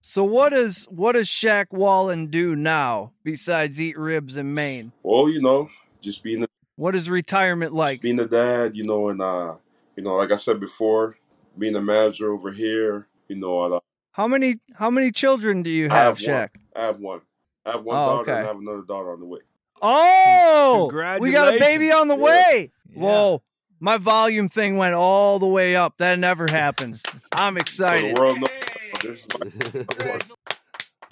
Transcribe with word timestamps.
So 0.00 0.22
what 0.24 0.50
does 0.50 0.84
what 0.84 1.12
does 1.12 1.28
Shaq 1.28 1.66
Wallen 1.70 2.28
do 2.28 2.54
now 2.54 3.12
besides 3.24 3.80
eat 3.80 3.98
ribs 3.98 4.36
in 4.36 4.54
Maine? 4.54 4.92
Well, 5.02 5.28
you 5.28 5.40
know, 5.42 5.68
just 6.00 6.22
being 6.22 6.44
a, 6.44 6.46
What 6.76 6.94
is 6.94 7.10
retirement 7.10 7.72
just 7.72 7.76
like? 7.78 8.00
being 8.00 8.20
a 8.20 8.26
dad, 8.26 8.76
you 8.76 8.84
know, 8.84 9.08
and 9.08 9.20
uh, 9.20 9.54
you 9.96 10.02
know, 10.04 10.14
like 10.16 10.30
I 10.30 10.36
said 10.36 10.60
before, 10.60 11.16
being 11.58 11.74
a 11.74 11.82
manager 11.82 12.32
over 12.32 12.52
here, 12.52 13.08
you 13.28 13.36
know, 13.36 13.64
and, 13.64 13.74
uh, 13.74 13.80
How 14.12 14.28
many 14.28 14.60
how 14.74 14.90
many 14.90 15.10
children 15.10 15.62
do 15.62 15.70
you 15.70 15.90
I 15.90 15.94
have, 15.94 16.18
have 16.18 16.28
one. 16.28 16.36
Shaq? 16.40 16.48
I 16.76 16.84
have 16.86 17.00
one. 17.00 17.20
I 17.66 17.72
have 17.72 17.84
one 17.84 17.98
Oh, 17.98 18.04
daughter 18.06 18.32
and. 18.34 18.44
I 18.44 18.48
have 18.48 18.58
another 18.58 18.82
daughter 18.82 19.12
on 19.12 19.20
the 19.20 19.26
way. 19.26 19.40
Oh, 19.82 20.92
we 21.20 21.30
got 21.32 21.54
a 21.54 21.58
baby 21.58 21.92
on 21.92 22.08
the 22.08 22.16
Yeah. 22.16 22.22
way. 22.22 22.72
Yeah. 22.90 23.02
Whoa, 23.02 23.42
my 23.80 23.96
volume 23.96 24.48
thing 24.48 24.76
went 24.76 24.94
all 24.94 25.38
the 25.38 25.46
way 25.46 25.76
up. 25.76 25.98
That 25.98 26.18
never 26.18 26.46
happens. 26.48 27.02
I'm 27.32 27.54
So 27.54 27.60
the 27.60 27.60
excited. 27.62 28.67
World 29.04 29.04
knows 29.04 29.26
this 29.26 29.26
is 29.26 29.28
my, 29.98 30.06
my. 30.06 30.18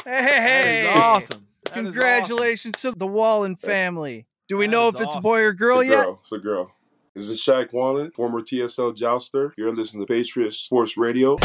Hey, 0.05 0.23
That 0.27 0.65
hey, 0.65 0.83
is 0.83 0.99
awesome. 0.99 1.47
That 1.65 1.71
is 1.79 1.93
Congratulations 1.93 2.81
to 2.83 2.93
the 2.93 3.07
Wallen 3.07 3.57
family. 3.57 4.27
Do 4.49 4.57
we 4.57 4.67
That 4.67 4.71
know 4.73 4.89
is 4.89 4.95
if 4.97 5.01
it's 5.01 5.17
a 5.17 5.21
boy 5.21 5.41
or 5.41 5.53
girl 5.53 5.81
It's 5.81 5.89
a 5.89 5.93
yet? 5.93 6.05
girl. 6.05 6.19
It's 6.21 6.33
a 6.33 6.39
girl. 6.39 6.71
This 7.15 7.29
is 7.29 7.41
Shaq 7.43 7.73
Wallen, 7.73 8.11
former 8.13 8.41
TSL 8.43 8.95
jouster. 8.97 9.53
You're 9.57 9.75
listening 9.75 10.07
to 10.07 10.13
Patriot 10.13 10.53
Sports 10.55 10.97
Radio. 10.99 11.37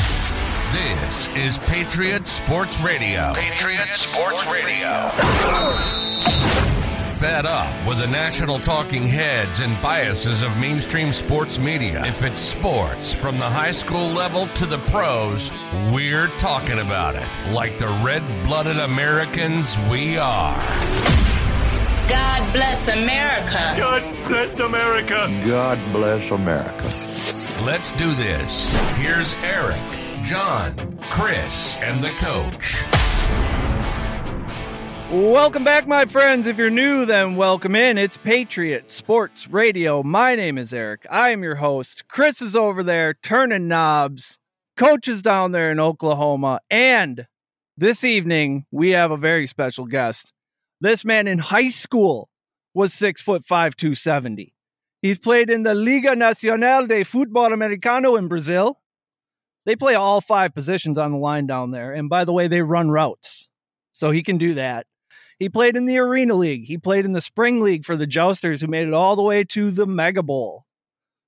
This 0.74 1.28
is 1.36 1.58
Patriot 1.60 2.28
Sports 2.28 2.80
Radio. 2.82 3.34
Patriot 3.34 3.88
Sports 4.02 4.46
Radio. 4.52 5.91
Fed 7.22 7.46
up 7.46 7.88
with 7.88 8.00
the 8.00 8.08
national 8.08 8.60
talking 8.60 9.04
heads 9.04 9.60
and 9.60 9.80
biases 9.80 10.42
of 10.42 10.58
mainstream 10.58 11.12
sports 11.12 11.60
media. 11.60 12.04
If 12.04 12.24
it's 12.24 12.40
sports 12.40 13.14
from 13.14 13.38
the 13.38 13.48
high 13.48 13.70
school 13.70 14.08
level 14.08 14.48
to 14.48 14.66
the 14.66 14.80
pros, 14.80 15.52
we're 15.94 16.30
talking 16.40 16.80
about 16.80 17.16
it. 17.16 17.52
Like 17.52 17.78
the 17.78 17.90
red 18.04 18.24
blooded 18.44 18.80
Americans 18.80 19.78
we 19.88 20.18
are. 20.18 20.60
God 22.10 22.54
bless 22.54 22.88
America. 22.88 23.76
God 23.78 24.28
bless 24.28 24.60
America. 24.60 25.44
God 25.46 25.94
bless 25.94 26.32
America. 26.32 27.64
Let's 27.64 27.92
do 27.92 28.16
this. 28.16 28.76
Here's 28.96 29.36
Eric, 29.44 29.80
John, 30.24 30.98
Chris, 31.12 31.78
and 31.82 32.04
the 32.04 32.10
coach. 32.10 32.84
Welcome 35.12 35.66
back, 35.66 35.88
my 35.88 36.06
friends. 36.06 36.48
If 36.48 36.58
you're 36.58 36.70
new, 36.70 37.06
then 37.06 37.36
welcome 37.36 37.76
in. 37.76 37.98
It's 37.98 38.16
Patriot 38.16 38.90
Sports 38.90 39.50
Radio. 39.50 40.02
My 40.04 40.36
name 40.36 40.58
is 40.58 40.74
Eric. 40.74 41.06
I 41.12 41.32
am 41.32 41.44
your 41.44 41.56
host. 41.56 42.08
Chris 42.08 42.42
is 42.42 42.56
over 42.56 42.82
there 42.82 43.14
turning 43.16 43.68
knobs. 43.68 44.40
Coach 44.78 45.10
is 45.10 45.22
down 45.22 45.52
there 45.52 45.70
in 45.70 45.82
Oklahoma. 45.82 46.62
And 46.70 47.28
this 47.76 48.06
evening, 48.06 48.66
we 48.72 48.92
have 48.92 49.12
a 49.12 49.18
very 49.18 49.48
special 49.48 49.86
guest. 49.86 50.32
This 50.80 51.04
man 51.04 51.28
in 51.28 51.40
high 51.40 51.68
school 51.68 52.30
was 52.74 52.94
six 52.94 53.22
foot 53.22 53.44
five, 53.44 53.76
270. 53.76 54.54
He's 55.02 55.20
played 55.20 55.50
in 55.50 55.64
the 55.64 55.76
Liga 55.76 56.16
Nacional 56.16 56.88
de 56.88 57.04
Futebol 57.04 57.52
Americano 57.52 58.16
in 58.16 58.30
Brazil. 58.30 58.80
They 59.66 59.76
play 59.76 59.96
all 59.96 60.22
five 60.22 60.56
positions 60.56 60.98
on 60.98 61.12
the 61.12 61.18
line 61.18 61.48
down 61.48 61.72
there. 61.72 61.92
And 61.92 62.08
by 62.08 62.24
the 62.24 62.32
way, 62.32 62.48
they 62.48 62.62
run 62.62 62.90
routes. 62.90 63.50
So 63.92 64.12
he 64.12 64.24
can 64.24 64.38
do 64.38 64.54
that. 64.54 64.88
He 65.42 65.50
played 65.50 65.76
in 65.76 65.88
the 65.88 65.98
Arena 65.98 66.36
League. 66.36 66.68
He 66.68 66.78
played 66.78 67.04
in 67.04 67.14
the 67.14 67.20
Spring 67.20 67.62
League 67.62 67.84
for 67.84 67.96
the 67.96 68.06
Jousters, 68.06 68.62
who 68.62 68.68
made 68.68 68.88
it 68.88 68.94
all 68.94 69.16
the 69.16 69.24
way 69.24 69.44
to 69.46 69.72
the 69.72 69.88
Mega 69.88 70.22
Bowl. 70.22 70.68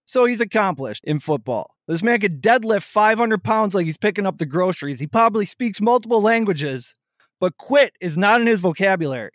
So 0.06 0.26
he's 0.26 0.40
accomplished 0.40 1.04
in 1.04 1.20
football. 1.20 1.74
This 1.88 2.04
man 2.04 2.20
could 2.20 2.40
deadlift 2.40 2.84
500 2.84 3.44
pounds 3.44 3.74
like 3.74 3.88
he's 3.88 3.98
picking 3.98 4.28
up 4.28 4.38
the 4.38 4.46
groceries. 4.46 5.00
He 5.00 5.08
probably 5.08 5.48
speaks 5.48 5.82
multiple 5.82 6.22
languages, 6.22 6.94
but 7.40 7.58
quit 7.58 7.94
is 8.00 8.16
not 8.16 8.40
in 8.40 8.46
his 8.46 8.60
vocabulary. 8.60 9.32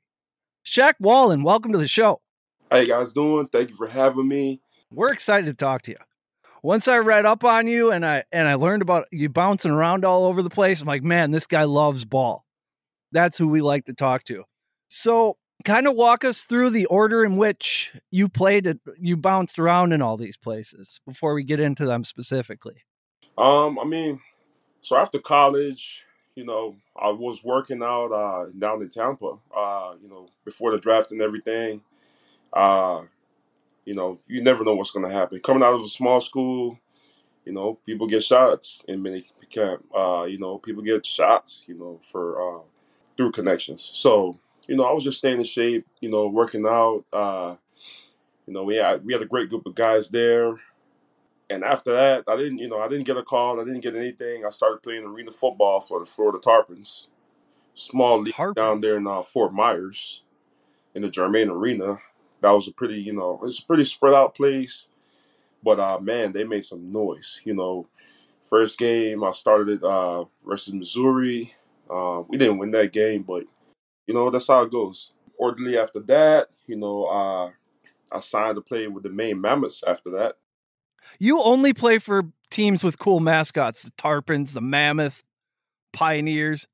Shaq 0.65 0.93
Wallen, 1.01 1.43
welcome 1.43 1.73
to 1.73 1.79
the 1.79 1.89
show. 1.89 2.21
How 2.71 2.77
you 2.77 2.87
guys 2.87 3.12
doing? 3.12 3.49
Thank 3.49 3.71
you 3.71 3.75
for 3.77 3.89
having 3.89 4.29
me. 4.29 4.61
We're 4.93 5.12
excited 5.12 5.47
to 5.47 5.55
talk 5.55 5.83
to 5.83 5.91
you. 5.91 5.99
Once 6.62 6.87
I 6.87 6.99
read 6.99 7.27
up 7.27 7.43
on 7.43 7.66
you 7.66 7.91
and 7.91 8.06
I 8.06 8.22
and 8.31 8.47
I 8.47 8.55
learned 8.55 8.83
about 8.83 9.09
you 9.10 9.28
bouncing 9.28 9.72
around 9.72 10.05
all 10.05 10.27
over 10.27 10.41
the 10.41 10.50
place, 10.50 10.81
I'm 10.81 10.87
like, 10.87 11.03
man, 11.03 11.33
this 11.33 11.49
guy 11.49 11.65
loves 11.65 12.05
ball. 12.05 12.45
That's 13.10 13.37
who 13.37 13.49
we 13.49 13.60
like 13.60 13.87
to 13.87 13.93
talk 13.93 14.22
to. 14.27 14.45
So, 14.88 15.37
kind 15.65 15.87
of 15.87 15.94
walk 15.94 16.25
us 16.25 16.43
through 16.43 16.71
the 16.71 16.87
order 16.87 17.25
in 17.25 17.37
which 17.37 17.93
you 18.10 18.28
played 18.28 18.66
it, 18.66 18.81
you 18.99 19.16
bounced 19.16 19.59
around 19.59 19.93
in 19.93 20.03
all 20.03 20.16
these 20.16 20.37
places 20.37 21.00
before 21.06 21.34
we 21.34 21.43
get 21.44 21.60
into 21.60 21.84
them 21.84 22.04
specifically. 22.04 22.84
Um, 23.37 23.78
I 23.78 23.84
mean, 23.84 24.21
so 24.81 24.97
after 24.97 25.19
college, 25.19 26.04
you 26.34 26.44
know, 26.44 26.77
I 26.97 27.10
was 27.10 27.43
working 27.43 27.82
out 27.82 28.12
uh, 28.12 28.47
down 28.56 28.82
in 28.82 28.88
Tampa. 28.88 29.38
Uh, 29.54 29.94
you 30.00 30.09
know, 30.09 30.28
before 30.44 30.71
the 30.71 30.78
draft 30.78 31.12
and 31.12 31.21
everything. 31.21 31.82
Uh, 32.53 33.03
you 33.84 33.94
know, 33.94 34.19
you 34.27 34.43
never 34.43 34.65
know 34.65 34.75
what's 34.75 34.91
going 34.91 35.09
to 35.09 35.15
happen. 35.15 35.41
Coming 35.41 35.62
out 35.62 35.75
of 35.75 35.82
a 35.82 35.88
small 35.88 36.21
school, 36.21 36.78
you 37.44 37.53
know, 37.53 37.78
people 37.87 38.06
get 38.06 38.22
shots 38.22 38.84
in 38.87 39.03
mini 39.03 39.25
camp. 39.50 39.84
Uh, 39.97 40.25
you 40.25 40.38
know, 40.38 40.59
people 40.59 40.82
get 40.82 41.04
shots. 41.04 41.65
You 41.66 41.75
know, 41.75 42.00
for 42.03 42.41
uh, 42.41 42.62
through 43.16 43.32
connections. 43.32 43.82
So, 43.82 44.38
you 44.69 44.77
know, 44.77 44.84
I 44.84 44.93
was 44.93 45.03
just 45.03 45.19
staying 45.19 45.39
in 45.39 45.45
shape. 45.45 45.87
You 46.01 46.11
know, 46.11 46.29
working 46.29 46.67
out. 46.67 47.05
Uh, 47.12 47.56
you 48.47 48.55
know, 48.55 48.65
we 48.65 48.77
had 48.77 49.05
we 49.05 49.12
had 49.12 49.23
a 49.23 49.27
great 49.27 49.49
group 49.49 49.67
of 49.67 49.75
guys 49.75 50.09
there. 50.09 50.56
And 51.51 51.65
after 51.65 51.93
that, 51.93 52.25
I 52.29 52.37
didn't, 52.37 52.59
you 52.59 52.69
know, 52.69 52.78
I 52.78 52.89
didn't 52.89 53.07
get 53.07 53.17
a 53.17 53.23
call. 53.23 53.59
I 53.59 53.65
didn't 53.65 53.81
get 53.81 53.97
anything. 53.97 54.45
I 54.45 54.51
started 54.51 54.83
playing 54.83 55.05
arena 55.05 55.31
football 55.31 55.81
for 55.81 55.99
the 55.99 56.07
Florida 56.07 56.39
Tarpons, 56.39 57.09
small 57.75 58.21
league 58.21 58.34
down 58.55 58.83
there 58.83 58.99
in 58.99 59.07
uh, 59.07 59.23
Fort 59.23 59.55
Myers, 59.55 60.23
in 60.95 61.03
the 61.03 61.09
Germain 61.09 61.49
Arena. 61.49 61.99
That 62.43 62.51
was 62.51 62.69
a 62.69 62.73
pretty, 62.73 63.01
you 63.01 63.15
know, 63.15 63.41
it's 63.45 63.61
a 63.61 63.67
pretty 63.67 63.84
spread 63.84 64.12
out 64.12 64.34
place. 64.34 64.89
But 65.62 65.81
uh, 65.81 65.99
man, 66.01 66.33
they 66.33 66.45
made 66.45 66.65
some 66.65 66.93
noise. 66.93 67.41
You 67.45 67.55
know, 67.55 67.87
first 68.43 68.78
game 68.78 69.25
I 69.25 69.31
started 69.31 69.78
at 69.78 69.84
uh, 69.84 70.25
versus 70.47 70.75
Missouri. 70.75 71.55
Uh, 71.91 72.23
we 72.28 72.37
didn't 72.37 72.59
win 72.59 72.71
that 72.73 72.93
game, 72.93 73.23
but 73.23 73.45
you 74.09 74.15
know 74.15 74.31
that's 74.31 74.49
how 74.49 74.63
it 74.63 74.73
goes. 74.73 75.13
Orderly 75.39 75.79
after 75.79 76.01
that, 76.01 76.49
you 76.67 76.75
know, 76.75 77.05
uh, 77.05 77.51
I 78.11 78.19
signed 78.19 78.57
to 78.57 78.61
play 78.61 78.89
with 78.89 79.05
the 79.05 79.11
Maine 79.11 79.41
Mammoths 79.41 79.85
after 79.87 80.11
that. 80.13 80.37
You 81.21 81.41
only 81.41 81.73
play 81.73 81.99
for 81.99 82.25
teams 82.51 82.83
with 82.83 82.99
cool 82.99 83.21
mascots, 83.21 83.83
the 83.83 83.93
Tarpons, 83.93 84.53
the 84.55 84.61
Mammoth, 84.61 85.23
Pioneers. 85.93 86.67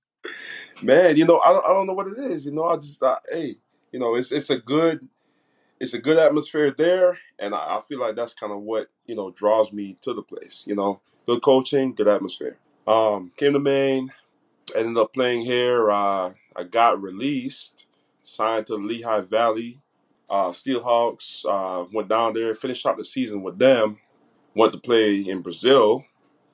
Man, 0.83 1.17
you 1.17 1.27
know, 1.27 1.41
I 1.45 1.53
don't, 1.53 1.65
I 1.65 1.69
don't 1.69 1.87
know 1.87 1.93
what 1.93 2.06
it 2.06 2.19
is. 2.19 2.47
You 2.47 2.53
know, 2.53 2.65
I 2.65 2.77
just, 2.77 3.03
uh, 3.03 3.19
hey, 3.31 3.56
you 3.93 3.99
know, 3.99 4.15
it's 4.15 4.33
it's 4.33 4.49
a 4.51 4.56
good, 4.56 5.06
it's 5.78 5.93
a 5.93 5.99
good 5.99 6.19
atmosphere 6.19 6.72
there, 6.77 7.19
and 7.39 7.55
I, 7.55 7.77
I 7.77 7.81
feel 7.87 8.01
like 8.01 8.16
that's 8.16 8.33
kind 8.33 8.53
of 8.53 8.61
what 8.61 8.89
you 9.06 9.16
know 9.16 9.31
draws 9.33 9.72
me 9.72 9.99
to 10.03 10.15
the 10.15 10.22
place. 10.22 10.65
You 10.66 10.77
know, 10.77 11.01
good 11.27 11.43
coaching, 11.43 11.95
good 11.95 12.09
atmosphere. 12.09 12.59
Um, 12.87 13.33
came 13.37 13.53
to 13.53 13.59
Maine, 13.59 14.12
ended 14.75 14.97
up 14.97 15.12
playing 15.12 15.43
here. 15.43 15.91
Uh, 15.91 16.33
I 16.56 16.65
got 16.65 17.00
released, 17.03 17.87
signed 18.22 18.66
to 18.66 18.75
the 18.75 18.82
Lehigh 18.82 19.20
Valley 19.20 19.81
uh, 20.28 20.50
Steelhawks. 20.50 21.44
Uh, 21.44 21.87
went 21.92 22.09
down 22.09 22.34
there, 22.34 22.54
finished 22.54 22.87
out 22.87 22.97
the 22.97 23.04
season 23.04 23.42
with 23.42 23.59
them. 23.59 23.98
Went 24.54 24.72
to 24.72 24.78
play 24.78 25.16
in 25.16 25.42
Brazil 25.42 26.04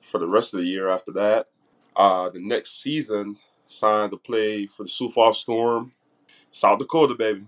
for 0.01 0.19
the 0.19 0.27
rest 0.27 0.53
of 0.53 0.59
the 0.59 0.65
year 0.65 0.89
after 0.89 1.11
that. 1.13 1.47
Uh, 1.95 2.29
the 2.29 2.39
next 2.39 2.81
season, 2.81 3.37
signed 3.65 4.11
to 4.11 4.17
play 4.17 4.65
for 4.65 4.83
the 4.83 4.89
Sioux 4.89 5.09
Falls 5.09 5.39
Storm, 5.39 5.93
South 6.51 6.79
Dakota, 6.79 7.15
baby. 7.15 7.45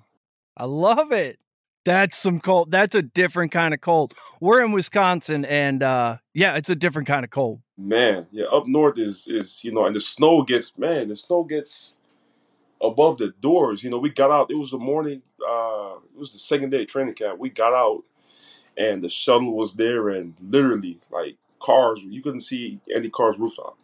I 0.56 0.66
love 0.66 1.12
it. 1.12 1.40
That's 1.86 2.18
some 2.18 2.40
cold. 2.40 2.72
That's 2.72 2.96
a 2.96 3.02
different 3.02 3.52
kind 3.52 3.74
of 3.74 3.82
cold. 3.82 4.14
We're 4.40 4.64
in 4.64 4.72
Wisconsin, 4.72 5.44
and 5.44 5.84
uh, 5.84 6.18
yeah, 6.34 6.56
it's 6.56 6.70
a 6.70 6.76
different 6.76 7.08
kind 7.08 7.26
of 7.26 7.30
cold. 7.30 7.62
Man, 7.78 8.28
yeah, 8.32 8.46
up 8.46 8.68
north 8.68 8.98
is 8.98 9.28
is 9.28 9.64
you 9.66 9.72
know, 9.74 9.86
and 9.86 9.96
the 9.96 10.00
snow 10.00 10.44
gets 10.44 10.78
man, 10.78 11.10
the 11.10 11.16
snow 11.18 11.44
gets 11.44 11.98
above 12.84 13.18
the 13.18 13.34
doors. 13.42 13.84
You 13.84 13.90
know, 13.90 13.98
we 13.98 14.10
got 14.10 14.32
out. 14.32 14.52
It 14.52 14.58
was 14.58 14.72
the 14.72 14.78
morning. 14.78 15.22
Uh, 15.48 15.96
it 16.14 16.20
was 16.20 16.34
the 16.34 16.40
second 16.40 16.72
day 16.72 16.82
of 16.84 16.88
training 16.88 17.16
camp. 17.16 17.40
We 17.40 17.50
got 17.50 17.74
out, 17.74 18.04
and 18.78 19.02
the 19.02 19.10
shuttle 19.10 19.54
was 19.56 19.74
there, 19.74 20.10
and 20.10 20.34
literally 20.42 21.00
like 21.12 21.38
cars, 21.60 22.02
you 22.02 22.22
couldn't 22.22 22.42
see 22.42 22.80
any 22.94 23.10
cars 23.10 23.40
rooftop. 23.40 23.78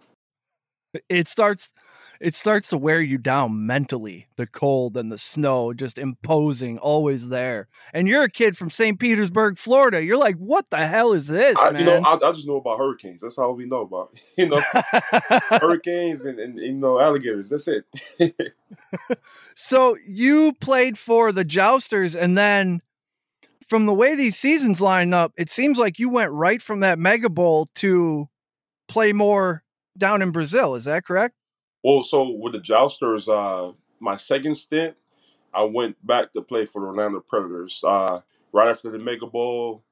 It 1.07 1.27
starts. 1.27 1.71
It 2.19 2.36
starts 2.36 2.68
to 2.69 2.77
wear 2.77 3.00
you 3.00 3.18
down 3.18 3.65
mentally. 3.65 4.25
The 4.36 4.45
cold 4.45 4.97
and 4.97 5.09
the 5.09 5.18
snow 5.18 5.71
just 5.71 5.97
imposing, 5.97 6.77
always 6.77 7.30
there. 7.30 7.69
And 7.94 8.09
you're 8.09 8.24
a 8.24 8.30
kid 8.30 8.57
from 8.57 8.71
St. 8.71 9.00
Petersburg, 9.00 9.57
Florida. 9.57 10.03
You're 10.03 10.18
like, 10.18 10.36
what 10.36 10.69
the 10.69 10.86
hell 10.86 11.13
is 11.13 11.27
this, 11.27 11.56
I, 11.57 11.71
man? 11.71 11.80
you 11.80 11.86
know, 11.86 12.01
I, 12.01 12.15
I 12.15 12.31
just 12.33 12.45
know 12.45 12.57
about 12.57 12.77
hurricanes. 12.77 13.21
That's 13.21 13.38
all 13.38 13.53
we 13.53 13.65
know 13.65 13.81
about. 13.81 14.19
You 14.38 14.47
know, 14.47 14.62
hurricanes 15.50 16.25
and, 16.25 16.39
and 16.39 16.59
you 16.59 16.74
know 16.74 17.00
alligators. 17.00 17.50
That's 17.50 17.68
it. 17.68 17.85
So 19.56 19.97
you 20.07 20.53
played 20.62 20.97
for 20.97 21.31
the 21.31 21.44
Jousters, 21.44 22.15
and 22.15 22.38
then 22.38 22.81
from 23.68 23.85
the 23.85 23.94
way 23.94 24.15
these 24.15 24.38
seasons 24.38 24.81
line 24.81 25.13
up, 25.13 25.33
it 25.38 25.50
seems 25.50 25.77
like 25.77 26.00
you 26.00 26.09
went 26.09 26.31
right 26.31 26.62
from 26.62 26.80
that 26.80 26.97
Mega 26.97 27.30
Bowl 27.30 27.69
to 27.75 28.30
play 28.88 29.13
more 29.13 29.63
down 30.00 30.22
in 30.22 30.31
Brazil. 30.31 30.75
Is 30.75 30.86
that 30.86 31.06
correct? 31.06 31.36
Well, 31.84 32.04
so 32.04 32.30
with 32.30 32.54
the 32.54 32.60
Jousters, 32.60 33.30
uh, 33.30 33.74
my 34.00 34.16
second 34.16 34.56
stint, 34.56 34.96
I 35.54 35.63
went 35.63 35.96
back 36.06 36.34
to 36.34 36.42
play 36.42 36.66
for 36.66 36.81
the 36.81 36.88
Orlando 36.88 37.19
Predators. 37.19 37.84
Uh, 37.86 38.22
right 38.51 38.68
after 38.68 38.92
the 38.92 39.00
Mega 39.00 39.25
Bowl, 39.25 39.84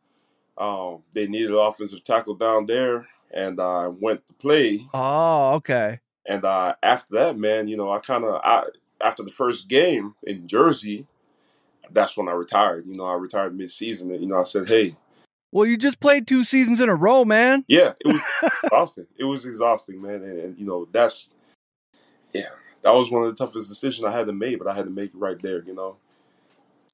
um, 0.58 1.04
they 1.14 1.28
needed 1.28 1.52
an 1.52 1.58
offensive 1.58 2.04
tackle 2.04 2.36
down 2.36 2.66
there, 2.66 3.08
and 3.34 3.60
I 3.60 3.88
went 3.88 4.26
to 4.28 4.34
play. 4.34 4.82
Oh, 4.94 5.54
okay. 5.56 6.00
And 6.26 6.44
uh, 6.44 6.76
after 6.84 7.16
that, 7.16 7.38
man, 7.38 7.68
you 7.68 7.78
know, 7.78 7.92
I 7.92 8.00
kind 8.00 8.24
of, 8.24 8.42
I 8.44 8.64
after 9.00 9.24
the 9.24 9.30
first 9.30 9.68
game 9.68 10.16
in 10.24 10.48
Jersey, 10.48 11.06
that's 11.92 12.18
when 12.18 12.28
I 12.28 12.32
retired. 12.32 12.86
You 12.88 12.96
know, 12.96 13.06
I 13.06 13.14
retired 13.14 13.56
mid-season, 13.56 14.12
and 14.12 14.22
you 14.22 14.28
know, 14.28 14.40
I 14.40 14.44
said, 14.44 14.68
hey, 14.68 14.96
Well, 15.52 15.66
you 15.66 15.78
just 15.78 16.00
played 16.00 16.28
two 16.28 16.44
seasons 16.44 16.82
in 16.82 16.90
a 16.90 16.96
row, 16.96 17.24
man. 17.24 17.64
yeah, 17.68 17.94
it 18.00 18.08
was 18.08 18.22
exhausting. 18.64 19.08
It 19.18 19.24
was 19.24 19.46
exhausting, 19.46 20.02
man, 20.02 20.16
and, 20.16 20.40
and 20.40 20.60
you 20.60 20.66
know, 20.66 20.88
that's 20.92 21.30
yeah, 22.34 22.50
that 22.82 22.92
was 22.92 23.10
one 23.10 23.24
of 23.24 23.30
the 23.30 23.46
toughest 23.46 23.70
decisions 23.70 24.06
I 24.06 24.12
had 24.12 24.28
to 24.28 24.34
make, 24.34 24.60
but 24.60 24.68
I 24.68 24.76
had 24.76 24.86
to 24.86 24.92
make 24.92 25.12
it 25.12 25.18
right 25.18 25.40
there. 25.40 25.64
You 25.64 25.74
know. 25.74 25.98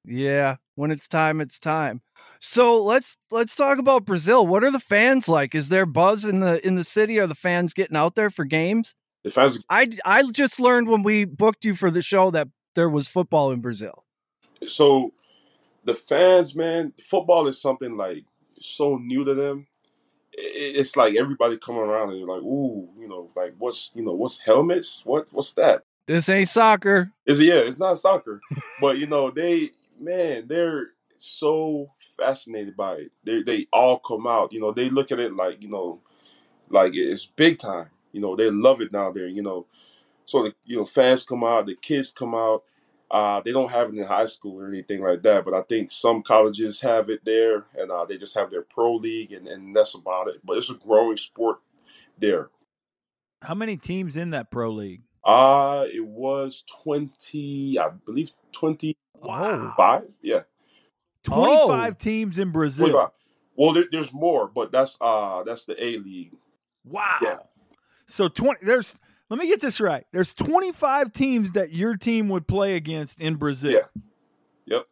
Yeah, 0.06 0.56
when 0.74 0.90
it's 0.90 1.08
time, 1.08 1.40
it's 1.40 1.58
time. 1.58 2.02
So 2.38 2.76
let's 2.82 3.16
let's 3.30 3.54
talk 3.54 3.78
about 3.78 4.04
Brazil. 4.04 4.46
What 4.46 4.62
are 4.62 4.70
the 4.70 4.80
fans 4.80 5.28
like? 5.28 5.54
Is 5.54 5.68
there 5.68 5.86
buzz 5.86 6.24
in 6.24 6.40
the 6.40 6.64
in 6.64 6.74
the 6.74 6.84
city? 6.84 7.18
Are 7.18 7.26
the 7.26 7.34
fans 7.34 7.74
getting 7.74 7.96
out 7.96 8.14
there 8.14 8.30
for 8.30 8.44
games? 8.44 8.94
The 9.24 9.30
fans 9.30 9.58
I 9.70 9.90
I 10.04 10.22
just 10.30 10.60
learned 10.60 10.88
when 10.88 11.02
we 11.02 11.24
booked 11.24 11.64
you 11.64 11.74
for 11.74 11.90
the 11.90 12.02
show 12.02 12.30
that 12.30 12.48
there 12.74 12.88
was 12.88 13.08
football 13.08 13.50
in 13.50 13.60
Brazil. 13.60 14.04
so 14.66 15.12
the 15.84 15.94
fans, 15.94 16.54
man, 16.54 16.92
football 16.98 17.46
is 17.46 17.60
something 17.60 17.96
like 17.96 18.24
so 18.60 18.96
new 18.96 19.24
to 19.24 19.34
them. 19.34 19.66
It's 20.36 20.96
like 20.96 21.14
everybody 21.16 21.56
coming 21.58 21.82
around 21.82 22.10
and 22.10 22.18
you're 22.18 22.28
like, 22.28 22.42
ooh, 22.42 22.88
you 22.98 23.06
know, 23.08 23.30
like 23.36 23.54
what's 23.58 23.92
you 23.94 24.04
know, 24.04 24.14
what's 24.14 24.38
helmets? 24.38 25.02
What 25.04 25.28
what's 25.30 25.52
that? 25.52 25.84
This 26.06 26.28
ain't 26.28 26.48
soccer. 26.48 27.12
Is 27.24 27.40
yeah, 27.40 27.60
it's 27.60 27.78
not 27.78 27.98
soccer, 27.98 28.40
but 28.80 28.98
you 28.98 29.06
know, 29.06 29.30
they 29.30 29.70
man, 29.98 30.46
they're 30.48 30.88
so 31.16 31.90
fascinated 31.98 32.76
by 32.76 32.94
it. 32.94 33.12
They 33.22 33.42
they 33.42 33.66
all 33.72 33.98
come 33.98 34.26
out. 34.26 34.52
You 34.52 34.60
know, 34.60 34.72
they 34.72 34.90
look 34.90 35.12
at 35.12 35.20
it 35.20 35.34
like 35.34 35.62
you 35.62 35.70
know, 35.70 36.00
like 36.68 36.94
it's 36.94 37.26
big 37.26 37.58
time. 37.58 37.90
You 38.12 38.20
know, 38.20 38.36
they 38.36 38.50
love 38.50 38.80
it 38.80 38.92
down 38.92 39.14
there. 39.14 39.28
You 39.28 39.42
know, 39.42 39.66
so 40.24 40.44
the 40.44 40.54
you 40.64 40.76
know 40.76 40.84
fans 40.84 41.22
come 41.22 41.44
out, 41.44 41.66
the 41.66 41.74
kids 41.74 42.12
come 42.12 42.34
out. 42.34 42.64
Uh, 43.14 43.40
they 43.42 43.52
don't 43.52 43.70
have 43.70 43.90
it 43.90 43.96
in 43.96 44.02
high 44.04 44.26
school 44.26 44.60
or 44.60 44.66
anything 44.66 45.00
like 45.00 45.22
that, 45.22 45.44
but 45.44 45.54
I 45.54 45.62
think 45.62 45.88
some 45.90 46.20
colleges 46.22 46.80
have 46.80 47.08
it 47.08 47.24
there, 47.24 47.64
and 47.76 47.90
uh, 47.92 48.04
they 48.04 48.16
just 48.16 48.34
have 48.34 48.50
their 48.50 48.62
pro 48.62 48.94
league, 48.96 49.30
and, 49.32 49.46
and 49.46 49.74
that's 49.76 49.94
about 49.94 50.26
it. 50.26 50.40
But 50.44 50.56
it's 50.58 50.68
a 50.68 50.74
growing 50.74 51.16
sport 51.16 51.58
there. 52.18 52.48
How 53.42 53.54
many 53.54 53.76
teams 53.76 54.16
in 54.16 54.30
that 54.30 54.50
pro 54.50 54.70
league? 54.70 55.02
Uh 55.22 55.86
it 55.92 56.04
was 56.04 56.64
twenty, 56.82 57.78
I 57.78 57.90
believe 58.04 58.30
twenty 58.52 58.96
Wow. 59.20 59.72
five. 59.76 60.08
Yeah, 60.20 60.40
25 61.22 61.92
Oh. 61.92 61.96
teams 61.96 62.38
in 62.38 62.50
Brazil. 62.50 62.88
25. 62.88 63.10
Well, 63.56 63.72
there, 63.74 63.84
there's 63.92 64.12
more, 64.12 64.48
but 64.48 64.72
that's 64.72 64.98
uh 65.00 65.42
that's 65.46 65.64
the 65.66 65.82
A 65.82 65.98
league. 65.98 66.32
Wow. 66.84 67.16
Yeah. 67.22 67.36
So 68.06 68.28
20 68.28 68.58
there's 68.66 68.94
let 69.30 69.38
me 69.38 69.46
get 69.46 69.60
this 69.60 69.80
right. 69.80 70.04
There's 70.12 70.34
25 70.34 71.12
teams 71.12 71.52
that 71.52 71.72
your 71.72 71.96
team 71.96 72.28
would 72.28 72.46
play 72.46 72.76
against 72.76 73.20
in 73.20 73.34
Brazil. 73.36 73.72
Yeah. 73.72 74.00
Yep. 74.66 74.86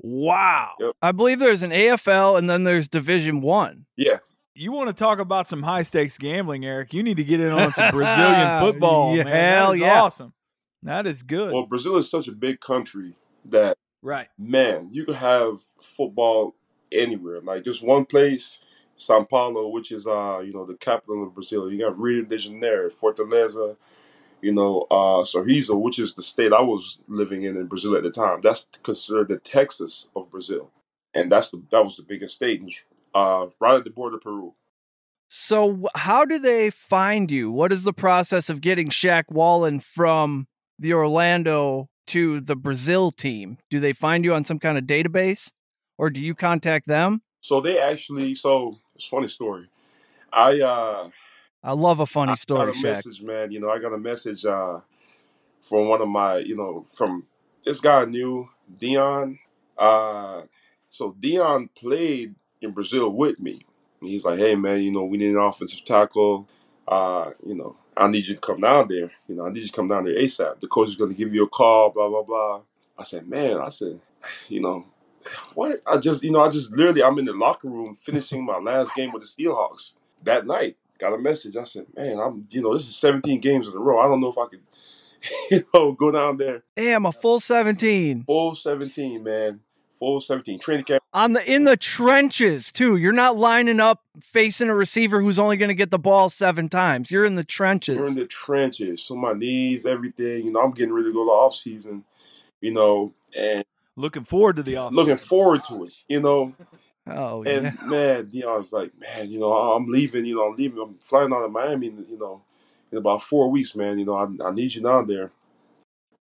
Wow. 0.00 0.72
Yep. 0.80 0.92
I 1.02 1.12
believe 1.12 1.38
there's 1.38 1.62
an 1.62 1.70
AFL 1.70 2.38
and 2.38 2.48
then 2.48 2.64
there's 2.64 2.88
Division 2.88 3.40
One. 3.40 3.86
Yeah, 3.96 4.18
You 4.54 4.72
want 4.72 4.88
to 4.88 4.94
talk 4.94 5.18
about 5.18 5.48
some 5.48 5.62
high 5.62 5.82
stakes 5.82 6.18
gambling, 6.18 6.64
Eric? 6.64 6.92
You 6.92 7.02
need 7.02 7.16
to 7.18 7.24
get 7.24 7.40
in 7.40 7.50
on 7.52 7.72
some 7.72 7.90
Brazilian 7.92 8.60
football, 8.60 9.16
Yeah, 9.16 9.24
man. 9.24 9.52
Hell 9.58 9.72
is 9.72 9.80
yeah. 9.80 10.02
awesome. 10.02 10.32
That 10.82 11.06
is 11.06 11.22
good. 11.22 11.52
well, 11.52 11.64
Brazil 11.66 11.96
is 11.96 12.10
such 12.10 12.28
a 12.28 12.32
big 12.32 12.60
country 12.60 13.14
that 13.46 13.76
right. 14.02 14.28
man, 14.38 14.88
you 14.92 15.04
could 15.06 15.14
have 15.16 15.60
football 15.82 16.54
anywhere. 16.92 17.40
Like 17.40 17.64
just 17.64 17.82
one 17.82 18.04
place, 18.04 18.60
Sao 18.96 19.24
Paulo, 19.24 19.68
which 19.68 19.92
is 19.92 20.06
uh 20.06 20.40
you 20.44 20.52
know 20.52 20.64
the 20.64 20.74
capital 20.74 21.22
of 21.22 21.34
Brazil. 21.34 21.70
You 21.70 21.78
got 21.78 21.98
Rio 21.98 22.24
de 22.24 22.38
Janeiro, 22.38 22.88
Fortaleza, 22.88 23.76
you 24.40 24.52
know 24.52 24.86
uh 24.90 25.22
Sorriso, 25.22 25.80
which 25.80 25.98
is 25.98 26.14
the 26.14 26.22
state 26.22 26.52
I 26.52 26.62
was 26.62 26.98
living 27.08 27.42
in 27.42 27.56
in 27.56 27.66
Brazil 27.66 27.96
at 27.96 28.02
the 28.02 28.10
time. 28.10 28.40
That's 28.42 28.66
considered 28.82 29.28
the 29.28 29.38
Texas 29.38 30.08
of 30.14 30.30
Brazil, 30.30 30.70
and 31.12 31.30
that's 31.30 31.50
the 31.50 31.62
that 31.70 31.84
was 31.84 31.96
the 31.96 32.02
biggest 32.02 32.36
state, 32.36 32.62
uh 33.14 33.46
right 33.60 33.76
at 33.76 33.84
the 33.84 33.90
border 33.90 34.16
of 34.16 34.22
Peru. 34.22 34.54
So 35.28 35.88
how 35.96 36.24
do 36.24 36.38
they 36.38 36.70
find 36.70 37.30
you? 37.30 37.50
What 37.50 37.72
is 37.72 37.84
the 37.84 37.92
process 37.92 38.48
of 38.48 38.60
getting 38.60 38.90
Shaq 38.90 39.24
Wallen 39.30 39.80
from 39.80 40.46
the 40.78 40.92
Orlando 40.92 41.88
to 42.08 42.40
the 42.40 42.54
Brazil 42.54 43.10
team? 43.10 43.58
Do 43.70 43.80
they 43.80 43.92
find 43.92 44.24
you 44.24 44.34
on 44.34 44.44
some 44.44 44.58
kind 44.58 44.78
of 44.78 44.84
database, 44.84 45.50
or 45.98 46.10
do 46.10 46.20
you 46.20 46.34
contact 46.34 46.86
them? 46.86 47.22
So 47.40 47.60
they 47.60 47.78
actually 47.78 48.34
so 48.34 48.78
it's 48.94 49.06
a 49.06 49.10
funny 49.10 49.28
story. 49.28 49.68
I 50.32 50.60
uh 50.60 51.10
I 51.62 51.72
love 51.72 52.00
a 52.00 52.06
funny 52.06 52.32
I 52.32 52.34
story, 52.34 52.66
got 52.72 52.76
a 52.76 52.78
Shaq. 52.78 52.82
message, 52.82 53.22
man. 53.22 53.50
You 53.50 53.60
know, 53.60 53.70
I 53.70 53.78
got 53.78 53.94
a 53.94 53.98
message 53.98 54.44
uh, 54.44 54.80
from 55.62 55.88
one 55.88 56.02
of 56.02 56.08
my, 56.08 56.36
you 56.36 56.56
know, 56.56 56.84
from 56.90 57.24
this 57.64 57.80
guy 57.80 58.02
I 58.02 58.04
knew, 58.04 58.48
Dion. 58.78 59.38
Uh, 59.78 60.42
so 60.90 61.16
Dion 61.18 61.70
played 61.74 62.34
in 62.60 62.72
Brazil 62.72 63.10
with 63.10 63.40
me. 63.40 63.64
And 64.02 64.10
he's 64.10 64.26
like, 64.26 64.38
hey, 64.38 64.54
man, 64.54 64.82
you 64.82 64.92
know, 64.92 65.04
we 65.04 65.16
need 65.16 65.30
an 65.30 65.38
offensive 65.38 65.84
tackle. 65.86 66.46
Uh, 66.86 67.30
you 67.46 67.54
know, 67.54 67.76
I 67.96 68.08
need 68.08 68.26
you 68.26 68.34
to 68.34 68.40
come 68.40 68.60
down 68.60 68.88
there. 68.88 69.10
You 69.26 69.34
know, 69.36 69.46
I 69.46 69.50
need 69.50 69.62
you 69.62 69.68
to 69.68 69.72
come 69.72 69.86
down 69.86 70.04
there 70.04 70.18
ASAP. 70.18 70.60
The 70.60 70.66
coach 70.66 70.88
is 70.88 70.96
going 70.96 71.10
to 71.12 71.16
give 71.16 71.34
you 71.34 71.44
a 71.44 71.48
call, 71.48 71.88
blah, 71.90 72.10
blah, 72.10 72.22
blah. 72.22 72.60
I 72.98 73.04
said, 73.04 73.26
man, 73.26 73.56
I 73.58 73.68
said, 73.70 73.98
you 74.48 74.60
know, 74.60 74.84
what? 75.54 75.80
I 75.86 75.98
just, 75.98 76.22
you 76.22 76.30
know, 76.30 76.40
I 76.40 76.48
just 76.50 76.72
literally, 76.72 77.02
I'm 77.02 77.18
in 77.18 77.24
the 77.24 77.32
locker 77.32 77.68
room 77.68 77.94
finishing 77.94 78.44
my 78.44 78.58
last 78.58 78.94
game 78.94 79.10
with 79.12 79.22
the 79.22 79.28
Steelhawks 79.28 79.94
that 80.22 80.46
night. 80.46 80.76
Got 80.98 81.12
a 81.14 81.18
message. 81.18 81.56
I 81.56 81.64
said, 81.64 81.86
man, 81.96 82.18
I'm, 82.20 82.46
you 82.50 82.62
know, 82.62 82.72
this 82.72 82.86
is 82.88 82.96
17 82.96 83.40
games 83.40 83.68
in 83.68 83.74
a 83.74 83.78
row. 83.78 83.98
I 83.98 84.04
don't 84.08 84.20
know 84.20 84.28
if 84.30 84.38
I 84.38 84.46
could, 84.46 84.60
you 85.50 85.64
know, 85.74 85.92
go 85.92 86.10
down 86.10 86.36
there 86.36 86.62
Damn, 86.76 87.06
a 87.06 87.12
full 87.12 87.40
seventeen 87.40 88.24
full 88.24 88.54
17, 88.54 89.22
man, 89.24 89.60
full 89.98 90.20
17 90.20 90.58
training 90.58 90.84
camp. 90.84 91.02
on 91.12 91.32
the 91.32 91.50
in 91.52 91.64
the 91.64 91.76
trenches 91.76 92.70
too. 92.70 92.96
You're 92.96 93.12
not 93.12 93.36
lining 93.36 93.80
up 93.80 94.02
facing 94.22 94.68
a 94.68 94.74
receiver 94.74 95.20
who's 95.22 95.38
only 95.38 95.56
going 95.56 95.68
to 95.70 95.74
get 95.74 95.90
the 95.90 95.98
ball 95.98 96.28
seven 96.30 96.68
times. 96.68 97.10
You're 97.10 97.24
in 97.24 97.34
the 97.34 97.44
trenches. 97.44 97.98
We're 97.98 98.06
in 98.06 98.14
the 98.14 98.26
trenches, 98.26 99.02
so 99.02 99.16
my 99.16 99.32
knees, 99.32 99.86
everything. 99.86 100.44
You 100.44 100.52
know, 100.52 100.60
I'm 100.60 100.72
getting 100.72 100.92
ready 100.94 101.08
to 101.08 101.12
go 101.12 101.24
to 101.24 101.30
off 101.30 101.54
season. 101.54 102.04
You 102.60 102.72
know, 102.72 103.12
and 103.36 103.64
Looking 103.96 104.24
forward 104.24 104.56
to 104.56 104.62
the 104.62 104.76
off. 104.76 104.92
looking 104.92 105.16
forward 105.16 105.64
to 105.64 105.84
it. 105.84 105.92
You 106.08 106.20
know, 106.20 106.54
oh 107.06 107.44
yeah. 107.44 107.50
and 107.52 107.64
yeah. 107.64 107.86
man, 107.86 108.28
Dion's 108.28 108.72
like, 108.72 108.92
man, 108.98 109.30
you 109.30 109.38
know, 109.38 109.52
I'm 109.52 109.86
leaving. 109.86 110.24
You 110.24 110.36
know, 110.36 110.48
I'm 110.50 110.56
leaving. 110.56 110.78
I'm 110.80 110.94
flying 111.00 111.32
out 111.32 111.44
of 111.44 111.52
Miami. 111.52 111.86
You 111.86 112.18
know, 112.18 112.42
in 112.90 112.98
about 112.98 113.22
four 113.22 113.50
weeks, 113.50 113.74
man. 113.76 113.98
You 113.98 114.04
know, 114.06 114.14
I, 114.16 114.48
I 114.48 114.50
need 114.52 114.74
you 114.74 114.82
down 114.82 115.06
there. 115.06 115.30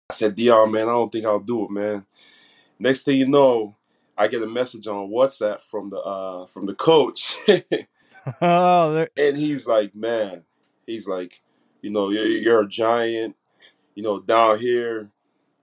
I 0.09 0.13
said, 0.13 0.35
Dion, 0.35 0.71
man, 0.71 0.83
I 0.83 0.85
don't 0.85 1.11
think 1.11 1.25
I'll 1.25 1.39
do 1.39 1.65
it, 1.65 1.71
man. 1.71 2.05
Next 2.79 3.03
thing 3.03 3.17
you 3.17 3.27
know, 3.27 3.75
I 4.17 4.27
get 4.27 4.41
a 4.41 4.47
message 4.47 4.87
on 4.87 5.09
WhatsApp 5.09 5.59
from 5.61 5.89
the 5.89 5.99
uh 5.99 6.45
from 6.45 6.65
the 6.65 6.75
coach. 6.75 7.37
Oh, 8.41 8.93
there- 8.93 9.09
And 9.17 9.37
he's 9.37 9.67
like, 9.67 9.95
man, 9.95 10.43
he's 10.85 11.07
like, 11.07 11.41
you 11.81 11.89
know, 11.89 12.09
you're, 12.09 12.25
you're 12.25 12.61
a 12.61 12.67
giant. 12.67 13.35
You 13.95 14.03
know, 14.03 14.19
down 14.19 14.59
here, 14.59 15.09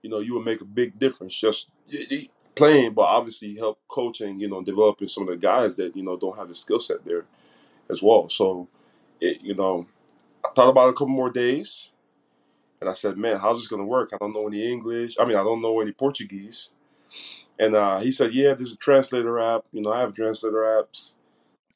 you 0.01 0.09
know, 0.09 0.19
you 0.19 0.33
would 0.33 0.45
make 0.45 0.61
a 0.61 0.65
big 0.65 0.99
difference 0.99 1.33
just 1.39 1.69
y- 1.91 2.07
y- 2.11 2.29
playing, 2.55 2.93
but 2.93 3.03
obviously 3.03 3.55
help 3.55 3.79
coaching, 3.87 4.39
you 4.39 4.49
know, 4.49 4.61
developing 4.61 5.07
some 5.07 5.23
of 5.23 5.29
the 5.29 5.37
guys 5.37 5.75
that 5.77 5.95
you 5.95 6.03
know 6.03 6.17
don't 6.17 6.37
have 6.37 6.47
the 6.47 6.55
skill 6.55 6.79
set 6.79 7.05
there 7.05 7.25
as 7.89 8.03
well. 8.03 8.29
So, 8.29 8.67
it, 9.21 9.41
you 9.41 9.55
know, 9.55 9.87
I 10.45 10.49
thought 10.55 10.69
about 10.69 10.87
it 10.87 10.91
a 10.91 10.93
couple 10.93 11.07
more 11.09 11.29
days, 11.31 11.91
and 12.81 12.89
I 12.89 12.93
said, 12.93 13.17
man, 13.17 13.37
how's 13.39 13.59
this 13.59 13.67
gonna 13.67 13.85
work? 13.85 14.09
I 14.13 14.17
don't 14.17 14.33
know 14.33 14.47
any 14.47 14.71
English. 14.71 15.17
I 15.19 15.25
mean, 15.25 15.37
I 15.37 15.43
don't 15.43 15.61
know 15.61 15.81
any 15.81 15.91
Portuguese. 15.91 16.71
And 17.59 17.75
uh, 17.75 17.99
he 17.99 18.11
said, 18.11 18.33
yeah, 18.33 18.53
there's 18.53 18.73
a 18.73 18.77
translator 18.77 19.39
app. 19.39 19.65
You 19.71 19.81
know, 19.81 19.91
I 19.93 20.01
have 20.01 20.13
translator 20.13 20.57
apps. 20.59 21.15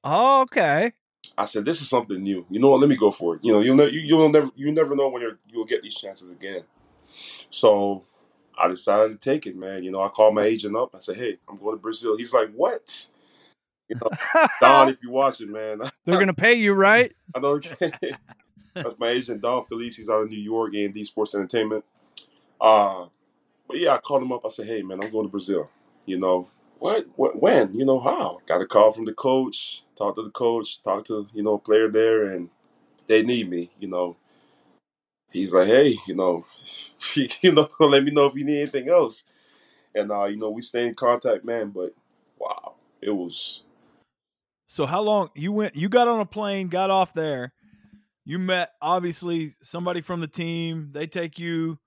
oh, 0.03 0.41
okay. 0.41 0.93
I 1.37 1.45
said, 1.45 1.65
"This 1.65 1.81
is 1.81 1.89
something 1.89 2.21
new. 2.21 2.45
You 2.49 2.59
know 2.59 2.69
what? 2.69 2.81
Let 2.81 2.89
me 2.89 2.97
go 2.97 3.11
for 3.11 3.35
it. 3.35 3.41
You 3.43 3.53
know, 3.53 3.59
you'll 3.61 3.75
never, 3.75 3.89
you, 3.89 4.01
you'll 4.01 4.29
never, 4.29 4.49
you 4.55 4.71
never 4.71 4.95
know 4.95 5.09
when 5.09 5.21
you're, 5.21 5.39
you'll 5.47 5.65
get 5.65 5.81
these 5.81 5.95
chances 5.95 6.31
again." 6.31 6.63
So 7.49 8.03
I 8.59 8.67
decided 8.67 9.19
to 9.19 9.29
take 9.29 9.47
it, 9.47 9.55
man. 9.55 9.83
You 9.83 9.91
know, 9.91 10.01
I 10.01 10.09
called 10.09 10.35
my 10.35 10.43
agent 10.43 10.75
up. 10.75 10.91
I 10.93 10.99
said, 10.99 11.17
"Hey, 11.17 11.37
I'm 11.47 11.55
going 11.55 11.75
to 11.75 11.81
Brazil." 11.81 12.17
He's 12.17 12.33
like, 12.33 12.51
"What?" 12.53 13.07
You 13.87 13.95
know, 14.01 14.09
Don, 14.61 14.89
if 14.89 15.01
you 15.01 15.09
watch 15.09 15.41
it, 15.41 15.49
man, 15.49 15.79
They're 16.05 16.19
gonna 16.19 16.33
pay 16.33 16.55
you, 16.55 16.73
right? 16.73 17.15
I 17.33 17.39
know. 17.39 17.59
That's 18.75 18.99
my 18.99 19.09
agent, 19.09 19.41
Don 19.41 19.63
Felice. 19.63 19.95
He's 19.95 20.09
out 20.09 20.23
of 20.23 20.29
New 20.29 20.37
York, 20.37 20.73
and 20.75 20.93
D 20.93 21.03
Sports 21.03 21.35
Entertainment. 21.35 21.83
Uh, 22.61 23.05
but 23.67 23.77
yeah, 23.77 23.93
I 23.93 23.97
called 23.97 24.23
him 24.23 24.31
up. 24.31 24.41
I 24.45 24.49
said, 24.49 24.67
"Hey, 24.67 24.81
man, 24.81 25.01
I'm 25.01 25.11
going 25.11 25.25
to 25.25 25.31
Brazil." 25.31 25.69
You 26.05 26.19
know, 26.19 26.47
what? 26.79 27.07
What? 27.15 27.41
When? 27.41 27.73
You 27.73 27.85
know 27.85 27.99
how? 27.99 28.39
Got 28.45 28.61
a 28.61 28.65
call 28.65 28.91
from 28.91 29.05
the 29.05 29.13
coach. 29.13 29.83
Talked 29.95 30.17
to 30.17 30.23
the 30.23 30.31
coach. 30.31 30.83
Talked 30.83 31.07
to 31.07 31.27
you 31.33 31.43
know 31.43 31.53
a 31.53 31.59
player 31.59 31.89
there, 31.89 32.25
and 32.25 32.49
they 33.07 33.23
need 33.23 33.49
me. 33.49 33.71
You 33.79 33.87
know, 33.87 34.17
he's 35.31 35.53
like, 35.53 35.67
hey, 35.67 35.97
you 36.07 36.15
know, 36.15 36.45
you 37.15 37.29
know, 37.51 37.67
let 37.79 38.03
me 38.03 38.11
know 38.11 38.25
if 38.25 38.35
you 38.35 38.45
need 38.45 38.61
anything 38.61 38.89
else. 38.89 39.23
And 39.95 40.11
uh, 40.11 40.25
you 40.25 40.37
know, 40.37 40.49
we 40.51 40.61
stay 40.61 40.87
in 40.87 40.95
contact, 40.95 41.45
man. 41.45 41.69
But 41.69 41.93
wow, 42.39 42.75
it 43.01 43.11
was 43.11 43.63
So 44.67 44.85
how 44.85 45.01
long 45.01 45.29
you 45.35 45.51
went? 45.51 45.75
You 45.75 45.89
got 45.89 46.07
on 46.07 46.19
a 46.19 46.25
plane, 46.25 46.67
got 46.67 46.91
off 46.91 47.13
there. 47.13 47.53
You 48.25 48.37
met 48.37 48.71
obviously 48.81 49.55
somebody 49.63 50.01
from 50.01 50.21
the 50.21 50.27
team. 50.27 50.91
They 50.93 51.07
take 51.07 51.39
you. 51.39 51.79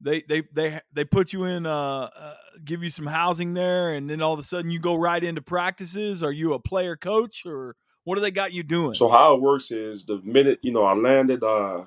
They 0.00 0.22
they 0.28 0.42
they 0.52 0.80
they 0.92 1.04
put 1.04 1.32
you 1.32 1.44
in. 1.44 1.64
Uh, 1.64 2.10
uh, 2.16 2.34
give 2.64 2.82
you 2.82 2.90
some 2.90 3.06
housing 3.06 3.54
there, 3.54 3.94
and 3.94 4.10
then 4.10 4.20
all 4.20 4.32
of 4.34 4.40
a 4.40 4.42
sudden 4.42 4.70
you 4.70 4.80
go 4.80 4.96
right 4.96 5.22
into 5.22 5.42
practices. 5.42 6.22
Are 6.22 6.32
you 6.32 6.54
a 6.54 6.58
player 6.58 6.96
coach, 6.96 7.46
or 7.46 7.76
what 8.02 8.16
do 8.16 8.20
they 8.20 8.32
got 8.32 8.52
you 8.52 8.64
doing? 8.64 8.94
so 8.94 9.08
how 9.08 9.34
it 9.34 9.40
works 9.40 9.70
is 9.70 10.04
the 10.04 10.20
minute 10.24 10.58
you 10.62 10.72
know 10.72 10.82
I 10.82 10.94
landed. 10.94 11.44
uh 11.44 11.84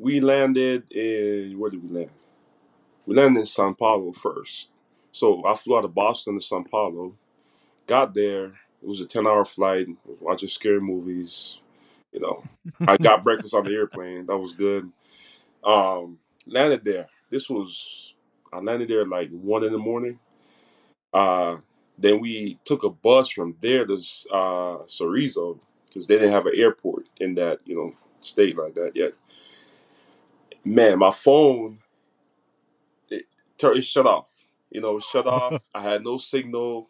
We 0.00 0.20
landed 0.20 0.90
in 0.90 1.58
where 1.58 1.70
did 1.70 1.82
we 1.82 1.94
land? 1.94 2.10
We 3.04 3.14
landed 3.14 3.40
in 3.40 3.46
Sao 3.46 3.74
Paulo 3.74 4.12
first. 4.12 4.70
So 5.12 5.44
I 5.44 5.54
flew 5.54 5.76
out 5.76 5.84
of 5.84 5.94
Boston 5.94 6.36
to 6.36 6.40
Sao 6.40 6.62
Paulo. 6.62 7.16
Got 7.86 8.14
there. 8.14 8.46
It 8.46 8.88
was 8.88 9.00
a 9.00 9.06
ten 9.06 9.26
hour 9.26 9.44
flight. 9.44 9.88
Was 10.06 10.20
watching 10.20 10.48
scary 10.48 10.80
movies. 10.80 11.60
You 12.12 12.20
know, 12.20 12.44
I 12.88 12.96
got 12.96 13.22
breakfast 13.24 13.54
on 13.54 13.64
the 13.64 13.74
airplane. 13.74 14.24
That 14.24 14.38
was 14.38 14.54
good. 14.54 14.90
Um, 15.62 16.18
landed 16.46 16.82
there. 16.82 17.08
This 17.28 17.50
was 17.50 18.14
I 18.52 18.60
landed 18.60 18.88
there 18.88 19.06
like 19.06 19.30
one 19.30 19.64
in 19.64 19.72
the 19.72 19.78
morning. 19.78 20.18
Uh, 21.12 21.56
then 21.98 22.20
we 22.20 22.58
took 22.64 22.84
a 22.84 22.90
bus 22.90 23.28
from 23.28 23.56
there 23.60 23.84
to 23.84 23.94
uh, 23.94 24.86
Sorriso 24.86 25.58
because 25.86 26.06
they 26.06 26.14
didn't 26.14 26.32
have 26.32 26.46
an 26.46 26.54
airport 26.56 27.08
in 27.18 27.34
that 27.34 27.60
you 27.66 27.76
know 27.76 27.92
state 28.20 28.56
like 28.56 28.74
that 28.74 28.92
yet. 28.94 29.12
Man, 30.64 30.98
my 30.98 31.10
phone 31.10 31.78
it, 33.10 33.24
tur- 33.58 33.74
it 33.74 33.84
shut 33.84 34.06
off. 34.06 34.44
You 34.70 34.80
know, 34.80 34.98
it 34.98 35.02
shut 35.04 35.26
off. 35.26 35.68
I 35.74 35.82
had 35.82 36.04
no 36.04 36.16
signal. 36.18 36.88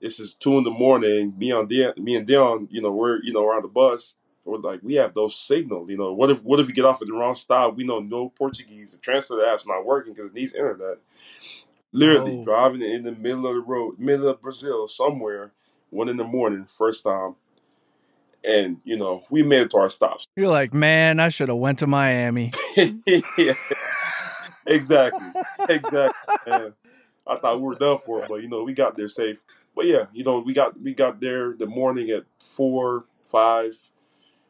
This 0.00 0.20
is 0.20 0.34
two 0.34 0.58
in 0.58 0.64
the 0.64 0.70
morning. 0.70 1.34
Me 1.38 1.52
on 1.52 1.66
Dion, 1.68 1.94
me 1.98 2.16
and 2.16 2.26
Dion, 2.26 2.68
you 2.70 2.82
know, 2.82 2.92
we're 2.92 3.22
you 3.22 3.32
know 3.32 3.42
we're 3.42 3.56
on 3.56 3.62
the 3.62 3.68
bus. 3.68 4.16
We're 4.44 4.58
like, 4.58 4.80
we 4.82 4.94
have 4.94 5.16
no 5.16 5.28
signal. 5.28 5.90
You 5.90 5.98
know, 5.98 6.12
what 6.12 6.30
if 6.30 6.42
what 6.44 6.60
if 6.60 6.66
we 6.68 6.72
get 6.74 6.84
off 6.86 7.02
at 7.02 7.08
the 7.08 7.14
wrong 7.14 7.34
stop? 7.34 7.76
We 7.76 7.84
know 7.84 8.00
no 8.00 8.30
Portuguese. 8.30 8.92
The 8.92 8.98
translator 8.98 9.46
app's 9.46 9.66
not 9.66 9.86
working 9.86 10.12
because 10.14 10.28
it 10.30 10.34
needs 10.34 10.54
internet. 10.54 10.98
Literally 11.92 12.38
Oh. 12.38 12.44
driving 12.44 12.82
in 12.82 13.04
the 13.04 13.12
middle 13.12 13.46
of 13.46 13.54
the 13.54 13.60
road, 13.60 13.98
middle 13.98 14.28
of 14.28 14.40
Brazil, 14.42 14.86
somewhere, 14.88 15.52
one 15.90 16.08
in 16.08 16.18
the 16.18 16.24
morning, 16.24 16.66
first 16.68 17.04
time, 17.04 17.36
and 18.44 18.78
you 18.84 18.96
know 18.96 19.22
we 19.30 19.42
made 19.42 19.62
it 19.62 19.70
to 19.70 19.78
our 19.78 19.88
stops. 19.88 20.26
You're 20.36 20.48
like, 20.48 20.72
man, 20.74 21.20
I 21.20 21.28
should 21.28 21.48
have 21.48 21.58
went 21.58 21.80
to 21.80 21.86
Miami. 21.86 22.52
yeah, 22.76 23.54
exactly, 24.66 25.42
exactly. 25.68 26.34
Man. 26.46 26.74
I 27.26 27.36
thought 27.36 27.58
we 27.60 27.66
were 27.66 27.74
done 27.74 27.98
for, 27.98 28.26
but 28.26 28.42
you 28.42 28.48
know 28.48 28.62
we 28.64 28.72
got 28.72 28.96
there 28.96 29.08
safe. 29.08 29.42
But 29.76 29.86
yeah, 29.86 30.06
you 30.12 30.24
know 30.24 30.40
we 30.40 30.52
got 30.52 30.80
we 30.80 30.94
got 30.94 31.20
there 31.20 31.54
the 31.54 31.66
morning 31.66 32.10
at 32.10 32.24
four 32.40 33.04
five. 33.24 33.76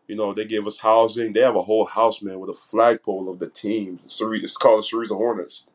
You 0.06 0.16
know 0.16 0.32
they 0.32 0.44
gave 0.44 0.66
us 0.66 0.78
housing. 0.78 1.32
They 1.32 1.40
have 1.40 1.56
a 1.56 1.62
whole 1.62 1.84
house, 1.84 2.22
man, 2.22 2.40
with 2.40 2.50
a 2.50 2.54
flagpole 2.54 3.28
of 3.28 3.38
the 3.38 3.48
team. 3.48 4.00
It's 4.04 4.18
called 4.56 4.82
the 4.82 4.86
Sorriso 4.86 5.16
Hornets. 5.16 5.68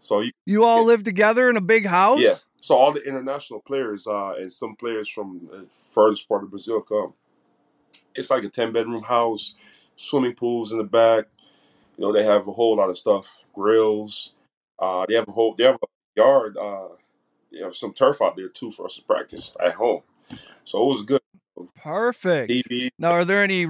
So 0.00 0.20
you, 0.20 0.30
You 0.46 0.64
all 0.64 0.84
live 0.84 1.02
together 1.02 1.50
in 1.50 1.56
a 1.56 1.60
big 1.60 1.86
house? 1.86 2.20
yeah, 2.20 2.34
so 2.60 2.76
all 2.76 2.92
the 2.92 3.02
international 3.02 3.60
players 3.60 4.06
uh, 4.06 4.34
and 4.38 4.50
some 4.50 4.76
players 4.76 5.08
from 5.08 5.40
the 5.42 5.66
furthest 5.72 6.28
part 6.28 6.44
of 6.44 6.50
Brazil 6.50 6.80
come. 6.80 7.14
It's 8.18 8.30
like 8.30 8.44
a 8.44 8.48
ten 8.48 8.72
bedroom 8.72 9.02
house, 9.02 9.54
swimming 9.96 10.34
pools 10.34 10.72
in 10.72 10.78
the 10.78 10.84
back. 10.84 11.26
You 11.96 12.04
know 12.04 12.12
they 12.12 12.24
have 12.24 12.46
a 12.48 12.52
whole 12.52 12.76
lot 12.76 12.90
of 12.90 12.98
stuff, 12.98 13.44
grills. 13.52 14.34
Uh, 14.78 15.06
they 15.08 15.14
have 15.14 15.28
a 15.28 15.32
whole 15.32 15.54
they 15.56 15.64
have 15.64 15.76
a 15.76 15.86
yard. 16.16 16.56
Uh, 16.56 16.88
they 17.52 17.60
have 17.60 17.74
some 17.74 17.92
turf 17.92 18.20
out 18.22 18.36
there 18.36 18.48
too 18.48 18.70
for 18.70 18.86
us 18.86 18.96
to 18.96 19.02
practice 19.02 19.52
at 19.64 19.74
home. 19.74 20.02
So 20.64 20.82
it 20.82 20.86
was 20.86 21.02
good. 21.02 21.20
Perfect. 21.82 22.50
TV. 22.50 22.90
Now, 22.98 23.10
are 23.12 23.24
there 23.24 23.42
any 23.42 23.66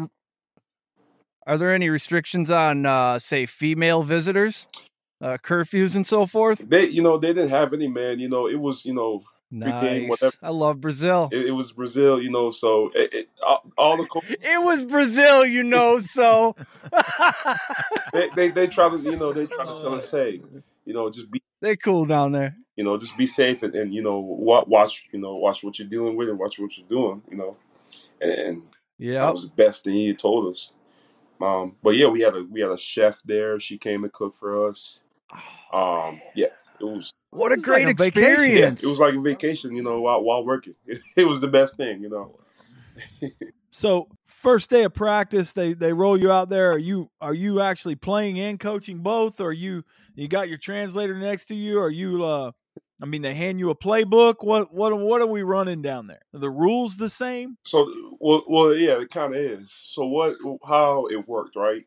are 1.47 1.57
there 1.57 1.73
any 1.73 1.89
restrictions 1.89 2.51
on 2.51 2.87
uh 2.87 3.19
say 3.19 3.47
female 3.47 4.03
visitors? 4.03 4.69
Uh 5.21 5.37
curfews 5.43 5.97
and 5.97 6.07
so 6.07 6.27
forth? 6.27 6.63
They 6.67 6.87
you 6.87 7.03
know 7.03 7.19
they 7.19 7.29
didn't 7.33 7.51
have 7.51 7.73
any 7.73 7.89
man. 7.89 8.19
You 8.19 8.29
know 8.29 8.47
it 8.49 8.61
was 8.61 8.85
you 8.85 8.95
know 8.95 9.23
Nice. 9.51 10.09
whatever. 10.09 10.35
I 10.43 10.51
love 10.51 10.81
Brazil. 10.81 11.29
it, 11.33 11.47
it 11.49 11.51
was 11.53 11.73
Brazil. 11.73 12.21
You 12.21 12.31
know 12.31 12.51
so 12.51 12.91
it, 12.95 13.15
it, 13.15 13.29
all, 13.47 13.63
all 13.77 13.97
the 13.97 14.07
co- 14.07 14.21
It 14.29 14.63
was 14.63 14.85
Brazil, 14.85 15.45
you 15.47 15.63
know, 15.63 15.99
so 15.99 16.55
they, 18.13 18.29
they 18.37 18.49
they 18.51 18.67
try 18.67 18.89
to 18.89 18.99
you 18.99 19.17
know 19.17 19.33
they 19.33 19.47
try 19.47 19.65
to 19.65 19.81
tell 19.81 19.95
us 19.95 20.11
hey 20.11 20.41
you 20.85 20.95
know 20.95 21.11
just 21.11 21.31
be 21.31 21.43
they 21.61 21.77
cool 21.77 22.05
down 22.07 22.33
there. 22.33 22.57
you 22.77 22.85
know 22.85 22.97
just 22.97 23.17
be 23.17 23.27
safe 23.27 23.63
and, 23.63 23.75
and 23.75 23.93
you 23.95 24.03
know 24.03 24.19
wa- 24.19 24.65
watch 24.67 25.09
you 25.13 25.19
know 25.19 25.35
watch 25.37 25.63
what 25.63 25.79
you're 25.79 25.89
dealing 25.89 26.17
with 26.17 26.29
and 26.29 26.39
watch 26.39 26.59
what 26.59 26.77
you're 26.79 26.89
doing 26.89 27.23
you 27.31 27.37
know 27.37 27.57
and, 28.21 28.31
and 28.31 28.63
that 28.63 28.69
Yeah. 28.99 29.31
was 29.31 29.43
the 29.43 29.51
best 29.55 29.85
thing 29.85 29.95
he 29.95 30.15
told 30.15 30.49
us 30.51 30.73
um 31.41 31.77
but 31.83 31.97
yeah 31.97 32.07
we 32.07 32.21
had 32.21 32.35
a 32.35 32.45
we 32.51 32.61
had 32.61 32.71
a 32.71 32.79
chef 32.79 33.21
there 33.25 33.59
she 33.61 33.77
came 33.79 34.05
and 34.05 34.13
cooked 34.13 34.37
for 34.39 34.69
us 34.69 35.03
um 35.73 36.21
yeah 36.35 36.47
it 36.81 36.85
was 36.85 37.13
What 37.31 37.53
a 37.53 37.55
It's 37.55 37.65
great 37.65 37.87
like 37.87 38.01
a 38.01 38.05
vacation. 38.05 38.25
yeah, 38.57 38.69
experience. 38.69 38.83
it 38.83 38.87
was 38.89 39.01
like 39.01 39.15
a 39.15 39.21
vacation 39.21 39.73
you 39.75 39.83
know 39.83 40.01
while, 40.01 40.23
while 40.23 40.45
working 40.45 40.75
it 41.17 41.25
was 41.27 41.41
the 41.41 41.49
best 41.49 41.77
thing 41.77 42.03
you 42.03 42.09
know 42.09 42.39
So 43.71 44.09
first 44.25 44.71
day 44.71 44.85
of 44.85 44.95
practice, 44.95 45.53
they 45.53 45.75
they 45.75 45.93
roll 45.93 46.19
you 46.19 46.33
out 46.33 46.49
there. 46.49 46.73
Are 46.73 46.79
you 46.79 47.11
are 47.21 47.35
you 47.35 47.61
actually 47.61 47.95
playing 47.97 48.41
and 48.41 48.59
coaching 48.59 48.99
both? 49.01 49.41
Or 49.41 49.49
are 49.49 49.53
you 49.53 49.85
you 50.17 50.27
got 50.27 50.49
your 50.49 50.59
translator 50.59 51.17
next 51.17 51.47
to 51.47 51.55
you? 51.55 51.79
Are 51.79 51.91
you 51.91 52.25
uh 52.25 52.51
I 53.01 53.07
mean 53.07 53.23
they 53.23 53.35
hand 53.35 53.61
you 53.61 53.71
a 53.71 53.77
playbook? 53.77 54.37
What 54.41 54.73
what 54.75 54.99
what 54.99 55.21
are 55.21 55.27
we 55.27 55.43
running 55.43 55.83
down 55.83 56.07
there? 56.09 56.23
Are 56.35 56.41
the 56.41 56.51
rules 56.51 56.97
the 56.97 57.11
same? 57.11 57.57
So, 57.65 57.87
well, 58.19 58.43
well, 58.49 58.75
yeah, 58.75 59.01
it 59.01 59.11
kind 59.11 59.33
of 59.35 59.39
is. 59.41 59.71
So, 59.71 60.07
what, 60.07 60.37
how 60.67 61.07
it 61.07 61.29
worked, 61.29 61.55
right? 61.55 61.85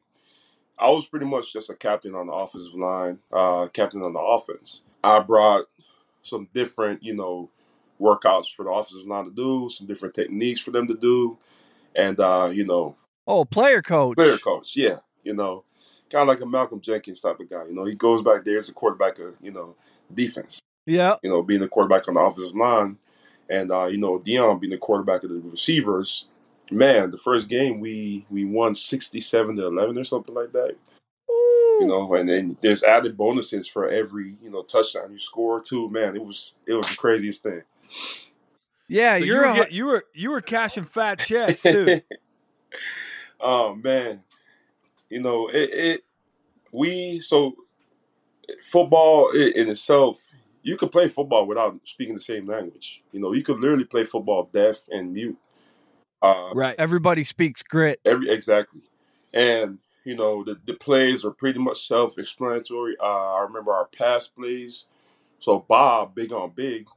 I 0.81 0.89
was 0.89 1.05
pretty 1.05 1.27
much 1.27 1.53
just 1.53 1.69
a 1.69 1.75
captain 1.75 2.15
on 2.15 2.27
the 2.27 2.33
offensive 2.33 2.73
line, 2.73 3.19
uh, 3.31 3.67
captain 3.71 4.01
on 4.01 4.13
the 4.13 4.19
offense. 4.19 4.83
I 5.03 5.19
brought 5.19 5.65
some 6.23 6.47
different, 6.53 7.03
you 7.03 7.15
know, 7.15 7.49
workouts 7.99 8.53
for 8.53 8.63
the 8.63 8.71
offensive 8.71 9.07
line 9.07 9.25
to 9.25 9.31
do, 9.31 9.69
some 9.69 9.85
different 9.85 10.15
techniques 10.15 10.59
for 10.59 10.71
them 10.71 10.87
to 10.87 10.95
do, 10.95 11.37
and 11.95 12.19
uh, 12.19 12.49
you 12.51 12.65
know, 12.65 12.95
oh, 13.27 13.45
player 13.45 13.81
coach. 13.81 14.15
player 14.17 14.39
coach, 14.39 14.75
yeah, 14.75 14.97
you 15.23 15.33
know, 15.33 15.63
kind 16.09 16.23
of 16.23 16.27
like 16.27 16.41
a 16.41 16.45
Malcolm 16.45 16.81
Jenkins 16.81 17.21
type 17.21 17.39
of 17.39 17.49
guy. 17.49 17.65
You 17.65 17.75
know, 17.75 17.85
he 17.85 17.93
goes 17.93 18.23
back 18.23 18.43
there 18.43 18.57
as 18.57 18.69
a 18.69 18.73
quarterback 18.73 19.19
of, 19.19 19.35
you 19.41 19.51
know, 19.51 19.75
defense 20.11 20.59
Yeah. 20.87 21.15
you 21.21 21.29
know, 21.29 21.43
being 21.43 21.61
the 21.61 21.67
quarterback 21.67 22.07
on 22.07 22.15
the 22.15 22.19
offensive 22.21 22.55
line, 22.55 22.97
and 23.49 23.71
uh, 23.71 23.85
you 23.85 23.97
know, 23.97 24.17
Dion 24.17 24.57
being 24.57 24.71
the 24.71 24.77
quarterback 24.77 25.23
of 25.23 25.29
the 25.29 25.41
receivers. 25.43 26.25
Man, 26.71 27.11
the 27.11 27.17
first 27.17 27.49
game 27.49 27.79
we 27.81 28.25
we 28.29 28.45
won 28.45 28.75
sixty 28.75 29.21
seven 29.21 29.57
to 29.57 29.67
eleven 29.67 29.97
or 29.97 30.05
something 30.05 30.35
like 30.35 30.53
that. 30.53 30.75
You 31.79 31.87
know, 31.87 32.13
and 32.15 32.29
then 32.29 32.57
there's 32.61 32.83
added 32.83 33.17
bonuses 33.17 33.67
for 33.67 33.87
every 33.89 34.37
you 34.43 34.49
know 34.51 34.63
touchdown 34.63 35.11
you 35.11 35.19
score 35.19 35.61
too. 35.61 35.89
Man, 35.89 36.15
it 36.15 36.23
was 36.25 36.55
it 36.67 36.75
was 36.75 36.89
the 36.89 36.95
craziest 36.95 37.43
thing. 37.43 37.63
Yeah, 38.89 39.15
So 39.15 39.25
you 39.25 39.25
you're 39.25 39.41
were, 39.41 39.47
a, 39.47 39.51
get- 39.51 39.71
you 39.71 39.85
were 39.87 40.05
you 40.13 40.31
were 40.31 40.41
cashing 40.41 40.85
fat 40.85 41.19
checks 41.19 41.67
too. 41.67 41.97
oh 43.41 43.75
man, 43.75 44.21
you 45.09 45.21
know 45.21 45.47
it. 45.49 45.71
it 45.73 46.01
we 46.73 47.19
so 47.21 47.55
football 48.61 49.31
i- 49.35 49.53
in 49.55 49.69
itself. 49.69 50.27
You 50.63 50.77
could 50.77 50.91
play 50.91 51.07
football 51.07 51.47
without 51.47 51.79
speaking 51.85 52.15
the 52.15 52.21
same 52.21 52.47
language. 52.47 53.03
You 53.13 53.21
know, 53.21 53.33
you 53.33 53.43
could 53.43 53.59
literally 53.61 53.85
play 53.85 54.03
football 54.03 54.49
deaf 54.51 54.85
and 54.91 55.13
mute. 55.13 55.37
Uh, 56.21 56.51
right. 56.53 56.75
everybody 56.77 57.23
speaks 57.23 57.63
grit. 57.63 57.99
Every 58.05 58.29
exactly, 58.29 58.81
and 59.33 59.79
you 60.03 60.15
know 60.15 60.43
the 60.43 60.59
the 60.65 60.73
plays 60.73 61.25
are 61.25 61.31
pretty 61.31 61.59
much 61.59 61.87
self 61.87 62.17
explanatory. 62.17 62.95
Uh, 62.99 63.35
I 63.35 63.41
remember 63.41 63.73
our 63.73 63.85
pass 63.85 64.27
plays. 64.27 64.87
So 65.39 65.59
Bob, 65.59 66.13
big 66.13 66.31
on 66.31 66.51
big, 66.51 66.87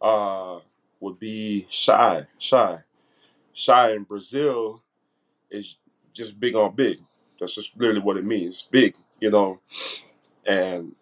uh, 0.00 0.58
would 1.00 1.18
be 1.18 1.66
shy, 1.70 2.26
shy, 2.38 2.80
shy 3.54 3.92
in 3.92 4.02
Brazil 4.02 4.82
is 5.50 5.78
just 6.12 6.38
big 6.38 6.54
on 6.54 6.74
big. 6.74 6.98
That's 7.40 7.54
just 7.54 7.76
literally 7.76 8.00
what 8.00 8.16
it 8.16 8.24
means, 8.24 8.62
big. 8.70 8.96
You 9.20 9.30
know, 9.30 9.60
and 10.46 10.94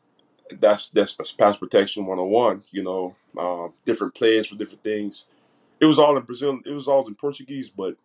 that's 0.61 0.91
that's 0.91 1.17
that's 1.17 1.33
pass 1.33 1.57
protection 1.57 2.07
one 2.07 2.19
on 2.19 2.31
one. 2.31 2.63
You 2.71 2.83
know, 2.85 3.17
um, 3.39 3.73
different 3.85 4.15
plays 4.15 4.47
for 4.47 4.57
different 4.57 4.85
things. 4.85 5.27
It 5.83 5.87
was 5.87 5.99
all 5.99 6.17
in 6.17 6.23
Brazil. 6.23 6.61
It 6.65 6.73
was 6.73 6.87
all 6.87 7.07
in 7.09 7.17
Portuguese, 7.17 7.69
but 7.69 7.97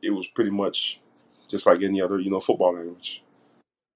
it 0.00 0.10
was 0.10 0.28
pretty 0.28 0.50
much 0.50 1.00
just 1.48 1.66
like 1.66 1.82
any 1.82 2.00
other, 2.00 2.20
you 2.20 2.30
know, 2.30 2.38
football 2.40 2.74
language. 2.74 3.22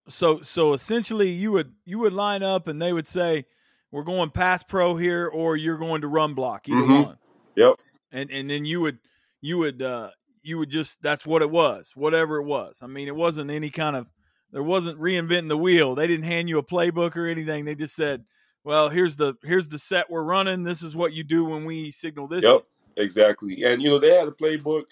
So 0.09 0.40
so 0.42 0.73
essentially 0.73 1.30
you 1.30 1.52
would 1.52 1.73
you 1.85 1.99
would 2.00 2.12
line 2.12 2.42
up 2.42 2.66
and 2.66 2.83
they 2.83 2.92
would 2.92 3.07
say 3.07 3.45
we're 3.92 4.02
going 4.02 4.30
pass 4.30 4.62
pro 4.62 4.97
here 4.97 5.28
or 5.28 5.57
you're 5.57 5.78
going 5.78 6.00
to 6.00 6.09
run 6.09 6.35
block 6.35 6.68
either 6.68 6.80
Mhm. 6.80 7.04
one. 7.07 7.18
Yep. 7.57 7.76
And 8.11 8.30
and 8.30 8.50
then 8.50 8.64
you 8.64 8.80
would 8.80 8.99
you 9.40 9.59
would 9.59 9.83
uh 9.83 10.11
you 10.42 10.59
would 10.59 10.71
just 10.71 11.00
that's 11.02 11.25
what 11.26 11.42
it 11.42 11.50
was, 11.50 11.92
whatever 11.95 12.38
it 12.38 12.45
was. 12.45 12.80
I 12.83 12.87
mean, 12.87 13.07
it 13.07 13.14
wasn't 13.14 13.50
any 13.50 13.71
kind 13.71 13.95
of 13.97 14.09
there 14.50 14.62
wasn't 14.62 14.99
reinventing 14.99 15.49
the 15.49 15.59
wheel. 15.59 15.95
They 15.95 16.07
didn't 16.07 16.25
hand 16.25 16.49
you 16.49 16.59
a 16.59 16.62
playbook 16.64 17.16
or 17.16 17.26
anything. 17.26 17.66
They 17.66 17.75
just 17.75 17.95
said, 17.95 18.25
"Well, 18.64 18.88
here's 18.88 19.14
the 19.14 19.35
here's 19.45 19.68
the 19.68 19.78
set 19.78 20.11
we're 20.11 20.23
running. 20.23 20.62
This 20.64 20.83
is 20.83 20.97
what 20.97 21.12
you 21.12 21.23
do 21.23 21.45
when 21.45 21.66
we 21.66 21.90
signal 21.90 22.28
this." 22.28 22.45
Yep, 22.45 22.64
exactly. 22.98 23.64
And 23.64 23.82
you 23.82 23.88
know 23.88 23.98
they 23.98 24.14
had 24.14 24.28
a 24.28 24.32
playbook, 24.32 24.84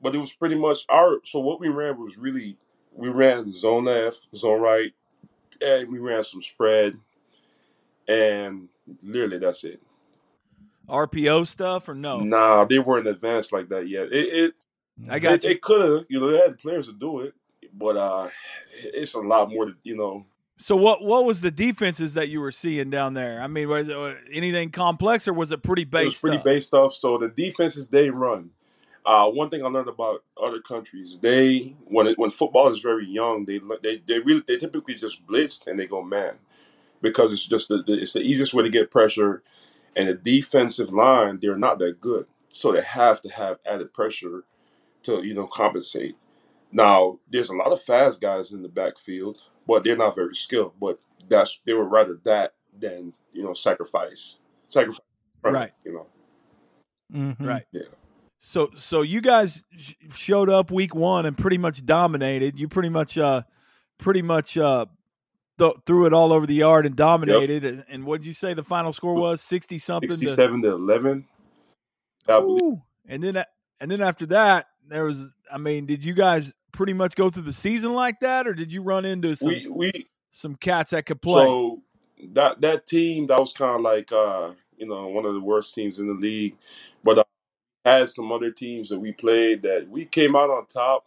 but 0.00 0.14
it 0.14 0.18
was 0.18 0.32
pretty 0.32 0.54
much 0.54 0.84
our. 0.88 1.18
So 1.24 1.40
what 1.40 1.60
we 1.60 1.68
ran 1.68 1.98
was 1.98 2.16
really 2.16 2.56
we 2.92 3.08
ran 3.08 3.52
zone 3.52 3.86
left, 3.86 4.28
zone 4.36 4.60
right, 4.60 4.92
and 5.60 5.90
we 5.90 5.98
ran 5.98 6.22
some 6.22 6.42
spread, 6.42 6.96
and 8.06 8.68
literally 9.02 9.38
that's 9.38 9.64
it. 9.64 9.80
RPO 10.88 11.46
stuff 11.46 11.88
or 11.88 11.94
no? 11.94 12.20
Nah, 12.20 12.64
they 12.64 12.78
weren't 12.78 13.06
advanced 13.06 13.52
like 13.52 13.68
that 13.70 13.88
yet. 13.88 14.12
It 14.12 14.34
it 14.34 14.54
I 15.08 15.18
got 15.18 15.34
it, 15.34 15.44
you. 15.44 15.50
it 15.50 15.62
could 15.62 15.80
have, 15.80 16.04
you 16.08 16.20
know, 16.20 16.30
they 16.30 16.38
had 16.38 16.58
players 16.58 16.86
to 16.86 16.92
do 16.92 17.20
it, 17.20 17.34
but 17.72 17.96
uh, 17.96 18.28
it's 18.82 19.14
a 19.14 19.20
lot 19.20 19.50
more. 19.50 19.66
To, 19.66 19.74
you 19.82 19.96
know, 19.96 20.26
So 20.58 20.76
what 20.76 21.02
what 21.02 21.24
was 21.24 21.40
the 21.40 21.50
defenses 21.50 22.14
that 22.14 22.28
you 22.28 22.40
were 22.40 22.52
seeing 22.52 22.90
down 22.90 23.14
there? 23.14 23.40
I 23.42 23.46
mean, 23.48 23.68
was 23.68 23.88
it 23.88 23.96
uh, 23.96 24.14
anything 24.32 24.70
complex 24.70 25.26
or 25.26 25.32
was 25.32 25.52
it 25.52 25.62
pretty 25.62 25.82
it 25.82 26.04
was 26.04 26.16
pretty 26.16 26.36
stuff? 26.36 26.44
base 26.44 26.66
stuff. 26.66 26.94
So 26.94 27.18
the 27.18 27.28
defenses 27.28 27.88
they 27.88 28.10
run. 28.10 28.50
Uh, 29.06 29.28
one 29.28 29.50
thing 29.50 29.62
I 29.62 29.68
learned 29.68 29.88
about 29.88 30.24
other 30.42 30.60
countries, 30.60 31.18
they 31.20 31.76
when 31.84 32.06
it, 32.06 32.18
when 32.18 32.30
football 32.30 32.68
is 32.68 32.80
very 32.80 33.04
young, 33.06 33.44
they 33.44 33.60
they 33.82 34.02
they 34.06 34.20
really 34.20 34.42
they 34.46 34.56
typically 34.56 34.94
just 34.94 35.26
blitz 35.26 35.66
and 35.66 35.78
they 35.78 35.86
go 35.86 36.02
man 36.02 36.36
because 37.02 37.32
it's 37.32 37.46
just 37.46 37.68
the, 37.68 37.82
the- 37.82 38.00
it's 38.00 38.14
the 38.14 38.20
easiest 38.22 38.54
way 38.54 38.62
to 38.64 38.70
get 38.70 38.90
pressure, 38.90 39.42
and 39.94 40.08
the 40.08 40.14
defensive 40.14 40.90
line 40.92 41.38
they're 41.40 41.58
not 41.58 41.78
that 41.80 42.00
good, 42.00 42.26
so 42.48 42.72
they 42.72 42.80
have 42.82 43.20
to 43.22 43.28
have 43.28 43.58
added 43.66 43.92
pressure 43.92 44.44
to 45.02 45.22
you 45.22 45.34
know 45.34 45.46
compensate. 45.46 46.16
Now 46.72 47.18
there's 47.30 47.50
a 47.50 47.56
lot 47.56 47.72
of 47.72 47.82
fast 47.82 48.20
guys 48.22 48.52
in 48.52 48.62
the 48.62 48.68
backfield, 48.68 49.48
but 49.66 49.84
they're 49.84 49.96
not 49.96 50.14
very 50.14 50.34
skilled. 50.34 50.72
But 50.80 50.98
that's 51.28 51.60
they 51.66 51.72
would 51.72 51.90
rather 51.90 52.18
that 52.24 52.54
than 52.78 53.12
you 53.32 53.42
know 53.42 53.52
sacrifice 53.52 54.38
sacrifice 54.66 55.00
Right. 55.42 55.72
you 55.84 55.92
know 55.92 56.06
Mhm. 57.12 57.36
Right. 57.46 57.66
Yeah. 57.72 57.82
So 58.38 58.70
so 58.76 59.02
you 59.02 59.20
guys 59.20 59.64
sh- 59.76 59.92
showed 60.14 60.48
up 60.50 60.70
week 60.70 60.94
1 60.94 61.26
and 61.26 61.36
pretty 61.36 61.58
much 61.58 61.84
dominated. 61.86 62.58
You 62.58 62.66
pretty 62.68 62.88
much 62.88 63.16
uh 63.18 63.42
pretty 63.98 64.22
much 64.22 64.56
uh 64.58 64.86
th- 65.58 65.74
threw 65.86 66.06
it 66.06 66.12
all 66.12 66.32
over 66.32 66.46
the 66.46 66.54
yard 66.54 66.84
and 66.86 66.96
dominated 66.96 67.64
and, 67.64 67.84
and 67.88 68.04
what 68.04 68.20
did 68.20 68.26
you 68.26 68.32
say 68.34 68.54
the 68.54 68.64
final 68.64 68.92
score 68.92 69.14
was 69.14 69.40
60 69.42 69.78
something 69.78 70.10
67 70.10 70.62
to 70.62 70.72
11 70.72 71.26
Ooh. 72.62 72.82
And 73.06 73.22
then 73.22 73.36
a- 73.36 73.46
and 73.80 73.90
then 73.90 74.00
after 74.00 74.26
that 74.26 74.66
there 74.88 75.04
was 75.04 75.32
I 75.52 75.58
mean, 75.58 75.86
did 75.86 76.04
you 76.04 76.14
guys 76.14 76.54
pretty 76.74 76.92
much 76.92 77.14
go 77.14 77.30
through 77.30 77.44
the 77.44 77.52
season 77.52 77.94
like 77.94 78.20
that 78.20 78.46
or 78.46 78.52
did 78.52 78.72
you 78.72 78.82
run 78.82 79.04
into 79.04 79.34
some 79.36 79.48
we 79.48 79.66
we 79.68 80.08
some 80.32 80.56
cats 80.56 80.90
that 80.90 81.06
could 81.06 81.22
play? 81.22 81.44
so 81.44 81.82
that 82.32 82.60
that 82.60 82.86
team 82.86 83.26
that 83.28 83.38
was 83.38 83.52
kind 83.52 83.76
of 83.76 83.80
like 83.80 84.12
uh 84.12 84.52
you 84.76 84.86
know 84.86 85.06
one 85.08 85.24
of 85.24 85.34
the 85.34 85.40
worst 85.40 85.74
teams 85.74 85.98
in 85.98 86.06
the 86.06 86.14
league 86.14 86.56
but 87.02 87.18
uh, 87.18 87.24
had 87.84 88.08
some 88.08 88.32
other 88.32 88.50
teams 88.50 88.88
that 88.88 88.98
we 88.98 89.12
played 89.12 89.62
that 89.62 89.88
we 89.88 90.04
came 90.04 90.34
out 90.34 90.50
on 90.50 90.66
top 90.66 91.06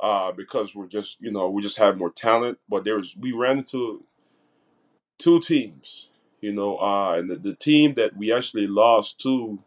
uh 0.00 0.32
because 0.32 0.74
we're 0.74 0.86
just 0.86 1.20
you 1.20 1.30
know 1.30 1.48
we 1.48 1.62
just 1.62 1.78
had 1.78 1.96
more 1.96 2.10
talent 2.10 2.58
but 2.68 2.84
there 2.84 2.96
was 2.96 3.16
we 3.16 3.32
ran 3.32 3.58
into 3.58 4.04
two 5.18 5.38
teams 5.40 6.10
you 6.40 6.52
know 6.52 6.78
uh 6.78 7.14
and 7.14 7.30
the, 7.30 7.36
the 7.36 7.54
team 7.54 7.94
that 7.94 8.16
we 8.16 8.32
actually 8.32 8.66
lost 8.66 9.20
to 9.20 9.58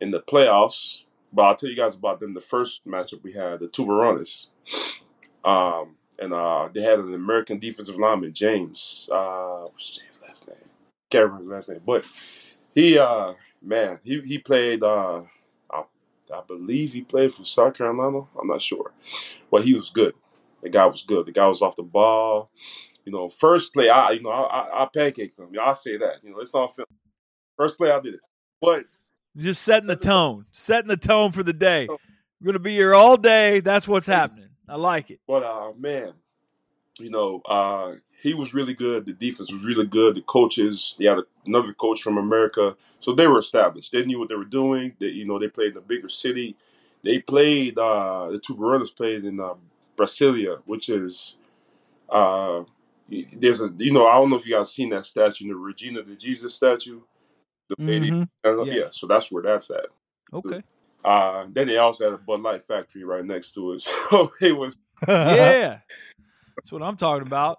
in 0.00 0.10
the 0.10 0.20
playoffs 0.20 1.03
but 1.34 1.42
I'll 1.42 1.56
tell 1.56 1.68
you 1.68 1.76
guys 1.76 1.94
about 1.94 2.20
them. 2.20 2.34
The 2.34 2.40
first 2.40 2.86
matchup 2.86 3.22
we 3.22 3.32
had 3.32 3.60
the 3.60 3.68
Tuberones 3.68 4.46
um 5.44 5.96
and 6.18 6.32
uh 6.32 6.68
they 6.72 6.80
had 6.80 6.98
an 6.98 7.14
American 7.14 7.58
defensive 7.58 7.96
lineman 7.96 8.32
James 8.32 9.08
uh 9.12 9.64
what's 9.70 9.98
James' 9.98 10.22
last 10.26 10.48
name? 10.48 10.56
Can't 11.10 11.24
remember 11.24 11.42
his 11.42 11.50
last 11.50 11.68
name 11.68 11.80
but 11.84 12.06
he 12.74 12.98
uh 12.98 13.34
man 13.62 13.98
he 14.02 14.20
he 14.22 14.38
played 14.38 14.82
uh 14.82 15.22
I, 15.70 15.84
I 16.32 16.40
believe 16.46 16.92
he 16.92 17.02
played 17.02 17.34
for 17.34 17.44
South 17.44 17.74
Carolina. 17.76 18.26
I'm 18.40 18.48
not 18.48 18.62
sure. 18.62 18.92
But 19.50 19.64
he 19.64 19.74
was 19.74 19.90
good. 19.90 20.14
The 20.62 20.70
guy 20.70 20.86
was 20.86 21.02
good. 21.02 21.26
The 21.26 21.32
guy 21.32 21.46
was 21.46 21.62
off 21.62 21.76
the 21.76 21.82
ball. 21.82 22.50
You 23.04 23.12
know 23.12 23.28
first 23.28 23.74
play 23.74 23.90
I 23.90 24.12
you 24.12 24.22
know 24.22 24.30
I 24.30 24.60
I, 24.60 24.82
I 24.84 24.86
pancaked 24.86 25.38
him. 25.38 25.48
I'll 25.60 25.74
say 25.74 25.96
that. 25.98 26.16
You 26.22 26.30
know 26.30 26.40
it's 26.40 26.54
on 26.54 26.68
film. 26.68 26.86
First 27.56 27.76
play 27.76 27.90
I 27.90 28.00
did 28.00 28.14
it. 28.14 28.20
But 28.60 28.86
Just 29.36 29.62
setting 29.62 29.88
the 29.88 29.96
tone, 29.96 30.46
setting 30.52 30.88
the 30.88 30.96
tone 30.96 31.32
for 31.32 31.42
the 31.42 31.52
day. 31.52 31.88
We're 31.88 32.46
gonna 32.46 32.58
be 32.60 32.74
here 32.74 32.94
all 32.94 33.16
day. 33.16 33.60
That's 33.60 33.88
what's 33.88 34.06
happening. 34.06 34.48
I 34.68 34.76
like 34.76 35.10
it. 35.10 35.20
But 35.26 35.42
uh 35.42 35.72
man, 35.78 36.12
you 36.98 37.10
know, 37.10 37.40
uh 37.40 37.94
he 38.22 38.32
was 38.32 38.54
really 38.54 38.74
good. 38.74 39.06
The 39.06 39.12
defense 39.12 39.52
was 39.52 39.64
really 39.64 39.86
good. 39.86 40.14
The 40.14 40.22
coaches, 40.22 40.94
they 40.98 41.06
had 41.06 41.18
another 41.46 41.72
coach 41.72 42.00
from 42.02 42.16
America. 42.16 42.76
So 43.00 43.12
they 43.12 43.26
were 43.26 43.38
established. 43.38 43.92
They 43.92 44.04
knew 44.04 44.18
what 44.18 44.28
they 44.28 44.36
were 44.36 44.44
doing. 44.44 44.94
They 44.98 45.08
you 45.08 45.26
know, 45.26 45.38
they 45.38 45.48
played 45.48 45.72
in 45.72 45.78
a 45.78 45.80
bigger 45.80 46.08
city. 46.08 46.56
They 47.02 47.18
played 47.18 47.76
uh 47.76 48.28
the 48.30 48.38
two 48.38 48.54
Tuberones 48.54 48.94
played 48.94 49.24
in 49.24 49.40
uh, 49.40 49.54
Brasilia, 49.96 50.60
which 50.64 50.88
is 50.88 51.38
uh 52.08 52.62
there's 53.08 53.60
a 53.60 53.68
you 53.78 53.92
know, 53.92 54.06
I 54.06 54.14
don't 54.14 54.30
know 54.30 54.36
if 54.36 54.46
you 54.46 54.54
guys 54.54 54.72
seen 54.72 54.90
that 54.90 55.04
statue, 55.06 55.48
the 55.48 55.56
Regina 55.56 56.02
the 56.02 56.14
Jesus 56.14 56.54
statue. 56.54 57.00
The 57.68 57.76
lady 57.78 58.10
Mhm. 58.10 58.28
uh, 58.44 58.62
Yes. 58.64 58.76
yeah, 58.76 58.88
so 58.90 59.06
that's 59.06 59.30
where 59.32 59.42
that's 59.42 59.70
at. 59.70 59.86
Okay. 60.32 60.62
Uh 61.04 61.46
then 61.52 61.66
they 61.68 61.76
also 61.78 62.04
had 62.04 62.14
a 62.14 62.18
Bud 62.18 62.40
Light 62.40 62.62
factory 62.62 63.04
right 63.04 63.24
next 63.24 63.52
to 63.54 63.72
it. 63.72 63.82
So 64.10 64.30
it 64.40 64.52
was 64.56 64.76
yeah. 65.08 65.78
That's 66.56 66.70
what 66.70 66.82
I'm 66.84 66.96
talking 66.96 67.26
about. 67.26 67.58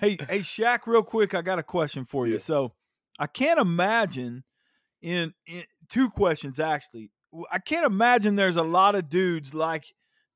hey, 0.00 0.18
hey, 0.28 0.40
Shaq, 0.40 0.80
real 0.86 1.04
quick, 1.04 1.34
I 1.34 1.40
got 1.42 1.60
a 1.60 1.62
question 1.62 2.04
for 2.04 2.26
you. 2.26 2.32
Yeah. 2.34 2.38
So 2.40 2.72
I 3.18 3.28
can't 3.28 3.60
imagine 3.60 4.42
in, 5.02 5.32
in 5.46 5.62
two 5.88 6.10
questions 6.10 6.58
actually. 6.58 7.10
I 7.50 7.58
can't 7.60 7.86
imagine 7.86 8.34
there's 8.36 8.56
a 8.56 8.62
lot 8.62 8.96
of 8.96 9.08
dudes 9.08 9.54
like 9.54 9.84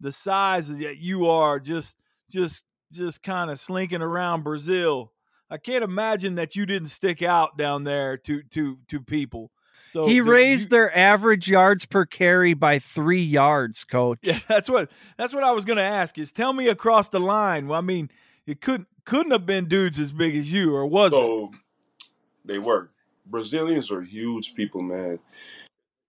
the 0.01 0.13
size 0.13 0.69
that 0.79 0.99
you 0.99 1.29
are 1.29 1.59
just 1.59 1.97
just 2.31 2.63
just 2.93 3.23
kind 3.23 3.51
of 3.51 3.59
slinking 3.61 4.01
around 4.03 4.43
Brazil. 4.45 5.13
I 5.51 5.57
can't 5.57 5.85
imagine 5.85 6.35
that 6.37 6.57
you 6.57 6.67
didn't 6.67 6.89
stick 6.89 7.23
out 7.23 7.57
down 7.57 7.85
there 7.85 8.17
to 8.19 8.43
to 8.43 8.79
to 8.89 9.01
people. 9.01 9.51
So 9.87 10.07
he 10.07 10.21
raised 10.21 10.65
you- 10.65 10.69
their 10.69 10.97
average 10.97 11.49
yards 11.49 11.87
per 11.87 12.05
carry 12.05 12.53
by 12.53 12.79
three 12.79 13.23
yards, 13.23 13.85
coach. 13.85 14.19
Yeah, 14.23 14.39
that's 14.47 14.69
what 14.69 14.91
that's 15.17 15.33
what 15.33 15.45
I 15.45 15.53
was 15.53 15.65
going 15.65 15.79
to 15.79 15.83
ask. 15.83 16.19
Is 16.19 16.31
tell 16.33 16.53
me 16.53 16.69
across 16.69 17.09
the 17.09 17.21
line. 17.21 17.69
Well, 17.69 17.79
I 17.79 17.83
mean, 17.83 18.11
it 18.47 18.61
couldn't 18.61 18.89
couldn't 19.05 19.33
have 19.33 19.47
been 19.47 19.67
dudes 19.67 19.99
as 19.99 20.13
big 20.13 20.37
as 20.37 20.53
you, 20.53 20.75
or 20.75 20.85
was 20.87 21.13
it? 21.13 21.61
They 22.45 22.59
were. 22.59 22.91
Brazilians 23.25 23.91
are 23.91 24.03
huge 24.03 24.55
people, 24.55 24.83
man. 24.83 25.19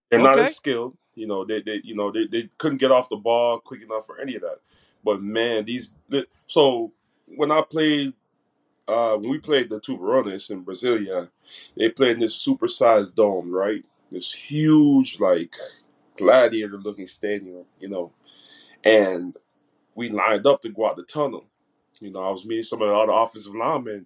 They're 0.09 0.19
not 0.19 0.39
as 0.39 0.55
skilled. 0.55 0.97
You 1.15 1.27
know, 1.27 1.45
they, 1.45 1.61
they 1.61 1.81
you 1.83 1.95
know, 1.95 2.11
they, 2.11 2.27
they 2.27 2.49
couldn't 2.57 2.77
get 2.77 2.91
off 2.91 3.09
the 3.09 3.17
ball 3.17 3.59
quick 3.59 3.81
enough 3.81 4.05
for 4.05 4.19
any 4.19 4.35
of 4.35 4.41
that. 4.41 4.59
But 5.03 5.21
man, 5.21 5.65
these 5.65 5.91
so 6.47 6.91
when 7.25 7.51
I 7.51 7.61
played 7.61 8.13
uh 8.89 9.17
when 9.17 9.31
we 9.31 9.39
played 9.39 9.69
the 9.69 9.79
Tuberones 9.79 10.49
in 10.49 10.65
Brasilia, 10.65 11.29
they 11.77 11.89
played 11.89 12.13
in 12.13 12.19
this 12.19 12.45
supersized 12.45 13.15
dome, 13.15 13.51
right? 13.51 13.83
This 14.11 14.33
huge, 14.33 15.19
like 15.19 15.55
gladiator 16.17 16.77
looking 16.77 17.07
stadium, 17.07 17.65
you 17.79 17.89
know. 17.89 18.11
And 18.83 19.35
we 19.95 20.09
lined 20.09 20.45
up 20.47 20.61
to 20.61 20.69
go 20.69 20.87
out 20.87 20.95
the 20.95 21.03
tunnel. 21.03 21.45
You 21.99 22.11
know, 22.11 22.23
I 22.23 22.29
was 22.29 22.45
meeting 22.45 22.63
some 22.63 22.81
of 22.81 22.87
the 22.87 22.95
other 22.95 23.11
offensive 23.11 23.55
linemen 23.55 24.05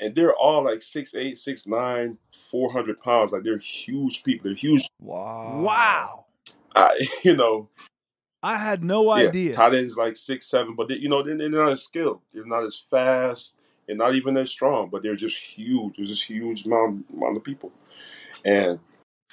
and 0.00 0.14
they're 0.14 0.34
all 0.34 0.64
like 0.64 0.78
6'8, 0.78 1.32
6'9, 1.32 2.16
400 2.50 3.00
pounds. 3.00 3.32
Like 3.32 3.42
they're 3.42 3.58
huge 3.58 4.22
people. 4.22 4.50
They're 4.50 4.56
huge. 4.56 4.86
Wow. 5.00 5.60
Wow, 5.60 6.24
I, 6.74 7.06
you 7.24 7.36
know, 7.36 7.68
I 8.42 8.56
had 8.56 8.84
no 8.84 9.16
yeah, 9.16 9.28
idea. 9.28 9.54
tight 9.54 9.74
ends 9.74 9.96
like 9.96 10.16
six, 10.16 10.46
seven, 10.46 10.74
but 10.74 10.88
they, 10.88 10.96
you 10.96 11.08
know, 11.08 11.22
they're, 11.22 11.36
they're 11.36 11.48
not 11.48 11.72
as 11.72 11.82
skilled. 11.82 12.20
They're 12.32 12.44
not 12.44 12.64
as 12.64 12.78
fast. 12.78 13.58
They're 13.86 13.96
not 13.96 14.14
even 14.14 14.36
as 14.36 14.50
strong, 14.50 14.88
but 14.90 15.02
they're 15.02 15.14
just 15.14 15.38
huge. 15.38 15.96
There's 15.96 16.08
this 16.08 16.22
huge 16.22 16.64
amount, 16.66 17.06
amount 17.12 17.36
of 17.36 17.44
people. 17.44 17.72
And 18.44 18.78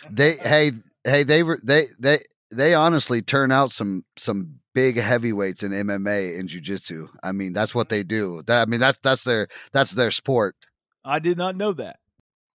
They 0.10 0.34
hey 0.34 0.72
hey 1.04 1.24
they 1.24 1.44
were 1.44 1.60
they 1.64 1.88
they 2.00 2.20
they 2.52 2.74
honestly 2.74 3.22
turn 3.22 3.52
out 3.52 3.72
some 3.72 4.04
some 4.18 4.60
big 4.74 4.98
heavyweights 4.98 5.64
in 5.64 5.72
MMA 5.72 6.40
and 6.40 6.48
jiu-jitsu. 6.48 7.08
I 7.24 7.34
mean, 7.34 7.54
that's 7.54 7.76
what 7.76 7.90
they 7.90 8.04
do. 8.04 8.42
That 8.48 8.62
I 8.62 8.66
mean 8.66 8.80
that's 8.80 9.00
that's 9.00 9.24
their 9.24 9.48
that's 9.74 9.92
their 9.92 10.12
sport. 10.12 10.56
I 11.04 11.20
did 11.20 11.38
not 11.38 11.56
know 11.56 11.74
that. 11.74 12.00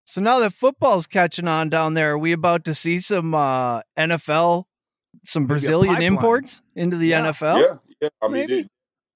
So 0.05 0.21
now 0.21 0.39
that 0.39 0.53
football's 0.53 1.05
catching 1.05 1.49
on 1.49 1.69
down 1.69 1.93
there, 1.93 2.13
are 2.13 2.17
we 2.17 2.31
about 2.31 2.63
to 2.65 2.73
see 2.73 2.99
some 2.99 3.35
uh, 3.35 3.81
NFL, 3.99 4.63
some 5.25 5.47
Brazilian 5.47 6.01
imports 6.01 6.61
into 6.75 6.95
the 6.95 7.07
Yeah. 7.07 7.29
NFL? 7.29 7.59
yeah, 7.59 7.75
yeah. 8.01 8.09
I 8.21 8.27
mean, 8.29 8.47
they, 8.47 8.67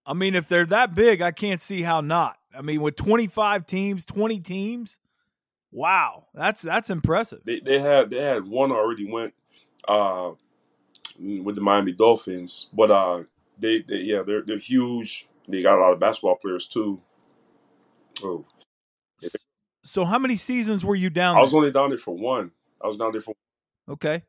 I 0.06 0.14
mean, 0.14 0.36
if 0.36 0.50
they're 0.50 0.66
that 0.66 0.94
big, 0.94 1.22
I 1.22 1.32
can't 1.32 1.62
see 1.62 1.84
how 1.84 2.02
not. 2.02 2.38
I 2.58 2.62
mean, 2.62 2.82
with 2.82 2.96
25 2.96 3.66
teams, 3.66 4.06
20 4.06 4.40
teams, 4.40 4.98
wow, 5.72 6.28
that's 6.34 6.62
that's 6.62 6.90
impressive. 6.90 7.42
they, 7.46 7.60
they 7.60 7.80
had 7.80 8.10
they 8.10 8.22
had 8.22 8.48
one 8.48 8.72
already 8.72 9.10
went 9.10 9.34
uh 9.88 10.32
with 11.20 11.56
the 11.56 11.62
Miami 11.62 11.92
Dolphins. 11.92 12.68
But 12.74 12.92
uh, 12.92 13.24
they, 13.58 13.82
they 13.82 13.98
yeah 13.98 14.22
they're 14.26 14.42
they're 14.42 14.58
huge. 14.58 15.28
They 15.48 15.62
got 15.62 15.78
a 15.78 15.82
lot 15.82 15.94
of 15.94 16.00
basketball 16.00 16.36
players 16.36 16.68
too. 16.68 17.02
Oh, 18.24 18.46
So 19.84 20.06
how 20.06 20.20
many 20.20 20.38
seasons 20.38 20.86
were 20.86 20.96
you 20.96 21.10
down 21.10 21.38
I 21.38 21.42
was 21.42 21.52
there? 21.52 21.58
only 21.60 21.72
down 21.72 21.90
there 21.90 21.98
for 21.98 22.16
one. 22.16 22.52
I 22.82 22.88
was 22.88 22.98
down 22.98 23.12
there 23.12 23.22
for. 23.22 23.34
Okay. 23.90 24.24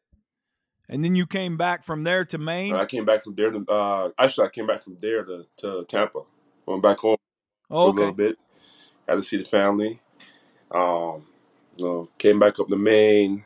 And 0.89 1.05
then 1.05 1.15
you 1.15 1.27
came 1.27 1.57
back 1.57 1.85
from 1.85 2.05
there 2.05 2.25
to 2.27 2.39
Maine. 2.39 2.75
I 2.75 2.85
came 2.87 3.05
back 3.05 3.23
from 3.23 3.35
there. 3.35 3.51
To, 3.51 3.65
uh, 3.69 4.11
actually, 4.19 4.47
I 4.47 4.51
came 4.51 4.67
back 4.67 4.81
from 4.81 4.97
there 4.99 5.25
to, 5.25 5.47
to 5.59 5.85
Tampa. 5.89 6.21
Went 6.67 6.83
back 6.83 6.99
home 6.99 7.17
Oh, 7.73 7.91
a 7.91 7.91
little 7.91 8.13
bit. 8.13 8.39
Had 9.09 9.15
to 9.17 9.23
see 9.23 9.39
the 9.39 9.45
family. 9.45 10.01
Um, 10.71 11.27
you 11.77 11.85
know, 11.85 12.09
came 12.19 12.39
back 12.39 12.61
up 12.61 12.69
to 12.69 12.77
Maine. 12.77 13.45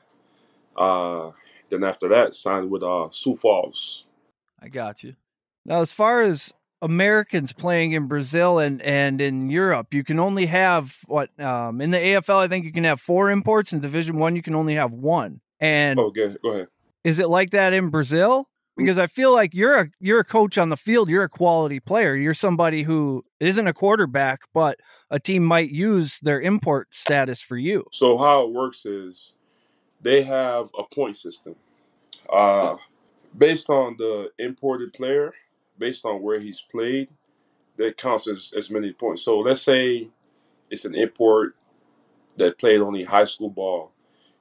Uh, 0.77 1.31
then 1.71 1.85
after 1.85 2.09
that, 2.09 2.35
signed 2.35 2.71
with 2.71 2.83
uh, 2.83 3.09
Sioux 3.11 3.35
Falls. 3.37 4.07
I 4.61 4.69
got 4.69 5.03
you. 5.03 5.15
Now, 5.65 5.81
as 5.81 5.93
far 5.93 6.23
as 6.23 6.53
Americans 6.83 7.53
playing 7.53 7.93
in 7.93 8.07
Brazil 8.07 8.59
and, 8.59 8.83
and 8.83 9.21
in 9.21 9.49
Europe, 9.49 9.95
you 9.95 10.05
can 10.05 10.21
only 10.21 10.47
have 10.47 10.97
what 11.07 11.31
um, 11.41 11.81
in 11.81 11.91
the 11.91 11.99
AFL. 11.99 12.37
I 12.37 12.49
think 12.49 12.65
you 12.65 12.73
can 12.73 12.85
have 12.85 13.01
four 13.01 13.31
imports. 13.31 13.73
In 13.73 13.81
Division 13.81 14.19
One, 14.19 14.37
you 14.37 14.43
can 14.43 14.55
only 14.55 14.75
have 14.75 14.93
one. 14.93 15.41
And 15.59 15.99
Oh, 15.99 16.11
go, 16.11 16.35
go 16.43 16.51
ahead. 16.51 16.69
is 17.03 17.19
it 17.19 17.29
like 17.29 17.51
that 17.51 17.73
in 17.73 17.89
Brazil? 17.89 18.49
Because 18.77 18.99
I 18.99 19.07
feel 19.07 19.33
like 19.33 19.55
you're 19.55 19.81
a 19.81 19.89
you're 20.01 20.21
a 20.21 20.25
coach 20.25 20.59
on 20.59 20.69
the 20.69 20.77
field. 20.77 21.09
You're 21.09 21.25
a 21.25 21.29
quality 21.29 21.81
player. 21.81 22.15
You're 22.15 22.35
somebody 22.35 22.83
who 22.83 23.25
isn't 23.41 23.67
a 23.67 23.73
quarterback, 23.73 24.41
but 24.53 24.79
a 25.11 25.19
team 25.19 25.45
might 25.45 25.71
use 25.71 26.21
their 26.21 26.41
import 26.41 26.89
status 26.91 27.41
for 27.41 27.57
you. 27.57 27.87
So 27.93 28.19
how 28.19 28.45
it 28.45 28.53
works 28.53 28.85
is 28.85 29.35
they 30.03 30.23
have 30.23 30.69
a 30.79 30.83
point 30.95 31.17
system. 31.17 31.57
Uh, 32.31 32.77
based 33.37 33.71
on 33.71 33.97
the 33.99 34.31
imported 34.39 34.93
player, 34.93 35.33
based 35.79 36.05
on 36.05 36.23
where 36.23 36.41
he's 36.41 36.61
played, 36.61 37.09
that 37.77 37.97
counts 37.97 38.29
as, 38.29 38.53
as 38.57 38.71
many 38.71 38.93
points. 38.93 39.23
So 39.23 39.39
let's 39.39 39.63
say 39.63 40.09
it's 40.71 40.85
an 40.85 40.95
import 40.95 41.57
that 42.37 42.59
played 42.59 42.81
only 42.81 43.05
high 43.05 43.25
school 43.25 43.51
ball. 43.51 43.93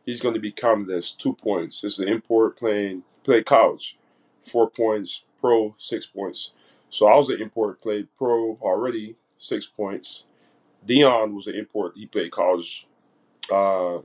He's 0.05 0.21
going 0.21 0.35
to 0.35 0.39
be 0.39 0.51
counted 0.51 0.95
as 0.95 1.11
two 1.11 1.33
points. 1.33 1.83
It's 1.83 1.99
an 1.99 2.07
import 2.07 2.57
playing 2.57 3.03
played 3.23 3.45
college, 3.45 3.97
four 4.45 4.69
points, 4.69 5.23
pro 5.39 5.75
six 5.77 6.05
points. 6.05 6.51
So 6.89 7.07
I 7.07 7.17
was 7.17 7.29
an 7.29 7.41
import, 7.41 7.81
played 7.81 8.07
pro 8.17 8.57
already, 8.61 9.15
six 9.37 9.65
points. 9.65 10.27
Dion 10.85 11.35
was 11.35 11.47
an 11.47 11.55
import. 11.55 11.93
He 11.95 12.05
played 12.05 12.31
college, 12.31 12.87
uh, 13.51 13.99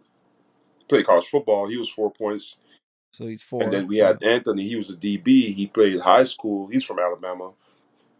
played 0.88 1.06
college 1.06 1.26
football. 1.26 1.68
He 1.68 1.76
was 1.76 1.88
four 1.88 2.10
points. 2.10 2.56
So 3.12 3.26
he's 3.26 3.42
four. 3.42 3.62
And 3.62 3.72
then 3.72 3.86
we 3.86 3.98
so- 3.98 4.06
had 4.06 4.22
Anthony. 4.22 4.68
He 4.68 4.76
was 4.76 4.90
a 4.90 4.96
DB. 4.96 5.52
He 5.52 5.66
played 5.66 6.00
high 6.00 6.22
school. 6.24 6.68
He's 6.68 6.84
from 6.84 6.98
Alabama. 6.98 7.52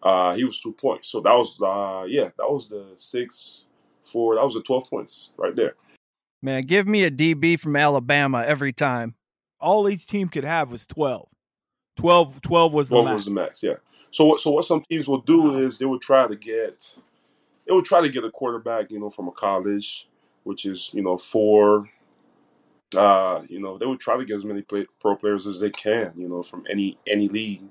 Uh, 0.02 0.34
he 0.34 0.44
was 0.44 0.58
two 0.60 0.72
points. 0.72 1.08
So 1.08 1.20
that 1.20 1.34
was 1.34 1.56
uh, 1.60 2.04
yeah, 2.06 2.30
that 2.38 2.50
was 2.50 2.68
the 2.68 2.86
six, 2.96 3.66
four. 4.04 4.36
That 4.36 4.44
was 4.44 4.54
the 4.54 4.62
twelve 4.62 4.88
points 4.88 5.32
right 5.36 5.54
there. 5.54 5.74
man. 6.42 6.62
Give 6.62 6.86
me 6.86 7.04
a 7.04 7.10
DB 7.10 7.58
from 7.60 7.76
Alabama 7.76 8.42
every 8.46 8.72
time. 8.72 9.14
All 9.60 9.88
each 9.90 10.06
team 10.06 10.28
could 10.28 10.44
have 10.44 10.70
was 10.70 10.86
12. 10.86 11.28
12, 12.00 12.40
12 12.42 12.72
was 12.72 12.88
the 12.88 12.94
Twelve 12.94 13.04
max. 13.06 13.14
was 13.14 13.24
the 13.26 13.30
max. 13.30 13.62
Yeah. 13.62 13.74
So 14.10 14.24
what? 14.24 14.40
So 14.40 14.50
what 14.50 14.64
some 14.64 14.82
teams 14.90 15.06
will 15.08 15.20
do 15.20 15.58
is 15.58 15.78
they 15.78 15.84
would 15.86 16.00
try 16.00 16.26
to 16.26 16.34
get, 16.36 16.96
they 17.66 17.72
would 17.74 17.84
try 17.84 18.00
to 18.00 18.08
get 18.08 18.24
a 18.24 18.30
quarterback, 18.30 18.90
you 18.90 18.98
know, 18.98 19.10
from 19.10 19.28
a 19.28 19.32
college, 19.32 20.08
which 20.44 20.66
is 20.66 20.90
you 20.92 21.02
know 21.02 21.16
four. 21.16 21.88
Uh, 22.96 23.42
you 23.48 23.60
know, 23.60 23.78
they 23.78 23.86
would 23.86 24.00
try 24.00 24.16
to 24.16 24.24
get 24.24 24.36
as 24.36 24.44
many 24.44 24.62
play, 24.62 24.84
pro 25.00 25.14
players 25.14 25.46
as 25.46 25.60
they 25.60 25.70
can, 25.70 26.12
you 26.16 26.28
know, 26.28 26.42
from 26.42 26.64
any 26.68 26.98
any 27.06 27.28
league. 27.28 27.62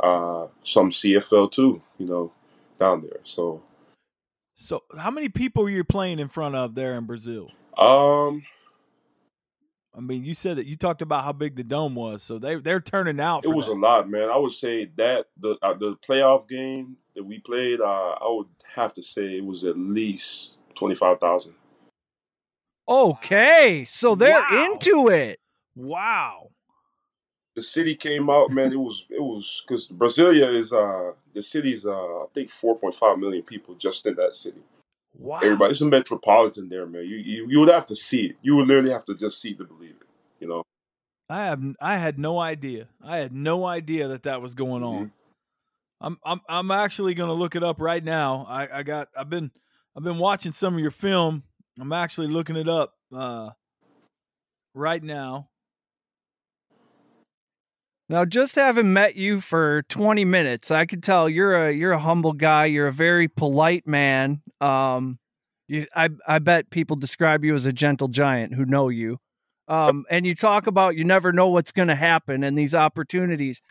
Uh, 0.00 0.48
some 0.64 0.90
CFL 0.90 1.50
too, 1.52 1.82
you 1.98 2.06
know, 2.06 2.32
down 2.80 3.02
there. 3.02 3.20
So, 3.22 3.62
So 4.56 4.82
how 4.98 5.10
many 5.10 5.28
people 5.28 5.64
are 5.66 5.70
you 5.70 5.84
playing 5.84 6.18
in 6.18 6.28
front 6.28 6.56
of 6.56 6.74
there 6.74 6.94
in 6.96 7.04
Brazil? 7.04 7.52
um, 7.78 8.42
I 9.94 10.00
mean, 10.00 10.24
you 10.24 10.34
said 10.34 10.56
that 10.58 10.66
you 10.66 10.76
talked 10.76 11.02
about 11.02 11.24
how 11.24 11.32
big 11.32 11.56
the 11.56 11.64
dome 11.64 11.94
was, 11.96 12.22
so 12.22 12.38
they 12.38 12.56
they're 12.56 12.80
turning 12.80 13.18
out. 13.20 13.44
it 13.44 13.48
was 13.48 13.66
that. 13.66 13.72
a 13.72 13.74
lot, 13.74 14.08
man. 14.08 14.28
I 14.30 14.36
would 14.36 14.52
say 14.52 14.90
that 14.96 15.26
the 15.36 15.56
uh, 15.62 15.74
the 15.74 15.96
playoff 15.96 16.48
game 16.48 16.96
that 17.16 17.24
we 17.24 17.40
played, 17.40 17.80
uh, 17.80 18.10
I 18.20 18.28
would 18.28 18.46
have 18.74 18.94
to 18.94 19.02
say 19.02 19.38
it 19.38 19.44
was 19.44 19.64
at 19.64 19.76
least 19.76 20.58
twenty 20.74 20.94
five 20.94 21.18
thousand. 21.18 21.54
Okay, 22.88 23.84
so 23.84 24.14
they're 24.14 24.40
Wow. 24.50 24.64
into 24.72 25.08
it. 25.08 25.38
wow. 25.76 26.50
the 27.54 27.62
city 27.62 27.94
came 27.94 28.30
out, 28.30 28.50
man. 28.50 28.72
It 28.72 28.78
was 28.80 29.06
it 29.10 29.20
was 29.22 29.62
because 29.66 29.88
Brasilia 29.88 30.52
is 30.54 30.72
uh 30.72 31.12
the 31.34 31.42
city's 31.42 31.84
uh 31.84 32.22
I 32.22 32.26
think 32.32 32.48
four 32.50 32.78
point 32.78 32.94
five 32.94 33.18
million 33.18 33.42
people 33.42 33.74
just 33.74 34.06
in 34.06 34.14
that 34.16 34.34
city. 34.36 34.60
Wow. 35.14 35.40
Everybody, 35.42 35.72
it's 35.72 35.80
a 35.80 35.86
metropolitan 35.86 36.68
there, 36.68 36.86
man. 36.86 37.04
You, 37.04 37.16
you 37.16 37.46
you 37.48 37.60
would 37.60 37.68
have 37.68 37.86
to 37.86 37.96
see 37.96 38.26
it. 38.26 38.36
You 38.42 38.56
would 38.56 38.68
literally 38.68 38.90
have 38.90 39.04
to 39.06 39.14
just 39.14 39.40
see 39.40 39.54
to 39.54 39.64
believe 39.64 39.96
it. 40.00 40.06
You 40.40 40.48
know. 40.48 40.62
I 41.28 41.44
have 41.44 41.62
I 41.80 41.96
had 41.96 42.18
no 42.18 42.38
idea. 42.38 42.88
I 43.04 43.18
had 43.18 43.32
no 43.32 43.66
idea 43.66 44.08
that 44.08 44.24
that 44.24 44.40
was 44.40 44.54
going 44.54 44.82
on. 44.82 45.06
Mhm. 45.06 45.10
I'm 46.00 46.18
I'm 46.24 46.40
I'm 46.48 46.70
actually 46.70 47.14
going 47.14 47.28
to 47.28 47.34
look 47.34 47.54
it 47.56 47.62
up 47.62 47.80
right 47.80 48.02
now. 48.02 48.46
I 48.48 48.78
I 48.78 48.82
got 48.82 49.08
I've 49.16 49.28
been 49.28 49.50
I've 49.96 50.02
been 50.02 50.18
watching 50.18 50.52
some 50.52 50.74
of 50.74 50.80
your 50.80 50.90
film. 50.90 51.42
I'm 51.78 51.92
actually 51.92 52.28
looking 52.28 52.56
it 52.56 52.68
up 52.68 52.94
uh 53.14 53.50
right 54.74 55.02
now. 55.02 55.49
Now, 58.10 58.24
just 58.24 58.56
having 58.56 58.92
met 58.92 59.14
you 59.14 59.40
for 59.40 59.82
20 59.82 60.24
minutes, 60.24 60.72
I 60.72 60.84
could 60.84 61.00
tell 61.00 61.28
you're 61.28 61.68
a 61.68 61.72
you're 61.72 61.92
a 61.92 61.98
humble 62.00 62.32
guy. 62.32 62.64
You're 62.64 62.88
a 62.88 62.92
very 62.92 63.28
polite 63.28 63.86
man. 63.86 64.42
Um, 64.60 65.20
you, 65.68 65.86
I 65.94 66.08
I 66.26 66.40
bet 66.40 66.70
people 66.70 66.96
describe 66.96 67.44
you 67.44 67.54
as 67.54 67.66
a 67.66 67.72
gentle 67.72 68.08
giant 68.08 68.52
who 68.52 68.64
know 68.64 68.88
you. 68.88 69.18
Um, 69.68 70.06
and 70.10 70.26
you 70.26 70.34
talk 70.34 70.66
about 70.66 70.96
you 70.96 71.04
never 71.04 71.32
know 71.32 71.50
what's 71.50 71.70
going 71.70 71.86
to 71.86 71.94
happen 71.94 72.42
and 72.42 72.58
these 72.58 72.74
opportunities. 72.74 73.62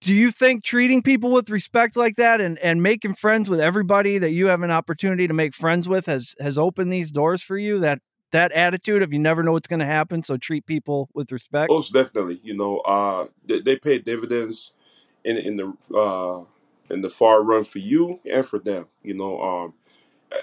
Do 0.00 0.14
you 0.14 0.30
think 0.30 0.64
treating 0.64 1.02
people 1.02 1.30
with 1.30 1.50
respect 1.50 1.94
like 1.94 2.16
that 2.16 2.40
and, 2.40 2.58
and 2.60 2.82
making 2.82 3.16
friends 3.16 3.50
with 3.50 3.60
everybody 3.60 4.16
that 4.16 4.30
you 4.30 4.46
have 4.46 4.62
an 4.62 4.70
opportunity 4.70 5.28
to 5.28 5.34
make 5.34 5.54
friends 5.54 5.86
with 5.86 6.06
has 6.06 6.34
has 6.40 6.56
opened 6.56 6.90
these 6.90 7.10
doors 7.10 7.42
for 7.42 7.58
you? 7.58 7.80
That 7.80 7.98
that 8.32 8.52
attitude 8.52 9.02
of 9.02 9.12
you 9.12 9.18
never 9.18 9.42
know 9.42 9.52
what's 9.52 9.68
going 9.68 9.80
to 9.80 9.86
happen, 9.86 10.22
so 10.22 10.36
treat 10.36 10.66
people 10.66 11.08
with 11.14 11.32
respect. 11.32 11.70
Most 11.70 11.92
definitely, 11.92 12.40
you 12.42 12.56
know, 12.56 12.78
uh, 12.78 13.26
they, 13.44 13.60
they 13.60 13.76
pay 13.76 13.98
dividends 13.98 14.74
in 15.24 15.36
in 15.36 15.56
the 15.56 15.96
uh, 15.96 16.44
in 16.92 17.02
the 17.02 17.10
far 17.10 17.42
run 17.42 17.64
for 17.64 17.78
you 17.78 18.20
and 18.30 18.44
for 18.44 18.58
them. 18.58 18.86
You 19.02 19.14
know, 19.14 19.40
um, 19.40 19.74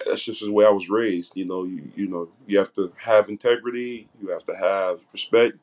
that's 0.06 0.24
just 0.24 0.42
the 0.42 0.52
way 0.52 0.66
I 0.66 0.70
was 0.70 0.90
raised. 0.90 1.36
You 1.36 1.46
know, 1.46 1.64
you 1.64 1.92
you 1.96 2.08
know, 2.08 2.30
you 2.48 2.58
have 2.58 2.74
to 2.76 2.94
have 2.98 3.30
integrity, 3.30 4.08
you 4.22 4.30
have 4.30 4.46
to 4.46 4.56
have 4.56 5.00
respect, 5.12 5.60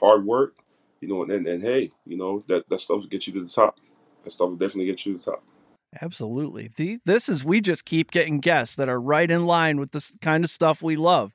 hard 0.00 0.24
work. 0.24 0.56
You 1.00 1.08
know, 1.08 1.22
and 1.22 1.46
and, 1.46 1.62
hey, 1.62 1.90
you 2.04 2.16
know 2.16 2.44
that 2.48 2.68
that 2.68 2.80
stuff 2.80 3.00
will 3.00 3.06
get 3.06 3.26
you 3.26 3.32
to 3.34 3.40
the 3.40 3.48
top. 3.48 3.78
That 4.24 4.30
stuff 4.30 4.50
will 4.50 4.56
definitely 4.56 4.86
get 4.86 5.06
you 5.06 5.12
to 5.12 5.18
the 5.18 5.30
top. 5.30 5.44
Absolutely. 6.00 6.70
These, 6.76 7.00
this 7.04 7.28
is 7.28 7.44
we 7.44 7.60
just 7.60 7.84
keep 7.84 8.10
getting 8.10 8.38
guests 8.38 8.76
that 8.76 8.88
are 8.88 9.00
right 9.00 9.28
in 9.28 9.44
line 9.44 9.80
with 9.80 9.90
this 9.90 10.12
kind 10.20 10.44
of 10.44 10.50
stuff 10.50 10.82
we 10.82 10.96
love. 10.96 11.32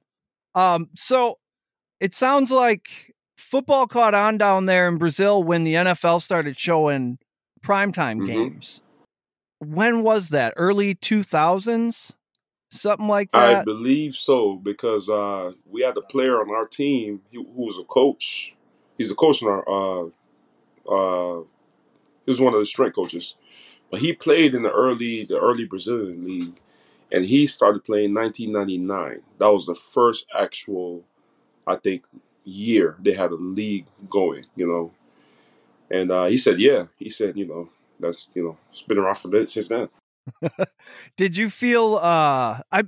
Um, 0.56 0.90
so 0.96 1.38
it 2.00 2.14
sounds 2.16 2.52
like 2.52 3.14
football 3.38 3.88
caught 3.88 4.14
on 4.16 4.38
down 4.38 4.66
there 4.66 4.88
in 4.88 4.98
Brazil 4.98 5.44
when 5.44 5.64
the 5.64 5.76
NFL 5.76 6.22
started 6.22 6.58
showing 6.58 7.20
primetime 7.64 8.22
Mhm. 8.22 8.26
games. 8.28 8.82
When 9.60 10.04
was 10.04 10.30
that? 10.30 10.54
Early 10.58 10.96
two 10.96 11.24
thousands, 11.24 12.14
something 12.70 13.08
like 13.08 13.32
that? 13.32 13.62
I 13.62 13.64
believe 13.64 14.16
so 14.16 14.56
because 14.56 15.10
uh, 15.10 15.54
we 15.66 15.82
had 15.82 15.98
a 15.98 16.02
player 16.02 16.40
on 16.42 16.50
our 16.52 16.68
team 16.68 17.22
who, 17.32 17.44
who 17.44 17.66
was 17.66 17.78
a 17.78 17.84
coach. 17.84 18.56
He's 18.98 19.12
a 19.12 19.16
coach 19.16 19.42
in 19.42 19.48
our. 19.48 19.64
Uh, 19.68 20.06
uh, 20.90 21.44
he 22.26 22.32
was 22.32 22.42
one 22.42 22.54
of 22.54 22.60
the 22.60 22.66
strength 22.66 22.96
coaches, 22.96 23.36
but 23.92 24.00
he 24.02 24.14
played 24.14 24.56
in 24.56 24.64
the 24.64 24.72
early 24.72 25.26
the 25.26 25.40
early 25.40 25.66
Brazilian 25.66 26.26
league, 26.26 26.60
and 27.12 27.26
he 27.26 27.48
started 27.48 27.84
playing 27.84 28.14
1999. 28.14 29.22
That 29.38 29.52
was 29.52 29.66
the 29.66 29.76
first 29.76 30.26
actual, 30.38 31.04
I 31.68 31.76
think, 31.76 32.06
year 32.44 32.96
they 33.00 33.14
had 33.14 33.32
a 33.32 33.36
league 33.36 33.86
going. 34.10 34.46
You 34.56 34.68
know, 34.68 34.92
and 35.90 36.12
uh, 36.12 36.26
he 36.26 36.38
said, 36.38 36.60
yeah, 36.60 36.86
he 36.98 37.10
said, 37.10 37.38
you 37.38 37.46
know, 37.46 37.70
that's 38.00 38.28
you 38.34 38.44
know, 38.44 38.58
it's 38.72 38.82
been 38.82 38.98
around 38.98 39.16
for 39.16 39.30
that 39.30 39.50
since 39.50 39.68
then. 39.68 39.90
Did 41.18 41.38
you 41.38 41.50
feel 41.50 41.96
uh 41.96 42.60
I 42.72 42.84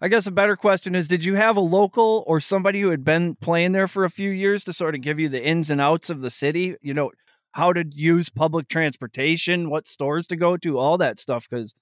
I 0.00 0.08
guess 0.08 0.26
a 0.26 0.32
better 0.32 0.56
question 0.56 0.94
is 0.94 1.08
did 1.08 1.24
you 1.24 1.34
have 1.34 1.56
a 1.56 1.60
local 1.60 2.24
or 2.26 2.40
somebody 2.40 2.80
who 2.80 2.90
had 2.90 3.04
been 3.04 3.34
playing 3.34 3.72
there 3.72 3.88
for 3.88 4.04
a 4.04 4.10
few 4.10 4.30
years 4.30 4.64
to 4.64 4.72
sort 4.72 4.94
of 4.94 5.00
give 5.02 5.18
you 5.18 5.28
the 5.28 5.42
ins 5.42 5.70
and 5.70 5.80
outs 5.80 6.08
of 6.08 6.22
the 6.22 6.30
city, 6.30 6.76
you 6.80 6.94
know, 6.94 7.10
how 7.52 7.72
to 7.72 7.84
use 7.90 8.28
public 8.28 8.68
transportation, 8.68 9.70
what 9.70 9.86
stores 9.88 10.26
to 10.28 10.36
go 10.36 10.56
to, 10.56 10.78
all 10.78 10.98
that 10.98 11.18
stuff 11.18 11.48
cuz 11.48 11.74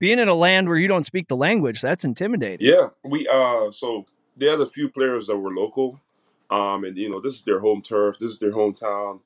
being 0.00 0.18
in 0.20 0.28
a 0.28 0.34
land 0.34 0.68
where 0.68 0.78
you 0.78 0.88
don't 0.88 1.06
speak 1.06 1.28
the 1.28 1.36
language, 1.36 1.82
that's 1.82 2.04
intimidating. 2.04 2.66
Yeah, 2.66 2.88
we 3.04 3.28
uh 3.28 3.70
so 3.72 4.06
they 4.36 4.46
had 4.46 4.60
a 4.60 4.66
few 4.66 4.90
players 4.90 5.28
that 5.28 5.38
were 5.38 5.52
local. 5.52 6.00
Um 6.50 6.84
and 6.84 6.98
you 6.98 7.10
know, 7.10 7.20
this 7.20 7.34
is 7.36 7.42
their 7.42 7.60
home 7.60 7.82
turf, 7.82 8.18
this 8.18 8.32
is 8.32 8.40
their 8.40 8.52
hometown. 8.52 9.20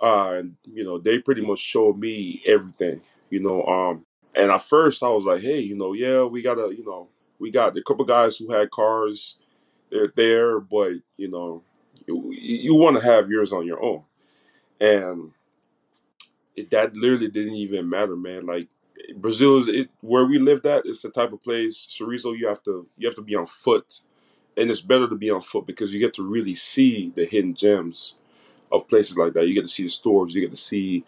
uh, 0.00 0.34
and 0.38 0.56
you 0.64 0.84
know 0.84 0.98
they 0.98 1.18
pretty 1.18 1.42
much 1.42 1.58
showed 1.60 1.98
me 1.98 2.42
everything. 2.46 3.02
You 3.30 3.40
know, 3.40 3.64
um, 3.64 4.06
and 4.34 4.50
at 4.50 4.62
first 4.62 5.02
I 5.02 5.08
was 5.08 5.24
like, 5.26 5.42
hey, 5.42 5.60
you 5.60 5.76
know, 5.76 5.92
yeah, 5.92 6.24
we 6.24 6.42
got 6.42 6.58
a, 6.58 6.74
you 6.74 6.84
know, 6.84 7.08
we 7.38 7.50
got 7.50 7.76
a 7.78 7.82
couple 7.82 8.04
guys 8.04 8.36
who 8.36 8.52
had 8.52 8.70
cars. 8.70 9.36
They're 9.90 10.12
there, 10.14 10.60
but 10.60 10.92
you 11.16 11.30
know, 11.30 11.62
you, 12.06 12.32
you 12.32 12.74
want 12.74 12.98
to 12.98 13.04
have 13.04 13.30
yours 13.30 13.52
on 13.52 13.66
your 13.66 13.82
own, 13.82 14.04
and 14.80 15.32
it, 16.56 16.70
that 16.70 16.96
literally 16.96 17.28
didn't 17.28 17.54
even 17.54 17.88
matter, 17.88 18.16
man. 18.16 18.46
Like 18.46 18.68
Brazil 19.16 19.58
is 19.58 19.68
it, 19.68 19.90
where 20.00 20.24
we 20.24 20.38
lived 20.38 20.66
at. 20.66 20.86
It's 20.86 21.02
the 21.02 21.10
type 21.10 21.32
of 21.32 21.42
place, 21.42 21.86
Sorriso. 21.90 22.36
You 22.36 22.48
have 22.48 22.62
to 22.64 22.86
you 22.96 23.06
have 23.06 23.16
to 23.16 23.22
be 23.22 23.34
on 23.34 23.46
foot, 23.46 24.00
and 24.56 24.70
it's 24.70 24.80
better 24.80 25.08
to 25.08 25.14
be 25.14 25.30
on 25.30 25.40
foot 25.40 25.66
because 25.66 25.92
you 25.92 26.00
get 26.00 26.14
to 26.14 26.26
really 26.26 26.54
see 26.54 27.12
the 27.14 27.24
hidden 27.24 27.54
gems 27.54 28.18
of 28.72 28.88
places 28.88 29.16
like 29.16 29.34
that. 29.34 29.46
You 29.46 29.54
get 29.54 29.62
to 29.62 29.68
see 29.68 29.84
the 29.84 29.88
stores. 29.88 30.34
You 30.34 30.40
get 30.40 30.50
to 30.50 30.56
see 30.56 31.04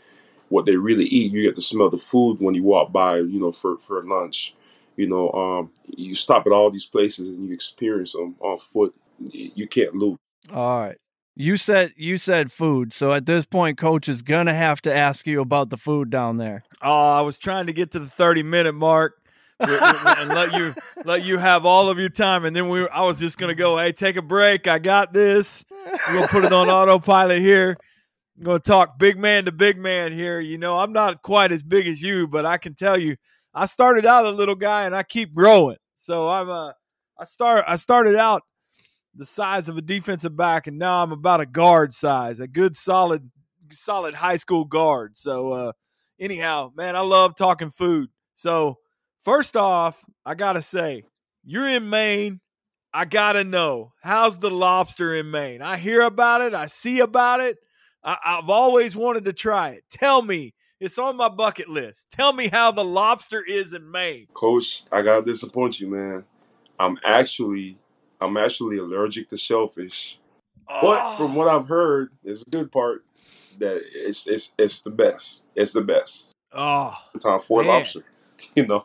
what 0.48 0.66
they 0.66 0.76
really 0.76 1.04
eat. 1.04 1.32
You 1.32 1.42
get 1.42 1.56
to 1.56 1.62
smell 1.62 1.90
the 1.90 1.98
food 1.98 2.40
when 2.40 2.54
you 2.54 2.62
walk 2.62 2.92
by. 2.92 3.18
You 3.18 3.40
know, 3.40 3.52
for 3.52 3.78
for 3.78 4.02
lunch. 4.02 4.54
You 4.96 5.06
know, 5.06 5.30
um, 5.32 5.70
you 5.86 6.14
stop 6.14 6.46
at 6.46 6.52
all 6.52 6.70
these 6.70 6.86
places 6.86 7.28
and 7.28 7.46
you 7.46 7.54
experience 7.54 8.12
them 8.12 8.34
on 8.40 8.56
foot. 8.56 8.94
You 9.30 9.66
can't 9.66 9.94
lose. 9.94 10.16
All 10.52 10.80
right. 10.80 10.96
You 11.38 11.58
said 11.58 11.92
you 11.96 12.16
said 12.16 12.50
food, 12.50 12.94
so 12.94 13.12
at 13.12 13.26
this 13.26 13.44
point, 13.44 13.76
coach 13.76 14.08
is 14.08 14.22
gonna 14.22 14.54
have 14.54 14.80
to 14.82 14.94
ask 14.94 15.26
you 15.26 15.42
about 15.42 15.68
the 15.68 15.76
food 15.76 16.08
down 16.08 16.38
there. 16.38 16.64
Oh, 16.80 17.10
I 17.10 17.20
was 17.20 17.38
trying 17.38 17.66
to 17.66 17.74
get 17.74 17.90
to 17.90 17.98
the 17.98 18.08
30 18.08 18.42
minute 18.42 18.72
mark 18.72 19.20
and 19.60 20.30
let 20.30 20.54
you 20.54 20.74
let 21.04 21.24
you 21.24 21.36
have 21.36 21.66
all 21.66 21.90
of 21.90 21.98
your 21.98 22.08
time 22.08 22.46
and 22.46 22.56
then 22.56 22.70
we 22.70 22.88
I 22.88 23.02
was 23.02 23.20
just 23.20 23.36
going 23.36 23.50
to 23.50 23.54
go, 23.54 23.76
"Hey, 23.76 23.92
take 23.92 24.16
a 24.16 24.22
break. 24.22 24.66
I 24.66 24.78
got 24.78 25.12
this. 25.12 25.62
We're 26.10 26.22
to 26.22 26.28
put 26.28 26.44
it 26.44 26.54
on 26.54 26.70
autopilot 26.70 27.40
here. 27.40 27.76
I'm 28.38 28.44
going 28.44 28.60
to 28.60 28.66
talk 28.66 28.98
big 28.98 29.18
man 29.18 29.44
to 29.44 29.52
big 29.52 29.76
man 29.78 30.12
here. 30.12 30.40
You 30.40 30.56
know, 30.56 30.78
I'm 30.78 30.92
not 30.92 31.22
quite 31.22 31.52
as 31.52 31.62
big 31.62 31.86
as 31.86 32.00
you, 32.00 32.26
but 32.26 32.46
I 32.46 32.56
can 32.56 32.74
tell 32.74 32.98
you 32.98 33.16
I 33.54 33.66
started 33.66 34.04
out 34.06 34.24
a 34.24 34.30
little 34.30 34.54
guy 34.54 34.84
and 34.84 34.94
I 34.94 35.02
keep 35.02 35.34
growing. 35.34 35.76
So 35.96 36.28
I'm 36.28 36.48
uh 36.48 36.72
I 37.18 37.24
start 37.24 37.64
I 37.68 37.76
started 37.76 38.16
out 38.16 38.42
the 39.16 39.26
size 39.26 39.68
of 39.68 39.76
a 39.76 39.82
defensive 39.82 40.36
back 40.36 40.66
and 40.66 40.78
now 40.78 41.02
I'm 41.02 41.12
about 41.12 41.40
a 41.40 41.46
guard 41.46 41.94
size, 41.94 42.40
a 42.40 42.46
good 42.46 42.76
solid 42.76 43.30
solid 43.70 44.14
high 44.14 44.36
school 44.36 44.64
guard. 44.64 45.16
So 45.18 45.52
uh 45.52 45.72
anyhow, 46.18 46.72
man, 46.74 46.96
I 46.96 47.00
love 47.00 47.36
talking 47.36 47.70
food. 47.70 48.10
So, 48.34 48.78
first 49.24 49.56
off, 49.56 50.04
I 50.24 50.34
got 50.34 50.54
to 50.54 50.62
say, 50.62 51.02
you're 51.44 51.68
in 51.68 51.88
Maine. 51.90 52.40
I 52.92 53.04
got 53.04 53.32
to 53.32 53.44
know, 53.44 53.92
how's 54.02 54.38
the 54.38 54.50
lobster 54.50 55.14
in 55.14 55.30
Maine? 55.30 55.60
I 55.60 55.76
hear 55.76 56.02
about 56.02 56.40
it, 56.40 56.54
I 56.54 56.66
see 56.66 57.00
about 57.00 57.40
it. 57.40 57.58
I, 58.02 58.16
I've 58.24 58.48
always 58.48 58.96
wanted 58.96 59.26
to 59.26 59.32
try 59.34 59.70
it. 59.70 59.84
Tell 59.90 60.22
me, 60.22 60.54
it's 60.80 60.98
on 60.98 61.16
my 61.16 61.28
bucket 61.28 61.68
list. 61.68 62.10
Tell 62.10 62.32
me 62.32 62.48
how 62.48 62.70
the 62.70 62.84
lobster 62.84 63.42
is 63.42 63.72
in 63.74 63.90
Maine. 63.90 64.28
Coach, 64.32 64.84
I 64.90 65.02
gotta 65.02 65.22
disappoint 65.22 65.80
you, 65.80 65.88
man. 65.88 66.24
I'm 66.78 66.98
actually 67.04 67.78
I'm 68.20 68.36
actually 68.36 68.78
allergic 68.78 69.28
to 69.28 69.36
shellfish. 69.36 70.18
But 70.68 71.16
from 71.16 71.34
what 71.34 71.48
I've 71.48 71.68
heard, 71.68 72.10
is 72.24 72.42
a 72.46 72.50
good 72.50 72.72
part 72.72 73.04
that 73.58 73.80
it's 73.94 74.26
it's 74.26 74.52
it's 74.58 74.80
the 74.80 74.90
best. 74.90 75.44
It's 75.54 75.72
the 75.72 75.82
best. 75.82 76.32
oh, 76.52 76.96
Time 77.20 77.38
for 77.38 77.64
lobster. 77.64 78.04
You 78.54 78.66
know. 78.66 78.84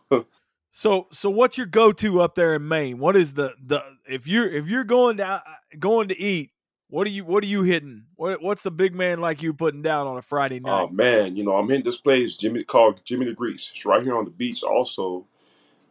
So 0.72 1.08
so 1.12 1.30
what's 1.30 1.58
your 1.58 1.68
go 1.68 1.92
to 1.92 2.22
up 2.22 2.36
there 2.36 2.56
in 2.56 2.66
Maine? 2.68 3.00
What 3.00 3.18
is 3.18 3.34
the 3.34 3.54
the 3.62 3.84
if 4.08 4.28
you're 4.28 4.48
if 4.48 4.68
you're 4.68 4.86
going 4.86 5.18
down 5.18 5.42
going 5.78 6.08
to 6.08 6.18
eat, 6.20 6.52
what 6.88 7.06
are 7.06 7.10
you 7.10 7.26
what 7.26 7.44
are 7.44 7.48
you 7.48 7.64
hitting? 7.64 8.06
What 8.16 8.42
what's 8.42 8.66
a 8.66 8.72
big 8.72 8.96
man 8.96 9.20
like 9.20 9.42
you 9.42 9.54
putting 9.54 9.82
down 9.82 10.08
on 10.08 10.18
a 10.18 10.22
Friday 10.22 10.62
night? 10.62 10.84
Oh 10.84 10.88
man, 10.88 11.36
you 11.36 11.44
know, 11.44 11.58
I'm 11.58 11.68
hitting 11.68 11.84
this 11.84 12.00
place, 12.00 12.38
Jimmy 12.38 12.64
called 12.64 13.04
Jimmy 13.04 13.26
the 13.26 13.34
Greeks. 13.34 13.70
It's 13.72 13.86
right 13.86 14.02
here 14.02 14.16
on 14.16 14.24
the 14.24 14.32
beach 14.32 14.64
also. 14.64 15.26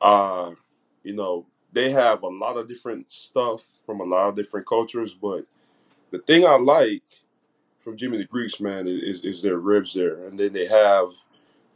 Uh, 0.01 0.53
you 1.03 1.15
know, 1.15 1.47
they 1.73 1.91
have 1.91 2.23
a 2.23 2.29
lot 2.29 2.57
of 2.57 2.69
different 2.69 3.13
stuff 3.13 3.63
from 3.87 4.01
a 4.01 4.05
lot 4.05 4.29
of 4.29 4.35
different 4.37 4.67
cultures, 4.67 5.15
but 5.15 5.47
the 6.11 6.19
thing 6.19 6.45
I 6.45 6.57
like 6.57 7.03
from 7.81 7.97
Jimmy 7.97 8.19
the 8.19 8.25
Greeks, 8.25 8.61
man, 8.61 8.87
is 8.89 9.23
is 9.25 9.43
their 9.43 9.59
ribs 9.59 9.95
there. 9.95 10.27
And 10.27 10.39
then 10.39 10.53
they 10.53 10.67
have 10.67 11.13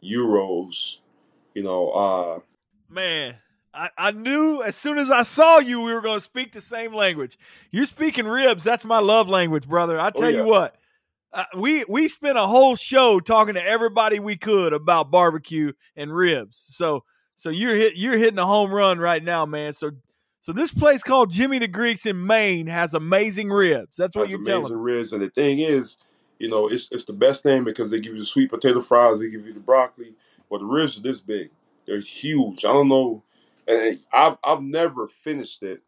gyros, 0.03 1.01
you 1.55 1.63
know, 1.63 1.91
uh 1.91 2.41
Man, 2.89 3.37
I, 3.73 3.91
I 3.97 4.11
knew 4.13 4.63
as 4.63 4.77
soon 4.77 4.99
as 4.99 5.11
I 5.11 5.23
saw 5.23 5.59
you, 5.59 5.81
we 5.83 5.93
were 5.95 6.01
going 6.03 6.19
to 6.19 6.25
speak 6.25 6.53
the 6.53 6.61
same 6.61 6.95
language. 6.95 7.39
You're 7.71 7.87
speaking 7.87 8.27
ribs. 8.27 8.63
That's 8.63 8.85
my 8.85 8.99
love 9.01 9.29
language, 9.29 9.67
brother. 9.69 9.99
I 9.99 10.11
tell 10.11 10.27
Oh, 10.27 10.29
yeah. 10.29 10.39
you 10.39 10.45
what, 10.45 10.77
uh, 11.33 11.45
we 11.59 11.85
we 11.89 12.07
spent 12.09 12.39
a 12.39 12.47
whole 12.47 12.77
show 12.77 13.19
talking 13.21 13.55
to 13.55 13.67
everybody 13.67 14.21
we 14.21 14.37
could 14.37 14.73
about 14.73 15.11
barbecue 15.11 15.73
and 15.97 16.15
ribs. 16.15 16.65
So 16.69 17.05
so 17.37 17.51
you're 17.51 17.75
hit 17.75 17.97
you're 17.97 18.17
hitting 18.17 18.39
a 18.39 18.47
home 18.47 18.73
run 18.73 18.99
right 18.99 19.23
now, 19.23 19.47
man. 19.47 19.73
So 19.73 19.93
so 20.41 20.53
this 20.53 20.71
place 20.71 21.03
called 21.03 21.31
Jimmy 21.31 21.59
the 21.59 21.69
Greeks 21.69 22.07
in 22.07 22.27
Maine 22.27 22.67
has 22.67 22.95
amazing 22.95 23.51
ribs. 23.51 23.97
That's 23.97 24.15
what 24.15 24.29
has 24.29 24.33
you're 24.33 24.45
telling 24.45 24.67
amazing 24.67 24.79
ribs. 24.79 25.13
And 25.13 25.23
the 25.23 25.31
thing 25.31 25.59
is, 25.59 25.99
you 26.39 26.49
know, 26.49 26.69
it's 26.69 26.91
it's 26.93 27.05
the 27.05 27.13
best 27.13 27.43
thing 27.43 27.65
because 27.65 27.91
they 27.91 28.01
give 28.01 28.13
you 28.13 28.19
the 28.19 28.25
sweet 28.25 28.51
potato 28.51 28.81
fries, 28.81 29.21
they 29.21 29.31
give 29.31 29.47
you 29.47 29.55
the 29.55 29.61
broccoli, 29.61 30.13
but 30.51 30.59
the 30.59 30.67
ribs 30.67 30.99
are 30.99 31.03
this 31.03 31.21
big. 31.21 31.51
They're 31.87 32.01
huge. 32.01 32.65
I 32.65 32.73
don't 32.73 32.89
know, 32.89 33.23
and 33.67 34.01
I've 34.13 34.39
I've 34.45 34.63
never 34.63 35.07
finished 35.07 35.63
it 35.63 35.83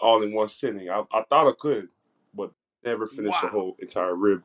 all 0.00 0.22
in 0.22 0.32
one 0.32 0.48
sitting. 0.48 0.88
I, 0.90 1.02
I 1.12 1.22
thought 1.28 1.48
I 1.48 1.52
could, 1.58 1.88
but 2.34 2.52
never 2.84 3.06
finished 3.06 3.42
the 3.42 3.48
whole 3.48 3.76
entire 3.78 4.14
rib 4.14 4.44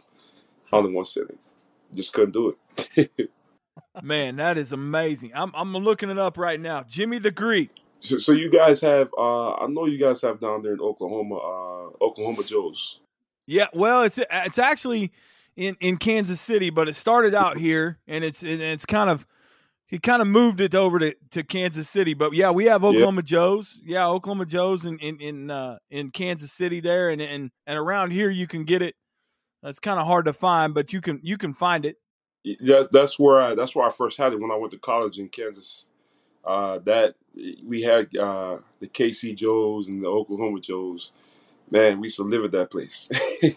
all 0.72 0.86
in 0.86 0.94
one 0.94 1.06
sitting. 1.06 1.38
Just 1.94 2.14
couldn't 2.14 2.32
do 2.32 2.56
it. 2.96 3.32
Man, 4.04 4.38
that 4.38 4.58
is 4.58 4.72
amazing. 4.72 5.32
I'm 5.34 5.52
I'm 5.54 5.74
looking 5.74 6.10
it 6.10 6.18
up 6.18 6.38
right 6.38 6.60
now. 6.60 6.84
Jimmy 6.84 7.20
the 7.20 7.32
Greek. 7.32 7.72
so, 8.00 8.18
so 8.18 8.32
you 8.32 8.50
guys 8.50 8.82
have, 8.82 9.10
uh, 9.18 9.54
I 9.54 9.68
know 9.68 9.86
you 9.86 9.98
guys 9.98 10.22
have 10.22 10.40
down 10.40 10.62
there 10.62 10.74
in 10.74 10.80
Oklahoma, 10.80 11.36
uh, 11.36 12.04
Oklahoma 12.06 12.44
Joe's. 12.44 13.00
Yeah, 13.48 13.68
well, 13.74 14.04
it's 14.04 14.20
it's 14.32 14.60
actually 14.60 15.12
in 15.56 15.76
in 15.80 15.98
Kansas 15.98 16.40
City, 16.40 16.70
but 16.70 16.88
it 16.88 16.96
started 16.96 17.36
out 17.36 17.58
here, 17.58 18.00
and 18.08 18.24
it's 18.24 18.44
and 18.44 18.62
it's 18.62 18.86
kind 18.86 19.10
of 19.10 19.26
he 19.88 20.00
kind 20.00 20.22
of 20.22 20.28
moved 20.28 20.62
it 20.62 20.74
over 20.74 21.00
to, 21.00 21.14
to 21.32 21.44
Kansas 21.44 21.90
City. 21.90 22.14
But 22.14 22.34
yeah, 22.34 22.50
we 22.52 22.66
have 22.66 22.86
Oklahoma 22.86 23.24
Joe's. 23.24 23.82
Yeah, 23.84 24.08
Oklahoma 24.08 24.46
Joe's 24.46 24.86
in 24.86 24.98
in 25.00 25.20
in, 25.20 25.52
uh, 25.52 25.80
in 25.90 26.12
Kansas 26.12 26.54
City 26.54 26.80
there, 26.80 27.10
and 27.10 27.22
and 27.22 27.52
and 27.68 27.78
around 27.78 28.12
here 28.12 28.30
you 28.30 28.48
can 28.48 28.64
get 28.64 28.82
it. 28.82 28.96
It's 29.64 29.80
kind 29.80 30.00
of 30.00 30.08
hard 30.08 30.26
to 30.26 30.34
find, 30.34 30.74
but 30.74 30.94
you 30.94 31.02
can 31.02 31.20
you 31.24 31.38
can 31.38 31.54
find 31.54 31.86
it. 31.86 31.98
That's 32.60 32.88
that's 32.92 33.20
where 33.20 33.42
I 33.42 33.56
that's 33.56 33.76
where 33.76 33.88
I 33.88 33.92
first 33.92 34.18
had 34.18 34.34
it 34.34 34.40
when 34.40 34.52
I 34.52 34.56
went 34.56 34.72
to 34.72 34.80
college 34.80 35.20
in 35.20 35.30
Kansas. 35.30 35.86
Uh, 36.44 36.80
that 36.80 37.16
we 37.64 37.82
had 37.84 38.16
uh, 38.18 38.58
the 38.80 38.88
KC 38.88 39.36
Joes 39.36 39.88
and 39.90 40.02
the 40.04 40.08
Oklahoma 40.08 40.60
Joes. 40.60 41.14
Man, 41.70 42.00
we 42.00 42.06
used 42.08 42.18
to 42.18 42.24
live 42.24 42.44
at 42.44 42.52
that 42.52 42.72
place. 42.72 43.10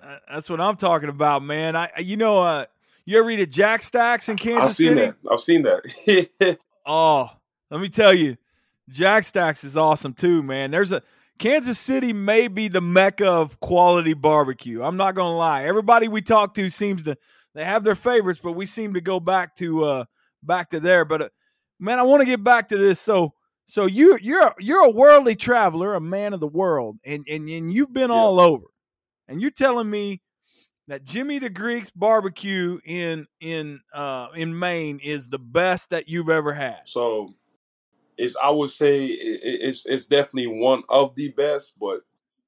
Uh, 0.00 0.16
that's 0.30 0.48
what 0.48 0.60
I'm 0.60 0.76
talking 0.76 1.08
about, 1.08 1.42
man. 1.42 1.74
I 1.76 1.90
I- 1.96 2.00
you 2.00 2.16
know 2.16 2.40
uh 2.40 2.66
you 3.04 3.18
ever 3.18 3.26
read 3.26 3.40
at 3.40 3.50
Jack 3.50 3.82
Stacks 3.82 4.28
in 4.28 4.36
Kansas 4.36 4.70
I've 4.70 4.76
seen 4.76 4.88
City? 4.90 5.00
that. 5.00 5.16
I've 5.30 5.40
seen 5.40 5.62
that. 5.62 6.58
Oh, 6.86 7.30
let 7.70 7.80
me 7.80 7.88
tell 7.90 8.14
you, 8.14 8.36
Jack 8.88 9.24
Stacks 9.24 9.64
is 9.64 9.76
awesome 9.76 10.14
too, 10.14 10.42
man. 10.42 10.70
There's 10.70 10.92
a 10.92 11.02
Kansas 11.38 11.78
City 11.78 12.12
may 12.14 12.48
be 12.48 12.68
the 12.68 12.80
mecca 12.80 13.28
of 13.28 13.60
quality 13.60 14.14
barbecue. 14.14 14.82
I'm 14.82 14.96
not 14.96 15.14
gonna 15.14 15.36
lie. 15.36 15.64
Everybody 15.64 16.08
we 16.08 16.22
talk 16.22 16.54
to 16.54 16.70
seems 16.70 17.02
to 17.02 17.18
they 17.54 17.64
have 17.64 17.84
their 17.84 17.94
favorites, 17.94 18.40
but 18.42 18.52
we 18.52 18.66
seem 18.66 18.94
to 18.94 19.00
go 19.00 19.20
back 19.20 19.56
to 19.56 19.84
uh 19.84 20.04
back 20.42 20.70
to 20.70 20.80
there. 20.80 21.04
But 21.04 21.22
uh, 21.22 21.28
man, 21.80 21.98
I 21.98 22.02
want 22.02 22.20
to 22.20 22.26
get 22.26 22.42
back 22.44 22.68
to 22.68 22.76
this. 22.76 23.00
So 23.00 23.34
so 23.66 23.86
you 23.86 24.18
you're 24.20 24.54
you're 24.58 24.84
a 24.84 24.90
worldly 24.90 25.36
traveler, 25.36 25.94
a 25.94 26.00
man 26.00 26.32
of 26.32 26.40
the 26.40 26.46
world, 26.48 26.98
and 27.04 27.26
and, 27.28 27.48
and 27.48 27.72
you've 27.72 27.92
been 27.92 28.10
Yeah. 28.10 28.16
all 28.16 28.40
over, 28.40 28.64
and 29.28 29.40
you're 29.40 29.50
telling 29.50 29.88
me 29.90 30.22
that 30.86 31.04
Jimmy 31.04 31.38
the 31.38 31.50
Greek's 31.50 31.90
barbecue 31.90 32.78
in 32.84 33.26
in 33.40 33.80
uh 33.92 34.28
in 34.34 34.58
Maine 34.58 35.00
is 35.02 35.28
the 35.28 35.38
best 35.38 35.90
that 35.90 36.08
you've 36.08 36.30
ever 36.30 36.54
had. 36.54 36.80
so 36.84 37.34
it's 38.16 38.36
I 38.42 38.50
would 38.50 38.70
say 38.70 39.04
it, 39.04 39.40
it- 39.44 39.60
it's 39.68 39.86
it's 39.86 40.06
definitely 40.06 40.46
one 40.60 40.82
of 40.88 41.14
the 41.14 41.28
best, 41.30 41.74
but 41.78 42.00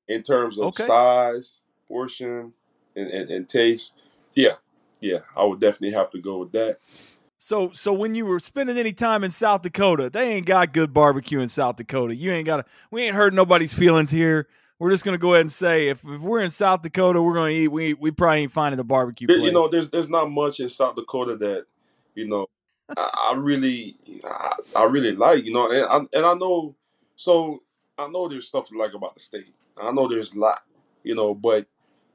in 0.08 0.22
terms 0.22 0.58
of 0.58 0.64
Okay. 0.66 0.86
size, 0.86 1.60
portion, 1.86 2.52
and, 2.96 3.08
and, 3.08 3.30
and 3.30 3.48
taste, 3.48 3.94
yeah, 4.34 4.54
yeah, 5.00 5.18
I 5.36 5.44
would 5.44 5.60
definitely 5.60 5.92
have 5.92 6.10
to 6.10 6.20
go 6.20 6.38
with 6.38 6.52
that. 6.52 6.78
So 7.38 7.70
so 7.72 7.92
when 7.92 8.14
you 8.14 8.26
were 8.26 8.38
spending 8.38 8.76
any 8.76 8.92
time 8.92 9.24
in 9.24 9.30
South 9.30 9.62
Dakota, 9.62 10.10
they 10.10 10.34
ain't 10.34 10.46
got 10.46 10.74
good 10.74 10.92
barbecue 10.92 11.40
in 11.40 11.48
South 11.48 11.76
Dakota. 11.76 12.14
You 12.14 12.30
ain't 12.32 12.46
got 12.46 12.58
to 12.58 12.64
we 12.90 13.02
ain't 13.02 13.16
hurt 13.16 13.32
nobody's 13.32 13.72
feelings 13.72 14.10
here. 14.10 14.46
We're 14.78 14.90
just 14.90 15.04
gonna 15.04 15.18
go 15.18 15.32
ahead 15.34 15.42
and 15.42 15.52
say 15.52 15.88
if, 15.88 16.04
if 16.04 16.20
we're 16.20 16.40
in 16.40 16.50
South 16.50 16.82
Dakota, 16.82 17.22
we're 17.22 17.34
gonna 17.34 17.50
eat. 17.50 17.68
We 17.68 17.94
we 17.94 18.10
probably 18.10 18.40
ain't 18.40 18.52
finding 18.52 18.78
a 18.78 18.84
barbecue 18.84 19.26
place. 19.26 19.40
you 19.42 19.52
know, 19.52 19.68
there's 19.68 19.90
there's 19.90 20.10
not 20.10 20.30
much 20.30 20.60
in 20.60 20.68
South 20.68 20.96
Dakota 20.96 21.36
that 21.36 21.64
you 22.14 22.28
know 22.28 22.46
I, 22.94 23.30
I 23.32 23.34
really 23.36 23.96
I, 24.22 24.52
I 24.76 24.84
really 24.84 25.16
like. 25.16 25.44
You 25.46 25.52
know, 25.54 25.70
and 25.70 25.84
I, 25.84 26.16
and 26.16 26.26
I 26.26 26.34
know 26.34 26.76
so 27.16 27.62
I 27.96 28.06
know 28.08 28.28
there's 28.28 28.48
stuff 28.48 28.68
to 28.68 28.78
like 28.78 28.92
about 28.92 29.14
the 29.14 29.20
state. 29.20 29.54
I 29.80 29.90
know 29.92 30.08
there's 30.08 30.34
a 30.34 30.38
lot. 30.38 30.60
You 31.04 31.14
know, 31.14 31.34
but 31.34 31.66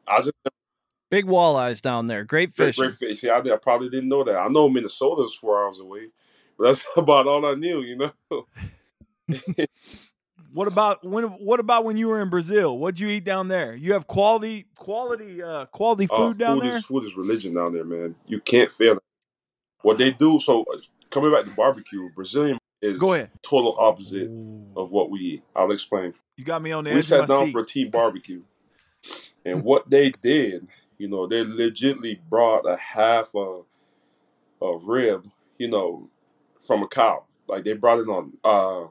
I 0.08 0.22
just 0.22 0.34
Big 1.16 1.28
walleyes 1.28 1.82
down 1.82 2.08
there. 2.08 2.26
Great 2.26 2.54
Great, 2.58 2.76
great 2.76 2.92
fish. 2.92 3.22
See, 3.22 3.30
I, 3.30 3.38
I 3.38 3.56
probably 3.56 3.88
didn't 3.90 4.10
know 4.10 4.26
that. 4.26 4.36
I 4.36 4.50
know 4.50 4.68
Minnesota's 4.68 5.34
four 5.34 5.64
hours 5.64 5.80
away, 5.80 6.10
but 6.58 6.66
that's 6.66 6.86
about 6.98 7.26
all 7.26 7.46
I 7.46 7.54
knew. 7.54 7.80
You 7.84 7.96
know. 7.96 8.46
What 10.52 10.68
about 10.68 11.06
when? 11.06 11.24
What 11.24 11.62
about 11.62 11.86
when 11.86 11.96
you 11.96 12.08
were 12.10 12.22
in 12.22 12.30
Brazil? 12.30 12.78
What'd 12.78 13.00
you 13.00 13.08
eat 13.08 13.24
down 13.24 13.48
there? 13.48 13.76
You 13.76 13.94
have 13.94 14.08
quality, 14.08 14.68
quality, 14.78 15.42
uh, 15.42 15.66
quality 15.68 16.08
Uh, 16.10 16.18
food 16.18 16.38
down 16.38 16.60
there. 16.60 16.78
Is, 16.78 16.86
food 16.86 17.06
is 17.06 17.16
religion 17.16 17.54
down 17.54 17.74
there, 17.74 17.86
man. 17.86 18.16
You 18.28 18.42
can't 18.42 18.70
fail. 18.72 18.98
What 19.84 19.98
they 19.98 20.12
do, 20.12 20.38
so 20.40 20.64
uh, 20.64 20.78
coming 21.10 21.32
back 21.32 21.46
to 21.46 21.52
barbecue, 21.52 22.10
Brazilian 22.14 22.58
is 22.82 23.00
Go 23.00 23.14
ahead. 23.14 23.32
total 23.42 23.76
opposite 23.80 24.30
of 24.76 24.92
what 24.92 25.10
we 25.10 25.20
eat. 25.20 25.44
I'll 25.56 25.72
explain. 25.72 26.14
You 26.36 26.44
got 26.44 26.62
me 26.62 26.74
on 26.74 26.84
the 26.84 26.94
We 26.94 27.02
sat 27.02 27.22
of 27.22 27.30
my 27.30 27.36
down 27.36 27.46
seat. 27.46 27.52
for 27.54 27.60
a 27.62 27.66
team 27.66 27.90
barbecue, 27.90 28.42
and 29.46 29.64
what 29.64 29.90
they 29.90 30.12
did, 30.12 30.68
you 30.98 31.08
know, 31.08 31.28
they 31.28 31.44
legitly 31.44 32.20
brought 32.30 32.66
a 32.70 32.78
half 32.78 33.34
a, 33.36 33.62
a 34.62 34.78
rib, 34.78 35.30
you 35.58 35.70
know, 35.70 36.10
from 36.62 36.84
a 36.84 36.88
cow. 36.88 37.24
Like 37.48 37.64
they 37.64 37.74
brought 37.74 38.00
it 38.00 38.10
on 38.10 38.34
uh 38.44 38.88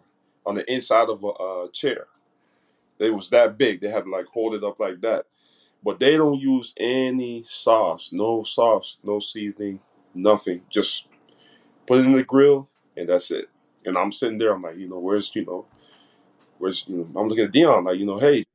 on 0.46 0.54
the 0.54 0.70
inside 0.72 1.08
of 1.08 1.24
a, 1.24 1.28
uh 1.28 1.68
chair. 1.70 2.06
It 2.98 3.12
was 3.12 3.30
that 3.30 3.58
big. 3.58 3.80
They 3.80 3.90
had 3.90 4.04
to 4.04 4.10
like 4.10 4.26
hold 4.26 4.54
it 4.54 4.64
up 4.64 4.78
like 4.78 5.00
that. 5.00 5.26
But 5.82 6.00
they 6.00 6.16
don't 6.16 6.40
use 6.40 6.74
any 6.78 7.42
sauce, 7.44 8.10
no 8.12 8.42
sauce, 8.42 8.98
no 9.02 9.18
seasoning, 9.18 9.80
nothing. 10.14 10.62
Just 10.70 11.08
put 11.86 12.00
it 12.00 12.06
in 12.06 12.12
the 12.12 12.24
grill 12.24 12.68
and 12.96 13.08
that's 13.08 13.30
it. 13.30 13.48
And 13.84 13.98
I'm 13.98 14.12
sitting 14.12 14.38
there, 14.38 14.54
I'm 14.54 14.62
like, 14.62 14.76
you 14.76 14.88
know, 14.88 14.98
where's 14.98 15.34
you 15.34 15.44
know, 15.44 15.66
where's 16.58 16.86
you 16.88 16.96
know, 16.98 17.20
I'm 17.20 17.28
looking 17.28 17.44
at 17.44 17.52
Dion 17.52 17.84
like, 17.84 17.98
you 17.98 18.06
know, 18.06 18.18
hey, 18.18 18.46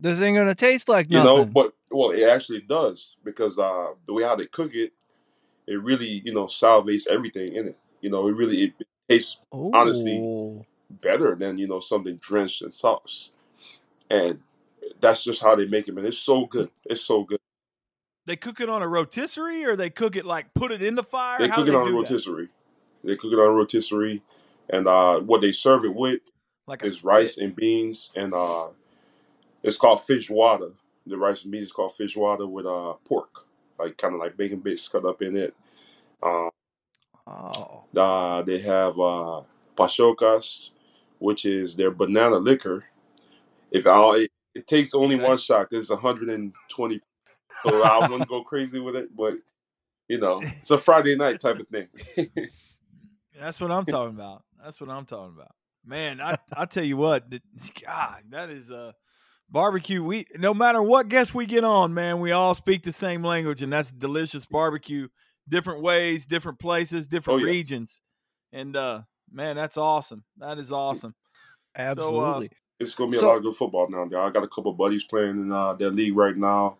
This 0.00 0.20
ain't 0.20 0.36
gonna 0.36 0.54
taste 0.54 0.88
like 0.88 1.10
nothing. 1.10 1.16
you 1.16 1.20
nothing. 1.22 1.42
know, 1.42 1.44
but 1.46 1.74
well, 1.90 2.10
it 2.10 2.24
actually 2.24 2.62
does 2.62 3.16
because 3.24 3.58
uh 3.58 3.88
the 4.06 4.14
way 4.14 4.22
how 4.24 4.36
they 4.36 4.46
cook 4.46 4.74
it, 4.74 4.92
it 5.66 5.82
really 5.82 6.22
you 6.24 6.34
know 6.34 6.44
salvates 6.46 7.06
everything 7.08 7.54
in 7.54 7.68
it. 7.68 7.78
You 8.00 8.10
know, 8.10 8.28
it 8.28 8.32
really 8.32 8.62
it 8.64 8.72
tastes 9.08 9.38
honestly 9.72 10.28
better 10.90 11.34
than 11.34 11.58
you 11.58 11.68
know 11.68 11.80
something 11.80 12.16
drenched 12.16 12.62
in 12.62 12.70
sauce, 12.70 13.32
and 14.10 14.40
that's 15.00 15.24
just 15.24 15.42
how 15.42 15.56
they 15.56 15.66
make 15.66 15.88
it. 15.88 15.94
Man, 15.94 16.06
it's 16.06 16.18
so 16.18 16.46
good. 16.46 16.70
It's 16.84 17.02
so 17.02 17.24
good. 17.24 17.38
They 18.26 18.36
cook 18.36 18.60
it 18.60 18.68
on 18.68 18.82
a 18.82 18.88
rotisserie, 18.88 19.64
or 19.64 19.76
they 19.76 19.90
cook 19.90 20.16
it 20.16 20.24
like 20.26 20.54
put 20.54 20.72
it 20.72 20.82
in 20.82 20.94
the 20.94 21.02
fire. 21.02 21.38
They 21.38 21.48
How 21.48 21.62
cook 21.62 21.66
do 21.66 21.72
it 21.72 21.74
on 21.76 21.86
a 21.88 21.90
do 21.90 21.92
that? 21.98 21.98
rotisserie. 21.98 22.48
They 23.04 23.16
cook 23.16 23.32
it 23.32 23.38
on 23.38 23.48
a 23.48 23.52
rotisserie, 23.52 24.22
and 24.68 24.86
uh 24.88 25.20
what 25.20 25.40
they 25.40 25.52
serve 25.52 25.84
it 25.84 25.94
with 25.94 26.20
like 26.66 26.82
a 26.82 26.88
is 26.88 26.96
spit. 26.96 27.04
rice 27.04 27.38
and 27.38 27.56
beans, 27.56 28.10
and 28.16 28.34
uh 28.34 28.68
it's 29.62 29.76
called 29.76 30.00
feijoada. 30.00 30.72
The 31.06 31.16
rice 31.16 31.42
and 31.42 31.52
beans 31.52 31.66
is 31.66 31.72
called 31.72 31.92
feijoada 31.92 32.48
with 32.48 32.66
uh 32.66 32.94
pork, 33.06 33.46
like 33.78 33.96
kind 33.96 34.14
of 34.14 34.20
like 34.20 34.36
bacon 34.36 34.60
bits 34.60 34.88
cut 34.88 35.04
up 35.04 35.22
in 35.22 35.36
it. 35.36 35.54
Uh, 36.22 36.50
Oh. 37.30 37.84
Uh, 37.96 38.42
they 38.42 38.58
have 38.58 38.98
uh, 38.98 39.42
pachocas, 39.76 40.72
which 41.18 41.44
is 41.44 41.76
their 41.76 41.90
banana 41.90 42.36
liquor. 42.36 42.84
If 43.70 43.86
I, 43.86 44.16
it, 44.16 44.32
it 44.54 44.66
takes 44.66 44.94
only 44.94 45.16
one 45.16 45.38
shot, 45.38 45.68
it's 45.70 45.90
120. 45.90 47.00
So 47.62 47.82
I 47.82 48.08
wouldn't 48.08 48.28
go 48.28 48.42
crazy 48.42 48.80
with 48.80 48.96
it, 48.96 49.14
but 49.14 49.34
you 50.08 50.18
know, 50.18 50.40
it's 50.60 50.70
a 50.70 50.78
Friday 50.78 51.14
night 51.16 51.40
type 51.40 51.60
of 51.60 51.68
thing. 51.68 51.88
That's 53.38 53.60
what 53.60 53.70
I'm 53.70 53.86
talking 53.86 54.14
about. 54.14 54.42
That's 54.62 54.80
what 54.80 54.90
I'm 54.90 55.06
talking 55.06 55.34
about. 55.36 55.54
Man, 55.84 56.20
I 56.20 56.36
I 56.52 56.66
tell 56.66 56.84
you 56.84 56.96
what, 56.96 57.30
God, 57.84 58.22
that 58.30 58.50
is 58.50 58.70
a 58.70 58.94
barbecue. 59.50 60.02
We 60.02 60.26
no 60.36 60.54
matter 60.54 60.82
what 60.82 61.08
guest 61.08 61.34
we 61.34 61.46
get 61.46 61.64
on, 61.64 61.92
man, 61.94 62.20
we 62.20 62.32
all 62.32 62.54
speak 62.54 62.82
the 62.82 62.92
same 62.92 63.22
language, 63.24 63.62
and 63.62 63.72
that's 63.72 63.90
delicious 63.92 64.46
barbecue. 64.46 65.08
Different 65.48 65.82
ways, 65.82 66.26
different 66.26 66.58
places, 66.58 67.08
different 67.08 67.42
Oh, 67.42 67.44
yeah. 67.44 67.50
regions, 67.50 68.00
and 68.52 68.76
uh, 68.76 69.02
man, 69.32 69.56
that's 69.56 69.76
awesome. 69.76 70.22
That 70.38 70.58
is 70.58 70.70
awesome. 70.70 71.14
Absolutely. 71.76 72.50
it's 72.78 72.94
gonna 72.94 73.10
be 73.10 73.16
a 73.16 73.20
So- 73.20 73.28
lot 73.28 73.36
of 73.36 73.42
good 73.42 73.54
football 73.56 73.88
now. 73.90 74.04
There, 74.06 74.20
I 74.20 74.30
got 74.30 74.42
a 74.44 74.48
couple 74.48 74.72
buddies 74.72 75.04
playing 75.04 75.30
in 75.42 75.52
uh, 75.52 75.74
their 75.74 75.90
league 75.90 76.16
right 76.16 76.36
now. 76.36 76.78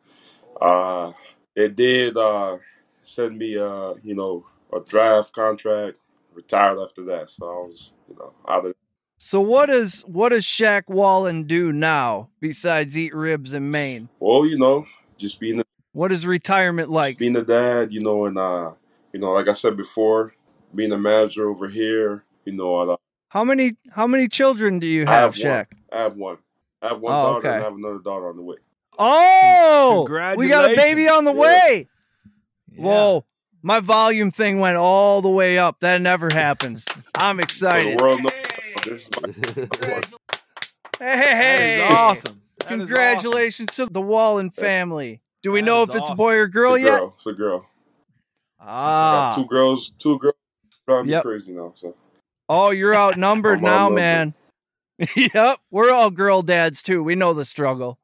Uh, 0.60 1.12
they 1.54 1.68
did 1.68 2.16
uh, 2.16 2.58
send 3.02 3.38
me, 3.38 3.56
uh, 3.58 3.94
you 4.02 4.14
know, 4.14 4.46
a 4.72 4.80
draft 4.80 5.32
contract. 5.32 5.96
Retired 6.32 6.78
after 6.78 7.02
that, 7.06 7.28
so 7.28 7.44
I 7.44 7.66
was, 7.66 7.92
you 8.08 8.14
know, 8.16 8.32
out 8.48 8.64
of 8.64 8.74
so 9.22 9.38
what 9.38 9.66
does 9.66 10.00
what 10.06 10.30
does 10.30 10.44
Shaq 10.46 10.84
Wallen 10.88 11.44
do 11.44 11.72
now 11.72 12.30
besides 12.40 12.96
eat 12.96 13.14
ribs 13.14 13.52
in 13.52 13.70
Maine? 13.70 14.08
well, 14.18 14.46
you 14.46 14.56
know, 14.58 14.86
just 15.18 15.38
being 15.38 15.60
a 15.60 15.64
What 15.92 16.10
is 16.10 16.26
retirement 16.26 16.88
Just 16.88 16.94
like? 16.94 17.18
being 17.18 17.36
a 17.36 17.42
dad, 17.42 17.92
you 17.92 18.00
know, 18.00 18.24
and 18.24 18.38
uh, 18.38 18.70
you 19.12 19.20
know, 19.20 19.32
like 19.32 19.46
I 19.46 19.52
said 19.52 19.76
before, 19.76 20.32
being 20.74 20.90
a 20.92 20.98
manager 20.98 21.50
over 21.50 21.68
here, 21.68 22.24
you 22.46 22.54
know, 22.54 22.92
uh, 22.92 22.96
How 23.28 23.44
many 23.44 23.76
how 23.90 24.06
many 24.06 24.26
children 24.26 24.78
do 24.78 24.86
you 24.86 25.06
I 25.06 25.10
have, 25.12 25.34
have 25.34 25.44
one. 25.44 25.58
Shaq? 25.58 25.66
I 25.92 26.02
have 26.02 26.16
one. 26.16 26.38
I 26.80 26.88
have 26.88 27.00
one 27.00 27.14
Oh, 27.14 27.22
daughter 27.26 27.50
and. 27.52 27.60
I 27.60 27.64
have 27.66 27.74
another 27.74 27.98
daughter 27.98 28.28
on 28.30 28.36
the 28.36 28.42
way. 28.42 28.56
Oh, 28.98 30.06
we 30.34 30.48
got 30.48 30.72
a 30.72 30.74
baby 30.74 31.08
on 31.08 31.24
the 31.24 31.32
Yeah. 31.32 31.38
way. 31.40 31.88
Yeah. 32.72 32.84
Whoa, 32.84 33.24
my 33.62 33.80
volume 33.80 34.30
thing 34.30 34.60
went 34.60 34.78
all 34.78 35.20
the 35.20 35.28
way 35.28 35.58
up. 35.58 35.80
That 35.80 36.00
never 36.00 36.30
happens. 36.32 36.86
I'm 37.16 37.38
So 37.38 37.44
the 37.44 37.44
excited. 37.44 38.39
World 38.86 38.96
this 38.96 39.08
is 39.08 39.10
my 39.22 40.00
Hey, 40.98 41.16
That 41.16 41.58
hey, 41.60 41.76
is 41.86 41.92
awesome. 41.92 42.42
That 42.58 42.72
is 42.72 42.86
Congratulations 42.86 43.74
to 43.76 43.86
the 43.86 44.02
Wallen 44.02 44.50
family. 44.50 45.22
Do 45.42 45.50
we 45.50 45.60
That 45.60 45.66
know 45.66 45.82
is 45.84 45.88
if 45.90 45.96
it's 45.96 46.10
a 46.10 46.14
boy 46.14 46.34
or 46.34 46.46
girl 46.46 46.74
it's 46.74 46.82
a 46.84 46.86
yet? 46.88 46.98
girl. 46.98 47.12
It's 47.16 47.26
a 47.26 47.32
girl. 47.32 47.66
Ah. 48.60 49.32
got 49.34 49.42
two 49.42 49.48
girls. 49.48 49.92
Two 49.98 50.18
girls 50.18 50.34
driving 50.86 51.10
me 51.10 51.20
crazy 51.22 51.52
now. 51.52 51.72
So 51.74 51.94
Oh, 52.50 52.70
you're 52.70 52.94
outnumbered 52.94 53.62
now, 53.62 53.88
man. 53.88 54.34
yep, 55.16 55.60
we're 55.70 55.90
all 55.92 56.10
girl 56.10 56.42
dads 56.42 56.82
too. 56.82 57.02
We 57.02 57.14
know 57.14 57.32
the 57.32 57.44
struggle. 57.46 57.98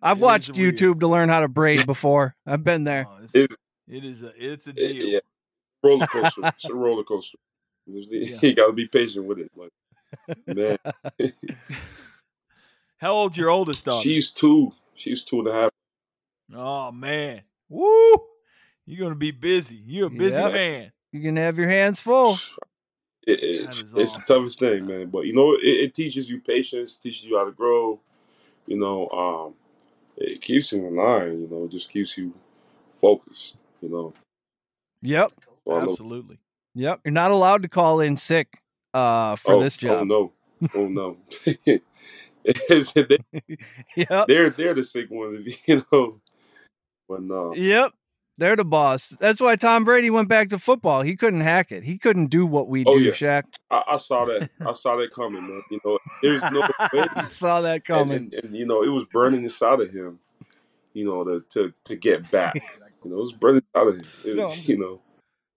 I've 0.00 0.18
It 0.18 0.20
is 0.20 0.22
watched 0.22 0.56
weird. 0.56 0.76
YouTube 0.76 1.00
to 1.00 1.08
learn 1.08 1.28
how 1.28 1.40
to 1.40 1.48
braid 1.48 1.84
before. 1.86 2.36
I've 2.46 2.62
been 2.62 2.84
there. 2.84 3.06
Oh, 3.10 3.18
it's, 3.24 3.34
It- 3.34 3.54
it 3.88 4.04
is 4.04 4.22
a 4.22 4.32
it's 4.36 4.68
a 4.68 4.70
it- 4.70 4.74
deal. 4.76 5.06
yeah, 5.08 5.18
roller 5.82 6.06
coaster. 6.06 6.42
it's 6.44 6.64
a 6.66 6.74
roller 6.74 7.02
coaster. 7.02 7.38
Yeah. 7.88 8.38
You 8.40 8.54
got 8.54 8.68
to 8.68 8.72
be 8.72 8.86
patient 8.86 9.24
with 9.26 9.40
it. 9.40 9.50
But 9.56 9.70
man, 10.46 10.76
How 12.98 13.12
old's 13.12 13.36
your 13.36 13.48
oldest 13.50 13.84
daughter? 13.86 14.02
she's 14.02 14.30
two. 14.30 14.72
She's 14.94 15.24
two 15.24 15.38
and 15.40 15.48
a 15.48 15.52
half. 15.52 15.70
oh 16.54 16.92
man, 16.92 17.42
woo! 17.68 18.14
You're 18.86 18.98
gonna 19.06 19.14
be 19.14 19.30
busy. 19.30 19.76
You're 19.76 20.08
a 20.08 20.10
busy 20.10 20.40
Yep. 20.40 20.52
man. 20.52 20.92
You're 21.12 21.22
gonna 21.22 21.40
have 21.40 21.58
your 21.58 21.68
hands 21.68 22.00
full. 22.00 22.38
It, 23.26 23.42
it, 23.42 23.84
it's 23.96 24.16
the 24.16 24.22
toughest 24.26 24.58
thing, 24.58 24.86
man. 24.86 25.08
But 25.10 25.26
you 25.26 25.34
know, 25.34 25.54
it, 25.54 25.60
it 25.64 25.94
teaches 25.94 26.30
you 26.30 26.40
patience, 26.40 26.96
teaches 26.98 27.24
you 27.26 27.38
how 27.38 27.44
to 27.44 27.52
grow. 27.52 28.00
You 28.66 28.78
know, 28.78 29.08
um, 29.10 29.54
it 30.16 30.40
keeps 30.42 30.72
you 30.72 30.86
in 30.86 30.94
line. 30.94 31.40
You 31.40 31.48
know, 31.50 31.64
it 31.64 31.70
just 31.70 31.90
keeps 31.90 32.16
you 32.18 32.34
focused. 32.92 33.56
You 33.80 33.88
know, 33.88 34.14
Yep, 35.02 35.32
So 35.64 35.72
Absolutely. 35.90 36.38
yep. 36.74 37.00
You're 37.04 37.12
not 37.12 37.30
allowed 37.30 37.62
to 37.62 37.68
call 37.68 38.00
in 38.00 38.16
sick 38.16 38.58
uh, 38.94 39.36
for 39.36 39.54
oh, 39.54 39.62
this 39.62 39.76
job. 39.76 40.00
Oh 40.00 40.04
no, 40.04 40.32
oh 40.74 40.88
no. 40.88 41.16
They, 42.94 43.18
Yep, 43.96 44.26
they're 44.28 44.50
they're 44.50 44.74
the 44.74 44.84
sick 44.84 45.10
ones, 45.10 45.58
you 45.66 45.84
know. 45.92 46.20
But 47.08 47.22
no, 47.22 47.54
yep. 47.54 47.92
They're 48.38 48.56
the 48.56 48.64
boss. 48.64 49.10
That's 49.20 49.38
why 49.38 49.56
Tom 49.56 49.84
Brady 49.84 50.08
went 50.08 50.30
back 50.30 50.48
to 50.48 50.58
football. 50.58 51.02
He 51.02 51.14
couldn't 51.14 51.42
hack 51.42 51.70
it. 51.72 51.84
He 51.84 51.98
couldn't 51.98 52.28
do 52.28 52.46
what 52.46 52.68
we 52.68 52.84
Oh, 52.86 52.96
do, 52.96 53.04
yeah. 53.04 53.10
Shaq. 53.10 53.42
I, 53.70 53.82
I 53.86 53.96
saw 53.98 54.24
that. 54.24 54.48
I 54.66 54.72
saw 54.72 54.96
that 54.96 55.10
coming, 55.12 55.46
man. 55.46 55.62
You 55.70 55.78
know, 55.84 55.98
there's 56.22 56.42
no 56.50 56.60
way. 56.60 57.06
I 57.14 57.28
saw 57.32 57.60
that 57.60 57.84
coming. 57.84 58.30
and, 58.32 58.34
and 58.44 58.56
you 58.56 58.64
know, 58.64 58.82
it 58.82 58.88
was 58.88 59.04
burning 59.12 59.42
inside 59.42 59.80
of 59.80 59.90
him. 59.90 60.20
You 60.94 61.04
know, 61.04 61.22
to 61.24 61.44
to 61.50 61.74
to 61.84 61.96
get 61.96 62.30
back. 62.30 62.54
You 63.04 63.10
know, 63.10 63.18
it 63.18 63.20
was 63.20 63.32
burning 63.34 63.62
inside 63.74 63.88
of 63.88 63.96
him. 63.96 64.06
It 64.24 64.36
No, 64.36 64.50
you 64.54 64.78
know. 64.78 65.00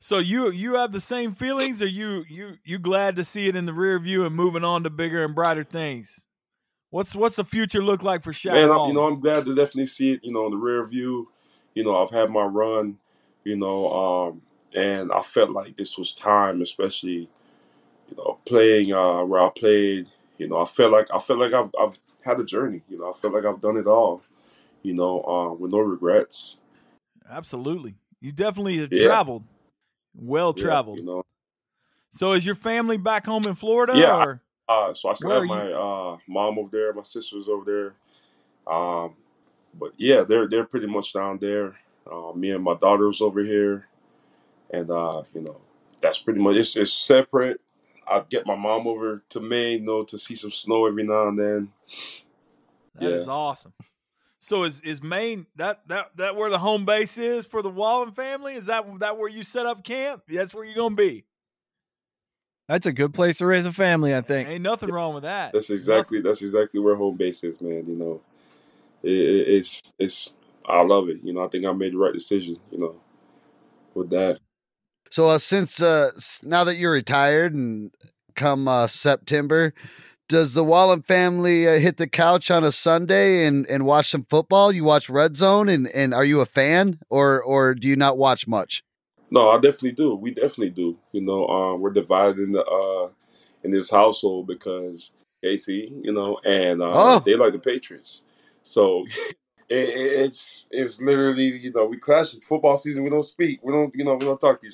So 0.04 0.20
you 0.20 0.52
you 0.52 0.74
have 0.74 0.92
the 0.92 1.00
same 1.00 1.34
feelings, 1.34 1.82
or 1.82 1.88
you 1.88 2.26
you 2.28 2.58
you 2.66 2.78
glad 2.78 3.16
to 3.16 3.24
see 3.24 3.48
it 3.48 3.56
in 3.56 3.66
the 3.66 3.72
rear 3.72 3.98
view 4.00 4.26
and 4.26 4.36
moving 4.36 4.66
on 4.66 4.84
to 4.84 4.90
bigger 4.90 5.24
and 5.24 5.34
brighter 5.34 5.64
things? 5.64 6.20
What's 6.90 7.16
what's 7.16 7.38
the 7.38 7.46
future 7.46 7.82
look 7.82 8.04
like 8.04 8.22
for 8.22 8.34
Shaq? 8.34 8.52
Man, 8.52 8.70
I, 8.70 8.76
Wallen? 8.76 8.90
you 8.90 8.96
know, 8.96 9.06
I'm 9.06 9.22
glad 9.22 9.46
to 9.46 9.56
definitely 9.56 9.86
see 9.86 10.12
it. 10.12 10.20
You 10.22 10.34
know, 10.34 10.46
in 10.48 10.52
the 10.52 10.58
rear 10.58 10.86
view. 10.86 11.30
You 11.74 11.86
know, 11.86 12.04
I've 12.04 12.10
had 12.10 12.30
my 12.30 12.44
run. 12.44 12.98
You 13.46 13.56
know, 13.56 13.94
um, 13.94 14.42
and 14.76 15.10
I 15.10 15.22
felt 15.22 15.52
like 15.52 15.78
this 15.78 15.98
was 15.98 16.14
time, 16.14 16.62
especially, 16.62 17.30
you 18.10 18.18
know, 18.18 18.40
playing 18.46 18.92
uh, 18.92 19.24
where 19.24 19.42
I 19.42 19.52
played. 19.56 20.10
You 20.38 20.50
know, 20.50 20.58
I 20.58 20.66
felt 20.66 20.92
like 20.92 21.08
I 21.14 21.20
felt 21.20 21.40
like 21.40 21.54
I've 21.54 21.72
I've 21.80 21.98
had 22.26 22.42
a 22.42 22.44
journey. 22.44 22.82
You 22.90 23.00
know, 23.00 23.10
I 23.10 23.14
felt 23.14 23.34
like 23.36 23.46
I've 23.46 23.62
done 23.62 23.78
it 23.78 23.88
all. 23.88 24.22
You 24.82 24.96
know, 24.96 25.24
uh, 25.24 25.54
with 25.54 25.72
no 25.72 25.80
regrets. 25.80 26.60
Absolutely. 27.30 27.96
You 28.20 28.34
definitely 28.34 28.80
have 28.80 28.90
Yeah. 28.90 29.08
traveled. 29.08 29.46
Well 30.16 30.54
Yeah, 30.54 30.64
traveled. 30.64 31.00
you 31.00 31.06
know, 31.06 31.24
So 32.12 32.34
is 32.34 32.46
your 32.46 32.56
family 32.56 32.98
back 32.98 33.26
home 33.26 33.46
in 33.48 33.56
Florida? 33.56 33.94
Yeah, 33.98 34.24
Or? 34.24 34.42
Uh, 34.70 34.94
so 34.94 35.10
I 35.10 35.14
still 35.14 35.30
Where 35.30 35.40
have 35.40 35.48
my 35.48 35.72
uh, 35.72 36.18
mom 36.28 36.58
over 36.60 36.70
there, 36.72 36.94
my 36.94 37.02
sister's 37.04 37.50
over 37.50 37.66
there. 37.66 38.74
Um, 38.74 39.16
but 39.78 39.92
yeah, 39.98 40.22
they're 40.22 40.48
they're 40.48 40.64
pretty 40.66 40.88
much 40.88 41.14
down 41.14 41.38
there. 41.40 41.76
Uh, 42.10 42.32
me 42.34 42.52
and 42.52 42.64
my 42.64 42.76
daughter's 42.76 43.22
over 43.22 43.44
here, 43.44 43.88
and 44.72 44.90
uh, 44.90 45.24
you 45.34 45.42
know, 45.42 45.60
that's 46.00 46.20
pretty 46.20 46.40
much 46.40 46.56
it's, 46.56 46.76
it's 46.76 46.94
separate. 46.94 47.60
I 48.08 48.22
get 48.30 48.46
my 48.46 48.56
mom 48.56 48.88
over 48.88 49.24
to 49.30 49.40
Maine, 49.40 49.80
you 49.82 49.86
know, 49.86 50.04
to 50.04 50.18
see 50.18 50.36
some 50.36 50.52
snow 50.52 50.86
every 50.86 51.04
now 51.04 51.30
and 51.30 51.40
then. 51.40 51.72
That 52.96 53.04
is 53.14 53.28
Yeah. 53.28 53.34
awesome. 53.34 53.74
So 54.44 54.64
is 54.64 54.82
is 54.82 55.02
Maine 55.02 55.48
that 55.56 55.88
that 55.88 56.18
that 56.18 56.36
where 56.36 56.50
the 56.50 56.60
home 56.60 56.84
base 56.84 57.18
is 57.18 57.46
for 57.46 57.62
the 57.62 57.70
Wallen 57.70 58.12
family? 58.12 58.56
Is 58.56 58.66
that 58.66 58.86
that 59.00 59.18
where 59.18 59.30
you 59.30 59.42
set 59.42 59.66
up 59.66 59.86
camp? 59.86 60.24
That's 60.28 60.54
where 60.54 60.66
you're 60.66 60.76
gonna 60.76 60.96
be. 60.96 61.24
That's 62.68 62.86
a 62.86 62.92
good 62.92 63.14
place 63.14 63.38
to 63.38 63.46
raise 63.46 63.66
a 63.66 63.72
family, 63.72 64.14
I 64.14 64.20
think. 64.20 64.50
Ain't 64.50 64.62
nothing 64.62 64.90
wrong 64.92 65.14
with 65.14 65.24
that. 65.24 65.54
That's 65.54 65.70
exactly 65.70 66.20
that's 66.20 66.42
exactly 66.42 66.82
where 66.82 66.98
home 66.98 67.16
base 67.16 67.42
is, 67.46 67.62
man. 67.62 67.86
You 67.88 67.96
know, 67.96 68.22
it, 69.02 69.12
it, 69.12 69.48
it's 69.48 69.94
it's 69.98 70.34
I 70.66 70.82
love 70.82 71.08
it. 71.08 71.24
You 71.24 71.32
know, 71.32 71.46
I 71.46 71.48
think 71.48 71.66
I 71.66 71.72
made 71.72 71.94
the 71.94 71.98
right 71.98 72.14
decision. 72.14 72.58
You 72.70 72.80
know, 72.80 72.96
with 73.94 74.10
that. 74.10 74.40
So 75.10 75.28
uh, 75.28 75.38
since 75.38 75.82
uh, 75.82 76.12
now 76.44 76.66
that 76.66 76.76
you're 76.76 76.92
retired 76.92 77.54
and 77.54 77.94
come 78.36 78.68
uh, 78.68 78.88
September, 78.88 79.74
does 80.34 80.54
the 80.54 80.64
Wallen 80.66 81.02
family 81.04 81.68
uh, 81.68 81.80
hit 81.80 81.96
the 81.98 82.08
couch 82.10 82.52
on 82.52 82.64
a 82.66 82.72
Sunday 82.74 83.46
and, 83.46 83.66
and 83.68 83.86
watch 83.86 84.10
some 84.12 84.26
football? 84.30 84.72
You 84.74 84.84
watch 84.84 85.10
Red 85.10 85.38
Zone 85.38 85.70
and, 85.70 85.88
and 85.96 86.14
are 86.14 86.26
you 86.26 86.42
a 86.42 86.46
fan 86.46 87.00
or 87.10 87.42
or 87.42 87.74
do 87.76 87.88
you 87.88 87.96
not 87.96 88.18
watch 88.18 88.48
much? 88.48 88.84
No, 89.32 89.50
I 89.50 89.56
definitely 89.56 89.94
do. 89.94 90.16
We 90.16 90.32
definitely 90.32 90.72
do. 90.72 90.98
You 91.14 91.22
know, 91.22 91.48
um, 91.48 91.80
we're 91.82 91.92
divided 91.94 92.40
in 92.40 92.52
the 92.52 92.64
uh 92.66 93.10
in 93.64 93.72
this 93.72 93.90
household 93.90 94.48
because 94.48 95.14
Casey, 95.42 95.94
you 96.04 96.12
know, 96.12 96.38
and 96.44 96.82
uh, 96.82 96.90
Oh. 96.92 97.20
they 97.26 97.36
like 97.36 97.54
the 97.54 97.60
Patriots. 97.60 98.26
So 98.64 99.06
it, 99.70 99.78
it- 99.78 100.20
it's 100.26 100.68
it's 100.72 101.00
literally 101.02 101.46
you 101.58 101.72
know 101.72 101.86
we 101.86 101.98
clash. 101.98 102.34
in 102.34 102.42
Football 102.42 102.76
season, 102.78 103.04
we 103.04 103.10
don't 103.10 103.24
speak. 103.24 103.60
We 103.64 103.72
don't 103.72 103.94
you 103.96 104.04
know 104.04 104.16
we 104.16 104.26
don't 104.26 104.40
talk 104.40 104.60
to 104.62 104.68
each. 104.68 104.74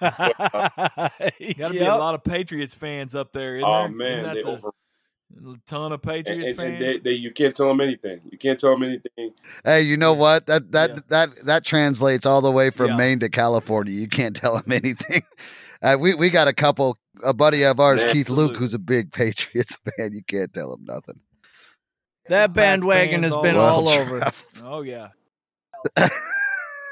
Got 0.00 1.68
to 1.68 1.70
be 1.72 1.78
a 1.80 1.94
lot 1.96 2.14
of 2.14 2.24
Patriots 2.24 2.74
fans 2.74 3.14
up 3.14 3.32
there. 3.32 3.56
Isn't 3.56 3.68
Oh 3.68 3.82
there? 3.82 3.88
man, 3.90 4.18
Isn't 4.20 4.34
they 4.34 4.42
the- 4.42 4.48
over 4.48 4.70
a 5.38 5.54
ton 5.66 5.92
of 5.92 6.02
Patriots 6.02 6.48
and, 6.48 6.56
fans. 6.56 6.72
and 6.74 6.82
they, 6.82 6.98
they 6.98 7.12
you 7.12 7.30
can't 7.32 7.54
tell 7.54 7.68
them 7.68 7.80
anything. 7.80 8.20
You 8.30 8.36
can't 8.38 8.58
tell 8.58 8.70
them 8.72 8.82
anything. 8.82 9.32
Hey, 9.64 9.82
you 9.82 9.96
know 9.96 10.12
what? 10.14 10.46
That 10.46 10.72
that 10.72 10.90
Yeah. 10.90 10.96
that 11.08 11.44
that 11.46 11.64
translates 11.64 12.26
all 12.26 12.40
the 12.40 12.50
way 12.50 12.70
from 12.70 12.88
Yeah. 12.90 12.96
Maine 12.96 13.18
to 13.20 13.28
California. 13.28 13.92
You 13.94 14.08
can't 14.08 14.36
tell 14.36 14.58
them 14.58 14.72
anything. 14.72 15.22
Uh, 15.82 15.96
we 15.98 16.14
we 16.14 16.30
got 16.30 16.48
a 16.48 16.52
couple. 16.52 16.96
A 17.22 17.34
buddy 17.34 17.64
of 17.64 17.78
ours, 17.80 18.02
Keith 18.12 18.30
Luke, 18.30 18.56
who's 18.56 18.72
a 18.72 18.78
big 18.78 19.12
Patriots 19.12 19.76
fan. 19.96 20.12
You 20.14 20.22
can't 20.26 20.52
tell 20.54 20.72
him 20.72 20.84
nothing. 20.84 21.20
that 22.28 22.52
bandwagon 22.54 23.22
has 23.24 23.36
been 23.38 23.56
all 23.56 23.86
all 23.86 23.88
over. 23.90 24.20
traveled. 24.20 24.62
oh 24.64 24.80
yeah. 24.82 25.08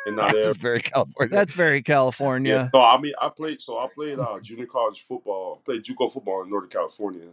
And 0.07 0.17
now 0.17 0.29
they're 0.31 0.43
That's 0.45 0.59
very 0.59 0.81
California. 0.83 1.35
That's 1.35 1.53
very 1.53 1.83
California. 1.83 2.71
No, 2.73 2.81
I 2.83 2.99
mean 3.01 3.13
I 3.21 3.29
played. 3.31 3.61
So 3.61 3.79
I 3.79 3.89
played 3.95 4.19
uh, 4.19 4.39
junior 4.41 4.67
college 4.67 5.01
football. 5.03 5.61
I 5.61 5.65
played 5.65 5.83
JUCO 5.85 6.11
football 6.13 6.43
in 6.43 6.51
Northern 6.51 6.71
California. 6.71 7.27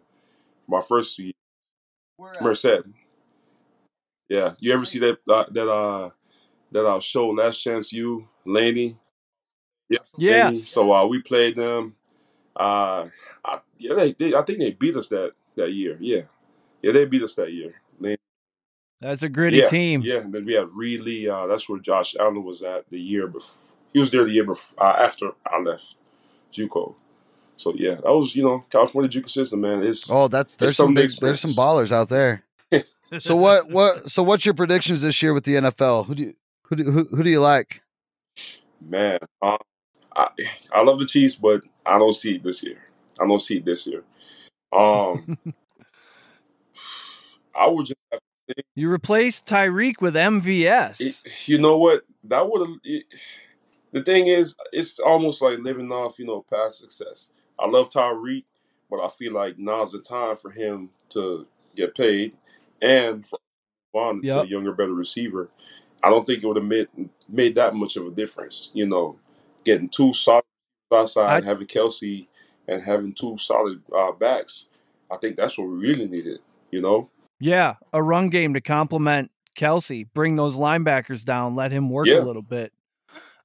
My 0.67 0.81
first 0.81 1.17
year, 1.19 1.33
Merced. 2.41 2.83
Yeah, 4.29 4.53
you 4.59 4.73
ever 4.73 4.85
see 4.85 4.99
that 4.99 5.17
uh, 5.29 5.45
that 5.51 5.69
uh 5.69 6.09
that 6.71 6.85
uh 6.85 6.99
show 6.99 7.29
Last 7.29 7.57
Chance 7.57 7.93
U, 7.93 8.27
Laney? 8.45 8.97
Yeah, 9.89 9.99
Yeah. 10.17 10.45
Laney. 10.45 10.59
So 10.59 10.91
uh, 10.93 11.05
we 11.05 11.21
played 11.21 11.55
them. 11.55 11.95
Uh, 12.55 13.07
I, 13.43 13.59
yeah, 13.77 13.93
they, 13.93 14.13
they 14.13 14.33
I 14.33 14.41
think 14.41 14.59
they 14.59 14.71
beat 14.71 14.95
us 14.95 15.09
that 15.09 15.33
that 15.55 15.71
year. 15.71 15.97
Yeah, 15.99 16.21
yeah, 16.81 16.91
they 16.91 17.05
beat 17.05 17.23
us 17.23 17.35
that 17.35 17.53
year. 17.53 17.75
Laney. 17.99 18.17
That's 19.01 19.23
a 19.23 19.29
gritty 19.29 19.57
yeah, 19.57 19.67
team. 19.67 20.01
Yeah, 20.01 20.19
and 20.19 20.33
then 20.33 20.45
we 20.45 20.53
have 20.53 20.71
Reedley. 20.71 21.29
Uh, 21.29 21.47
that's 21.47 21.69
where 21.69 21.79
Josh 21.79 22.15
Allen 22.19 22.43
was 22.43 22.63
at 22.63 22.89
the 22.89 22.99
year 22.99 23.27
before. 23.27 23.69
He 23.93 23.99
was 23.99 24.09
there 24.09 24.23
the 24.23 24.31
year 24.31 24.43
before 24.45 24.83
uh, 24.83 24.95
after 24.97 25.31
I 25.45 25.59
left 25.59 25.95
JUCO. 26.51 26.95
So 27.57 27.73
yeah, 27.75 27.95
that 27.95 28.11
was 28.11 28.35
you 28.35 28.43
know 28.43 28.63
California 28.69 29.09
JUCO 29.09 29.29
system, 29.29 29.61
man. 29.61 29.83
It's 29.83 30.09
Oh, 30.09 30.27
that's 30.27 30.55
there's 30.55 30.75
some 30.75 30.87
some 30.87 30.93
big 30.93 31.09
big 31.09 31.19
there's 31.19 31.41
some 31.41 31.51
ballers 31.51 31.91
out 31.91 32.09
there. 32.09 32.43
So 33.19 33.35
what 33.35 33.69
what 33.69 34.09
so 34.09 34.23
what's 34.23 34.45
your 34.45 34.55
predictions 34.55 35.01
this 35.03 35.21
year 35.21 35.33
with 35.33 35.45
the 35.45 35.53
NFL? 35.53 36.07
Who 36.07 36.15
do 36.15 36.23
you 36.23 36.33
who 36.63 36.75
do 36.75 36.83
who, 36.85 37.03
who 37.05 37.23
do 37.23 37.29
you 37.29 37.39
like? 37.39 37.81
man. 38.81 39.19
Um, 39.41 39.57
I 40.15 40.29
I 40.73 40.81
love 40.81 40.99
the 40.99 41.05
Chiefs, 41.05 41.35
but 41.35 41.61
I 41.85 41.97
don't 41.97 42.13
see 42.13 42.35
it 42.35 42.43
this 42.43 42.63
year. 42.63 42.77
I 43.19 43.27
don't 43.27 43.41
see 43.41 43.57
it 43.57 43.65
this 43.65 43.87
year. 43.87 44.03
Um, 44.71 45.37
I 47.55 47.67
would 47.67 47.85
just 47.85 47.99
have 48.11 48.19
to 48.19 48.53
say, 48.55 48.63
You 48.75 48.89
replaced 48.89 49.45
Tyreek 49.45 50.01
with 50.01 50.15
MVS. 50.15 50.99
it, 50.99 51.47
you 51.47 51.57
know 51.57 51.77
what 51.77 52.03
that 52.25 52.49
would 52.49 52.67
have. 52.67 52.77
The 53.91 54.03
thing 54.03 54.27
is, 54.27 54.55
it's 54.73 54.99
almost 54.99 55.41
like 55.41 55.59
living 55.59 55.91
off 55.91 56.19
you 56.19 56.25
know 56.25 56.45
past 56.49 56.79
success. 56.79 57.29
I 57.59 57.67
love 57.67 57.89
Tyreek, 57.89 58.43
but 58.89 58.99
I 58.99 59.07
feel 59.09 59.33
like 59.33 59.57
now's 59.57 59.91
the 59.93 59.99
time 59.99 60.35
for 60.35 60.51
him 60.51 60.89
to 61.09 61.47
get 61.75 61.95
paid 61.95 62.33
and 62.81 63.25
for 63.25 63.39
to 63.93 64.19
Yep. 64.23 64.43
a 64.43 64.47
younger, 64.47 64.73
better 64.73 64.93
receiver. 64.93 65.49
I 66.03 66.09
don't 66.09 66.25
think 66.27 66.43
it 66.43 66.47
would 66.47 66.57
have 66.57 66.65
made 66.65 66.89
made 67.29 67.55
that 67.55 67.73
much 67.73 67.95
of 67.95 68.05
a 68.05 68.11
difference. 68.11 68.69
You 68.73 68.85
know, 68.85 69.17
getting 69.63 69.87
two 69.89 70.11
solid 70.13 70.43
outside, 70.93 71.43
I- 71.43 71.45
having 71.45 71.65
Kelce, 71.67 72.27
and 72.67 72.81
having 72.83 73.13
two 73.13 73.37
solid 73.37 73.81
uh, 73.95 74.11
backs. 74.11 74.67
I 75.09 75.17
think 75.17 75.35
that's 75.37 75.57
what 75.57 75.67
we 75.69 75.75
really 75.77 76.07
needed. 76.07 76.39
You 76.71 76.81
know, 76.81 77.09
Yeah, 77.39 77.75
a 77.93 78.03
run 78.03 78.29
game 78.29 78.53
to 78.53 78.61
complement 78.61 79.31
Kelce. 79.57 80.07
Bring 80.13 80.35
those 80.35 80.55
linebackers 80.57 81.23
down. 81.23 81.55
Let 81.55 81.71
him 81.71 81.89
work 81.89 82.07
Yeah. 82.07 82.19
a 82.19 82.25
little 82.25 82.41
bit. 82.41 82.73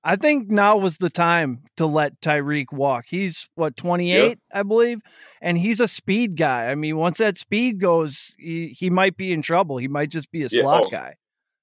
I 0.03 0.17
think 0.17 0.49
now 0.51 0.77
was 0.79 0.97
the 0.99 1.11
time 1.11 1.65
to 1.77 1.85
let 1.87 2.21
Tyreek 2.21 2.73
walk. 2.73 3.05
He's 3.09 3.49
what 3.55 3.77
28, 3.77 4.39
I 4.53 4.63
believe, 4.63 5.01
and 5.43 5.59
he's 5.59 5.79
a 5.81 5.87
speed 5.89 6.37
guy. 6.39 6.71
I 6.71 6.75
mean, 6.75 6.97
once 6.97 7.19
that 7.19 7.37
speed 7.37 7.81
goes, 7.81 8.35
he, 8.39 8.69
he 8.69 8.89
might 8.89 9.17
be 9.17 9.33
in 9.33 9.43
trouble. 9.43 9.77
He 9.77 9.89
might 9.89 10.09
just 10.11 10.31
be 10.31 10.43
a 10.43 10.49
Yeah, 10.51 10.63
slot 10.63 10.85
oh. 10.87 10.91
guy. 10.91 11.17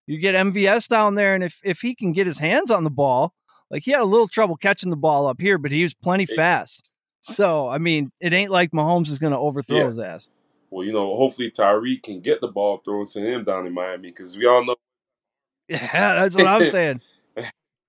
You 0.05 0.19
get 0.19 0.35
MVS 0.35 0.87
down 0.87 1.15
there, 1.15 1.33
and 1.35 1.43
if 1.43 1.59
if 1.63 1.79
he 1.81 1.95
can 1.95 2.13
get 2.13 2.27
his 2.27 2.37
hands 2.39 2.71
on 2.71 2.83
the 2.83 2.89
ball, 2.89 3.33
like 3.69 3.83
he 3.83 3.91
had 3.91 4.01
a 4.01 4.05
little 4.05 4.27
trouble 4.27 4.55
catching 4.55 4.89
the 4.91 4.95
ball 4.95 5.27
up 5.27 5.41
here, 5.41 5.57
but 5.57 5.71
he 5.71 5.83
was 5.83 5.93
plenty 5.93 6.23
It- 6.23 6.35
fast. 6.35 6.89
So 7.21 7.67
I 7.67 7.77
mean, 7.79 8.11
it 8.21 8.31
ain't 8.33 8.51
like 8.51 8.71
Mahomes 8.71 9.09
is 9.09 9.19
going 9.19 9.33
to 9.33 9.39
overthrow 9.39 9.77
Yeah. 9.79 9.87
his 9.87 9.99
ass. 9.99 10.29
well, 10.69 10.85
you 10.85 10.93
know, 10.93 11.15
hopefully 11.15 11.49
Tyreek 11.51 12.03
can 12.03 12.21
get 12.21 12.39
the 12.39 12.47
ball 12.47 12.77
thrown 12.85 13.07
to 13.09 13.19
him 13.19 13.43
down 13.43 13.65
in 13.65 13.73
Miami 13.73 14.09
because 14.09 14.37
we 14.37 14.45
all 14.45 14.63
know. 14.63 14.75
Yeah, 15.69 16.15
that's 16.15 16.35
what 16.35 16.47
I'm 16.47 16.69
saying. 16.69 17.01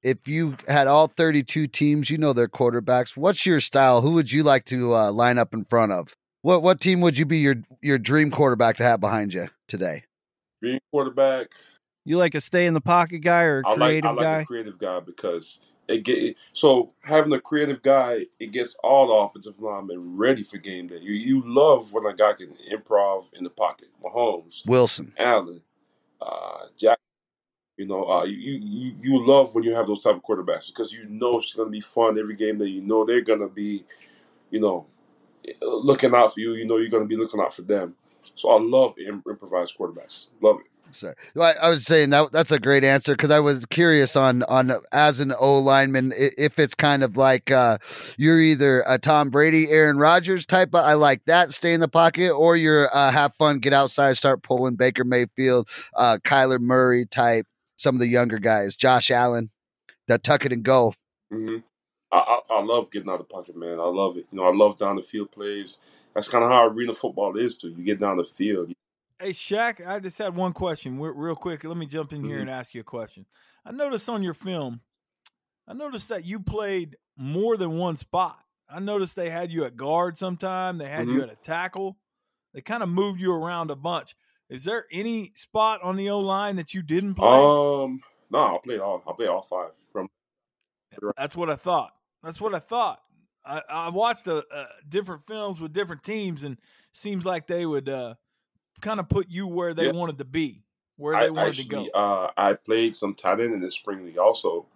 If 0.02 0.28
you 0.28 0.56
had 0.68 0.86
all 0.86 1.08
32 1.08 1.66
teams, 1.66 2.08
you 2.10 2.18
know 2.18 2.32
their 2.32 2.48
quarterbacks. 2.48 3.16
What's 3.16 3.44
your 3.44 3.60
style? 3.60 4.00
Who 4.00 4.12
would 4.12 4.30
you 4.30 4.42
like 4.42 4.64
to 4.66 4.94
uh, 4.94 5.12
line 5.12 5.38
up 5.38 5.52
in 5.52 5.64
front 5.64 5.92
of? 5.92 6.14
What 6.42 6.62
what 6.62 6.80
team 6.80 7.00
would 7.00 7.18
you 7.18 7.26
be 7.26 7.38
your 7.38 7.56
your 7.82 7.98
dream 7.98 8.30
quarterback 8.30 8.76
to 8.76 8.84
have 8.84 9.00
behind 9.00 9.34
you 9.34 9.48
today? 9.66 10.04
Being 10.60 10.80
quarterback, 10.92 11.48
You 12.04 12.16
like 12.16 12.34
a 12.34 12.40
stay 12.40 12.66
in 12.66 12.74
the 12.74 12.80
pocket 12.80 13.18
guy 13.18 13.42
or 13.42 13.60
a 13.60 13.66
I 13.66 13.70
like 13.70 13.78
creative 13.78 14.10
I 14.10 14.12
like 14.12 14.22
guy? 14.24 14.40
a 14.40 14.46
creative 14.46 14.78
guy 14.78 15.00
because 15.00 15.60
it 15.88 16.04
get 16.04 16.38
so 16.52 16.92
having 17.02 17.32
a 17.32 17.40
creative 17.40 17.82
guy, 17.82 18.26
it 18.38 18.52
gets 18.52 18.76
all 18.84 19.08
the 19.08 19.12
offensive 19.14 19.58
linemen 19.60 20.16
ready 20.16 20.44
for 20.44 20.58
game 20.58 20.86
day. 20.86 20.98
You 21.00 21.12
you 21.12 21.42
love 21.44 21.92
when 21.92 22.06
a 22.06 22.14
guy 22.14 22.34
can 22.34 22.54
improv 22.72 23.32
in 23.34 23.42
the 23.42 23.50
pocket. 23.50 23.88
Mahomes, 24.04 24.64
Wilson. 24.64 25.14
Allen, 25.18 25.60
uh, 26.20 26.66
Jack. 26.76 26.98
You 27.78 27.86
know, 27.86 28.10
uh, 28.10 28.24
you, 28.24 28.60
you 28.60 28.96
you 29.00 29.26
love 29.26 29.54
when 29.54 29.62
you 29.62 29.72
have 29.72 29.86
those 29.86 30.02
type 30.02 30.16
of 30.16 30.22
quarterbacks 30.22 30.66
because 30.66 30.92
you 30.92 31.06
know 31.08 31.38
it's 31.38 31.54
going 31.54 31.68
to 31.68 31.72
be 31.72 31.80
fun 31.80 32.18
every 32.18 32.34
game 32.34 32.58
that 32.58 32.68
you 32.68 32.82
know 32.82 33.06
they're 33.06 33.20
going 33.20 33.38
to 33.38 33.46
be, 33.46 33.84
you 34.50 34.60
know, 34.60 34.86
looking 35.62 36.12
out 36.12 36.34
for 36.34 36.40
you. 36.40 36.54
You 36.54 36.66
know 36.66 36.76
you're 36.76 36.90
going 36.90 37.04
to 37.04 37.08
be 37.08 37.16
looking 37.16 37.40
out 37.40 37.54
for 37.54 37.62
them. 37.62 37.94
So 38.34 38.50
I 38.50 38.60
love 38.60 38.98
im- 38.98 39.22
improvised 39.28 39.78
quarterbacks. 39.78 40.30
Love 40.40 40.58
it. 40.58 40.66
Sorry. 40.90 41.14
I, 41.36 41.68
was 41.68 41.84
saying 41.84 42.10
that 42.10 42.32
that's 42.32 42.50
a 42.50 42.58
great 42.58 42.82
answer 42.82 43.12
because 43.12 43.30
I 43.30 43.40
was 43.40 43.66
curious 43.66 44.16
on 44.16 44.42
on 44.44 44.72
as 44.92 45.20
an 45.20 45.34
O 45.38 45.58
lineman 45.58 46.12
if 46.16 46.58
it's 46.58 46.74
kind 46.74 47.02
of 47.02 47.16
like 47.16 47.50
uh, 47.50 47.78
you're 48.16 48.40
either 48.40 48.82
a 48.86 48.98
Tom 48.98 49.30
Brady, 49.30 49.70
Aaron 49.70 49.98
Rodgers 49.98 50.46
type. 50.46 50.74
I 50.74 50.94
like 50.94 51.24
that, 51.26 51.52
stay 51.52 51.74
in 51.74 51.80
the 51.80 51.88
pocket, 51.88 52.32
or 52.32 52.56
you're 52.56 52.94
uh, 52.94 53.10
have 53.10 53.34
fun, 53.34 53.58
get 53.58 53.72
outside, 53.72 54.16
start 54.16 54.42
pulling 54.42 54.76
Baker 54.76 55.04
Mayfield, 55.04 55.68
uh, 55.96 56.18
Kyler 56.24 56.60
Murray 56.60 57.06
type. 57.06 57.46
Some 57.78 57.94
of 57.94 58.00
the 58.00 58.08
younger 58.08 58.38
guys, 58.38 58.74
Josh 58.76 59.10
Allen, 59.10 59.50
that 60.08 60.22
tuck 60.24 60.44
it 60.44 60.52
and 60.52 60.62
go. 60.62 60.92
hmm 61.32 61.58
I, 62.10 62.16
I 62.50 62.54
I 62.56 62.62
love 62.62 62.90
getting 62.90 63.08
out 63.10 63.20
of 63.20 63.28
the 63.28 63.32
pocket, 63.34 63.54
man. 63.56 63.78
I 63.78 63.84
love 63.84 64.16
it. 64.16 64.26
You 64.32 64.38
know, 64.38 64.44
I 64.44 64.52
love 64.54 64.78
down 64.78 64.96
the 64.96 65.02
field 65.02 65.30
plays. 65.30 65.78
That's 66.14 66.28
kind 66.28 66.42
of 66.42 66.50
how 66.50 66.66
arena 66.66 66.94
football 66.94 67.36
is 67.36 67.56
too. 67.58 67.68
You 67.68 67.84
get 67.84 68.00
down 68.00 68.16
the 68.16 68.24
field. 68.24 68.72
Hey 69.20 69.30
Shaq, 69.30 69.86
I 69.86 70.00
just 70.00 70.16
had 70.18 70.34
one 70.34 70.52
question, 70.54 70.98
real 70.98 71.36
quick. 71.36 71.64
Let 71.64 71.76
me 71.76 71.86
jump 71.86 72.12
in 72.12 72.24
here 72.24 72.38
Mhm. 72.38 72.42
and 72.42 72.50
ask 72.50 72.74
you 72.74 72.80
a 72.80 72.84
question. 72.84 73.26
I 73.64 73.72
noticed 73.72 74.08
on 74.08 74.22
your 74.22 74.32
film, 74.34 74.80
I 75.66 75.74
noticed 75.74 76.08
that 76.08 76.24
you 76.24 76.40
played 76.40 76.96
more 77.16 77.56
than 77.58 77.76
one 77.76 77.96
spot. 77.96 78.38
I 78.70 78.80
noticed 78.80 79.14
they 79.14 79.28
had 79.30 79.50
you 79.52 79.64
at 79.66 79.76
guard 79.76 80.16
sometime. 80.16 80.78
They 80.78 80.88
had 80.88 81.08
you 81.08 81.18
Mhm. 81.20 81.24
at 81.24 81.30
a 81.30 81.36
tackle. 81.36 81.98
They 82.54 82.62
kind 82.62 82.82
of 82.82 82.88
moved 82.88 83.20
you 83.20 83.32
around 83.34 83.70
a 83.70 83.76
bunch. 83.76 84.16
Is 84.50 84.64
there 84.64 84.86
any 84.90 85.32
spot 85.34 85.82
on 85.82 85.96
the 85.96 86.10
O 86.10 86.20
line 86.20 86.56
that 86.56 86.72
you 86.74 86.82
didn't 86.82 87.14
play? 87.14 87.26
Um, 87.28 88.00
No, 88.30 88.56
I 88.56 88.58
played 88.62 88.80
all. 88.80 89.02
I 89.06 89.12
played 89.12 89.28
all 89.28 89.42
five 89.42 89.70
from. 89.92 90.08
That's 91.16 91.36
what 91.36 91.50
I 91.50 91.56
thought. 91.56 91.92
That's 92.22 92.40
what 92.40 92.54
I 92.54 92.58
thought. 92.58 93.00
I, 93.44 93.62
I 93.68 93.88
watched 93.90 94.26
uh, 94.28 94.42
uh, 94.52 94.64
different 94.88 95.26
films 95.26 95.60
with 95.60 95.72
different 95.72 96.02
teams, 96.02 96.42
and 96.42 96.58
seems 96.92 97.24
like 97.24 97.46
they 97.46 97.64
would 97.66 97.88
uh, 97.88 98.14
kind 98.80 99.00
of 99.00 99.08
put 99.08 99.28
you 99.28 99.46
where 99.46 99.74
they 99.74 99.86
Yeah. 99.86 99.92
wanted 99.92 100.18
to 100.18 100.24
be, 100.24 100.64
where 100.96 101.16
I 101.16 101.24
they 101.24 101.30
wanted 101.30 101.48
actually, 101.48 101.64
to 101.64 101.90
go. 101.92 101.98
uh, 101.98 102.30
I 102.36 102.54
played 102.54 102.94
some 102.94 103.14
tight 103.14 103.40
end 103.40 103.54
in 103.54 103.60
the 103.60 103.70
spring 103.70 104.04
league 104.04 104.18
also. 104.18 104.66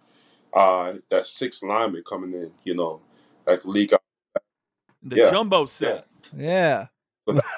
Uh, 0.53 0.93
that 1.09 1.25
six 1.25 1.63
lineman 1.63 2.03
coming 2.07 2.33
in, 2.33 2.51
you 2.63 2.75
know, 2.75 3.01
like 3.47 3.65
league. 3.65 3.93
the 5.01 5.15
yeah, 5.17 5.31
jumbo 5.31 5.65
set. 5.65 6.05
Yeah. 6.35 6.87
So 7.27 7.33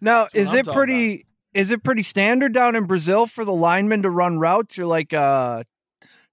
now, 0.00 0.28
That's 0.32 0.34
what 0.34 0.34
is 0.34 0.54
it 0.54 0.64
talking 0.64 0.72
pretty? 0.72 1.26
Is 1.54 1.70
it 1.70 1.84
pretty 1.84 2.02
standard 2.02 2.52
down 2.52 2.74
in 2.74 2.84
Brazil 2.84 3.26
for 3.26 3.44
the 3.44 3.52
linemen 3.52 4.02
to 4.02 4.10
run 4.10 4.38
routes? 4.40 4.76
You're 4.76 4.88
like 4.88 5.12
uh, 5.12 5.62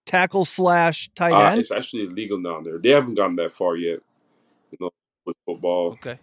tackle 0.05 0.45
slash 0.45 1.09
tight 1.15 1.34
Uh, 1.34 1.51
end. 1.51 1.59
it's 1.59 1.72
actually 1.72 2.03
illegal 2.05 2.41
down 2.41 2.63
there. 2.63 2.80
They 2.80 2.89
haven't 2.89 3.13
gotten 3.13 3.36
that 3.36 3.51
far 3.51 3.76
yet, 3.76 3.99
you 4.72 4.78
know, 4.80 4.89
with 5.26 5.38
football. 5.45 5.91
Okay. 6.03 6.17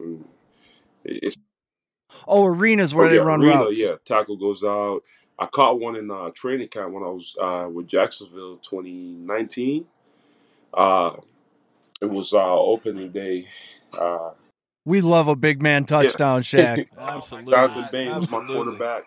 It's 1.04 1.36
oh, 2.26 2.44
arenas 2.44 2.92
where 2.92 3.06
oh, 3.06 3.10
they 3.10 3.16
yeah, 3.16 3.22
run 3.22 3.40
arena, 3.40 3.64
routes. 3.64 3.78
Yeah, 3.78 3.94
tackle 4.04 4.36
goes 4.36 4.64
out. 4.64 5.02
I 5.38 5.46
caught 5.46 5.78
one 5.80 5.94
in 5.94 6.10
uh, 6.10 6.30
training 6.34 6.66
camp 6.68 6.92
when 6.92 7.04
I 7.04 7.08
was 7.08 7.36
uh, 7.40 7.68
with 7.72 7.86
Jacksonville 7.86 8.56
2019. 8.56 9.86
Uh, 10.74 11.12
it 12.02 12.10
was 12.10 12.32
uh, 12.32 12.58
opening 12.58 13.12
day. 13.12 13.46
Uh, 13.92 14.30
We 14.88 15.02
love 15.02 15.28
a 15.28 15.36
big 15.36 15.60
man 15.60 15.84
touchdown, 15.84 16.40
Shaq. 16.42 16.86
Absolutely. 16.98 17.52
Jonathan 17.52 17.88
Bain 17.92 18.16
was 18.16 18.30
my 18.30 18.38
Absolutely. 18.38 18.54
quarterback. 18.78 19.04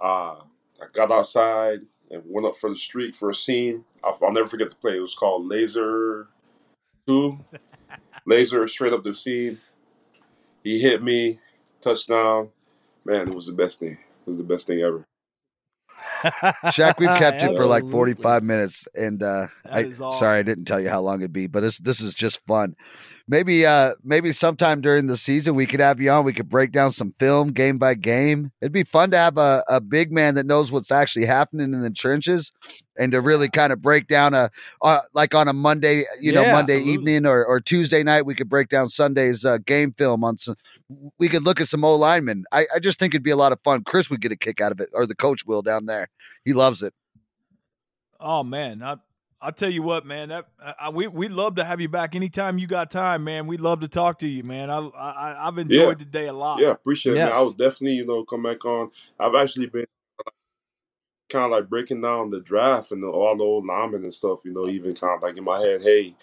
Uh, 0.00 0.40
I 0.80 0.86
got 0.94 1.10
outside 1.10 1.80
and 2.10 2.22
went 2.26 2.46
up 2.46 2.56
for 2.56 2.70
the 2.70 2.76
street 2.76 3.14
for 3.14 3.28
a 3.28 3.34
scene. 3.34 3.84
I'll, 4.02 4.18
I'll 4.22 4.32
never 4.32 4.48
forget 4.48 4.70
the 4.70 4.76
play. 4.76 4.96
It 4.96 5.00
was 5.00 5.14
called 5.14 5.46
Laser 5.46 6.28
Two. 7.06 7.38
Laser 8.24 8.66
straight 8.66 8.94
up 8.94 9.04
the 9.04 9.14
scene. 9.14 9.60
He 10.64 10.80
hit 10.80 11.02
me, 11.02 11.40
touchdown. 11.82 12.48
Man, 13.04 13.28
it 13.28 13.34
was 13.34 13.46
the 13.46 13.52
best 13.52 13.80
thing. 13.80 13.92
It 13.92 14.26
was 14.26 14.38
the 14.38 14.44
best 14.44 14.66
thing 14.66 14.80
ever. 14.80 15.04
Shaq, 16.72 16.98
we've 16.98 17.08
kept 17.18 17.42
you 17.42 17.54
for 17.54 17.66
like 17.66 17.86
45 17.88 18.42
minutes, 18.42 18.86
and 18.94 19.22
uh, 19.22 19.48
I 19.70 19.84
awesome. 19.84 20.12
sorry 20.14 20.38
I 20.38 20.42
didn't 20.42 20.64
tell 20.64 20.80
you 20.80 20.88
how 20.88 21.00
long 21.00 21.20
it'd 21.20 21.34
be, 21.34 21.48
but 21.48 21.60
this 21.60 21.76
this 21.78 22.00
is 22.00 22.14
just 22.14 22.40
fun. 22.46 22.76
Maybe 23.32 23.64
uh 23.64 23.94
maybe 24.04 24.30
sometime 24.30 24.82
during 24.82 25.06
the 25.06 25.16
season 25.16 25.54
we 25.54 25.64
could 25.64 25.80
have 25.80 25.98
you 26.02 26.10
on. 26.10 26.26
We 26.26 26.34
could 26.34 26.50
break 26.50 26.70
down 26.70 26.92
some 26.92 27.12
film 27.12 27.48
game 27.48 27.78
by 27.78 27.94
game. 27.94 28.52
It'd 28.60 28.72
be 28.72 28.84
fun 28.84 29.10
to 29.12 29.16
have 29.16 29.38
a, 29.38 29.64
a 29.70 29.80
big 29.80 30.12
man 30.12 30.34
that 30.34 30.44
knows 30.44 30.70
what's 30.70 30.92
actually 30.92 31.24
happening 31.24 31.72
in 31.72 31.80
the 31.80 31.90
trenches, 31.90 32.52
and 32.98 33.10
to 33.12 33.22
really 33.22 33.48
kind 33.48 33.72
of 33.72 33.80
break 33.80 34.06
down 34.06 34.34
a 34.34 34.50
uh, 34.82 35.00
like 35.14 35.34
on 35.34 35.48
a 35.48 35.54
Monday, 35.54 36.04
you 36.20 36.30
know, 36.30 36.42
Monday 36.42 36.74
absolutely. 36.74 36.92
evening 36.92 37.24
or, 37.24 37.42
or 37.46 37.58
Tuesday 37.58 38.02
night. 38.02 38.26
We 38.26 38.34
could 38.34 38.50
break 38.50 38.68
down 38.68 38.90
Sunday's 38.90 39.46
uh, 39.46 39.56
game 39.64 39.94
film 39.96 40.24
on 40.24 40.36
some. 40.36 40.56
We 41.18 41.30
could 41.30 41.42
look 41.42 41.58
at 41.58 41.68
some 41.68 41.86
old 41.86 42.02
linemen. 42.02 42.44
I, 42.52 42.66
I 42.76 42.80
just 42.80 42.98
think 42.98 43.14
it'd 43.14 43.22
be 43.22 43.30
a 43.30 43.36
lot 43.36 43.52
of 43.52 43.60
fun. 43.64 43.82
Chris 43.82 44.10
would 44.10 44.20
get 44.20 44.32
a 44.32 44.36
kick 44.36 44.60
out 44.60 44.72
of 44.72 44.80
it, 44.80 44.90
or 44.92 45.06
the 45.06 45.16
coach 45.16 45.46
will 45.46 45.62
down 45.62 45.86
there. 45.86 46.10
He 46.44 46.52
loves 46.52 46.82
it. 46.82 46.92
Oh 48.20 48.42
man, 48.42 48.82
I 48.82 48.96
I 49.42 49.50
tell 49.52 49.70
you 49.70 49.82
what, 49.82 50.06
man, 50.06 50.30
that 50.30 50.46
I, 50.64 50.74
I, 50.82 50.90
we 50.90 51.08
we'd 51.08 51.32
love 51.32 51.56
to 51.56 51.64
have 51.64 51.80
you 51.80 51.88
back 51.88 52.14
anytime 52.16 52.58
you 52.58 52.66
got 52.68 52.90
time, 52.90 53.24
man. 53.24 53.46
We'd 53.48 53.60
love 53.60 53.80
to 53.80 53.88
talk 53.88 54.20
to 54.20 54.28
you, 54.28 54.44
man. 54.44 54.70
I, 54.70 54.78
I 54.78 55.48
I've 55.48 55.58
enjoyed 55.58 55.98
Yeah. 55.98 56.00
the 56.00 56.06
day 56.06 56.28
a 56.28 56.32
lot. 56.34 56.64
Yeah, 56.64 56.70
appreciate 56.72 57.14
it, 57.14 57.20
man. 57.20 57.32
I 57.32 57.40
Yes. 57.40 57.42
will 57.42 57.52
definitely, 57.52 57.94
you 57.94 58.06
know, 58.06 58.24
come 58.24 58.42
back 58.42 58.64
on. 58.64 58.90
I've 59.20 59.34
actually 59.36 59.66
been 59.66 59.86
uh, 60.26 60.30
kind 61.30 61.46
of 61.46 61.52
like 61.52 61.68
breaking 61.70 62.02
down 62.02 62.30
the 62.30 62.40
draft 62.40 62.92
and 62.92 63.02
the, 63.02 63.08
all 63.08 63.36
the 63.36 63.44
old 63.44 63.66
linemen 63.66 64.04
and 64.04 64.14
stuff, 64.14 64.40
you 64.44 64.52
know, 64.52 64.68
even 64.68 64.94
kind 64.94 65.16
of 65.16 65.22
like 65.22 65.38
in 65.38 65.44
my 65.44 65.60
head, 65.60 65.82
hey, 65.82 66.14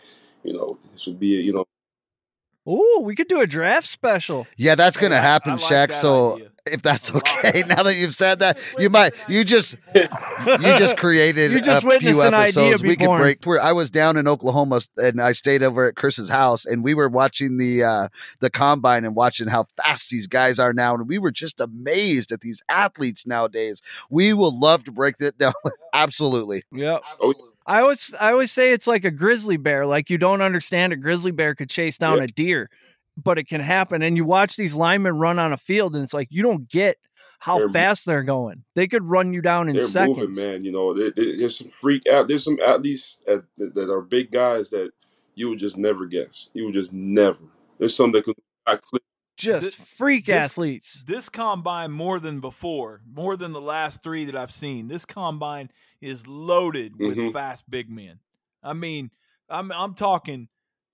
you 0.43 0.53
know, 0.53 0.77
this 0.93 1.07
would 1.07 1.19
be, 1.19 1.27
you 1.27 1.53
know, 1.53 1.65
Ooh, 2.69 3.01
we 3.03 3.15
could 3.15 3.27
do 3.27 3.41
a 3.41 3.47
draft 3.47 3.87
special. 3.87 4.45
Yeah, 4.57 4.75
that's 4.75 4.97
gonna 4.97 5.15
I- 5.15 5.19
happen, 5.19 5.53
I 5.53 5.55
like 5.55 5.63
Shaq. 5.63 5.93
So 5.93 6.33
idea. 6.35 6.51
if 6.67 6.81
that's 6.83 7.09
A 7.09 7.13
lot. 7.15 7.23
okay, 7.45 7.63
now 7.67 7.81
that 7.83 7.95
you've 7.95 8.13
said 8.15 8.39
that, 8.39 8.59
you 8.77 8.89
might 8.91 9.13
you 9.27 9.43
just 9.43 9.75
you 9.95 10.07
just 10.77 10.95
created 10.97 11.51
You 11.51 11.61
just 11.61 11.83
a 11.83 11.99
few 11.99 12.21
episodes. 12.21 12.83
We 12.83 12.95
could 12.95 13.07
break. 13.17 13.43
Where 13.45 13.59
I 13.61 13.71
was 13.71 13.89
down 13.89 14.17
in 14.17 14.27
Oklahoma 14.27 14.81
and 14.97 15.19
I 15.21 15.31
stayed 15.31 15.63
over 15.63 15.87
at 15.87 15.95
Chris's 15.95 16.29
house, 16.29 16.65
and 16.65 16.83
we 16.83 16.93
were 16.93 17.09
watching 17.09 17.57
the 17.57 17.83
uh 17.83 18.07
the 18.39 18.49
combine 18.51 19.03
and 19.03 19.15
watching 19.15 19.47
how 19.47 19.65
fast 19.83 20.09
these 20.11 20.27
guys 20.27 20.59
are 20.59 20.73
now, 20.73 20.93
and 20.93 21.07
we 21.07 21.17
were 21.17 21.31
just 21.31 21.59
amazed 21.59 22.31
at 22.31 22.41
these 22.41 22.61
athletes 22.69 23.25
nowadays. 23.25 23.81
We 24.11 24.33
will 24.33 24.57
love 24.57 24.83
to 24.83 24.91
break 24.91 25.17
that 25.17 25.37
down. 25.39 25.53
Absolutely. 25.93 26.63
Yeah. 26.71 26.99
Oh, 27.19 27.33
I 27.69 27.81
always 27.81 28.13
I 28.19 28.31
always 28.31 28.51
say 28.51 28.73
it's 28.73 28.87
like 28.87 29.05
a 29.05 29.11
grizzly 29.11 29.57
bear. 29.57 29.85
Like 29.85 30.09
you 30.09 30.17
don't 30.17 30.41
understand 30.41 30.91
a 30.91 30.97
grizzly 30.97 31.31
bear 31.31 31.53
could 31.55 31.69
chase 31.69 31.97
down 31.97 32.17
Yeah. 32.17 32.23
a 32.23 32.27
deer, 32.27 32.69
but 33.15 33.37
it 33.37 33.47
can 33.47 33.61
happen. 33.61 34.01
And 34.01 34.17
you 34.17 34.25
watch 34.25 34.55
these 34.57 34.73
linemen 34.73 35.13
run 35.15 35.37
on 35.39 35.53
a 35.53 35.57
field, 35.57 35.95
and 35.95 36.03
it's 36.03 36.13
like 36.13 36.27
you 36.31 36.41
don't 36.43 36.67
get 36.69 36.97
how 37.41 37.59
They're- 37.59 37.69
fast 37.69 38.05
they're 38.05 38.23
going. 38.23 38.63
They 38.75 38.87
could 38.87 39.03
run 39.05 39.31
you 39.31 39.41
down 39.41 39.69
in 39.69 39.75
they're 39.75 39.83
seconds. 39.85 40.17
moving, 40.17 40.35
man. 40.35 40.65
You 40.65 40.71
know, 40.73 40.93
there, 40.93 41.11
there- 41.11 41.37
there's 41.37 41.57
some 41.57 41.67
freak 41.67 42.05
out. 42.07 42.27
There's 42.27 42.43
some 42.43 42.57
athletes 42.65 43.21
that, 43.27 43.43
that, 43.57 43.89
are 43.89 44.01
big 44.01 44.31
guys 44.31 44.71
that 44.71 44.89
you 45.35 45.47
would 45.49 45.59
just 45.59 45.77
never 45.77 46.05
guess. 46.05 46.49
You 46.53 46.65
would 46.65 46.73
just 46.73 46.91
never. 46.91 47.37
There's 47.77 47.95
some 47.95 48.11
that 48.11 48.25
backflip. 48.67 48.99
Just 49.39 49.77
Thi- 49.77 49.83
freak 49.85 50.25
this- 50.25 50.35
athletes. 50.45 51.03
This 51.07 51.29
combine 51.29 51.91
more 51.91 52.19
than 52.19 52.39
before, 52.41 53.01
more 53.09 53.37
than 53.37 53.53
the 53.53 53.61
last 53.61 54.03
three 54.03 54.25
that 54.25 54.35
I've 54.35 54.51
seen. 54.51 54.87
This 54.87 55.05
combine 55.05 55.71
is 56.01 56.27
loaded 56.27 56.97
with 56.99 57.17
Mhm. 57.17 57.31
fast 57.33 57.69
big 57.69 57.89
men. 57.89 58.19
I 58.61 58.73
mean, 58.73 59.11
I'm 59.49 59.71
I'm 59.71 59.95
talking 59.95 60.49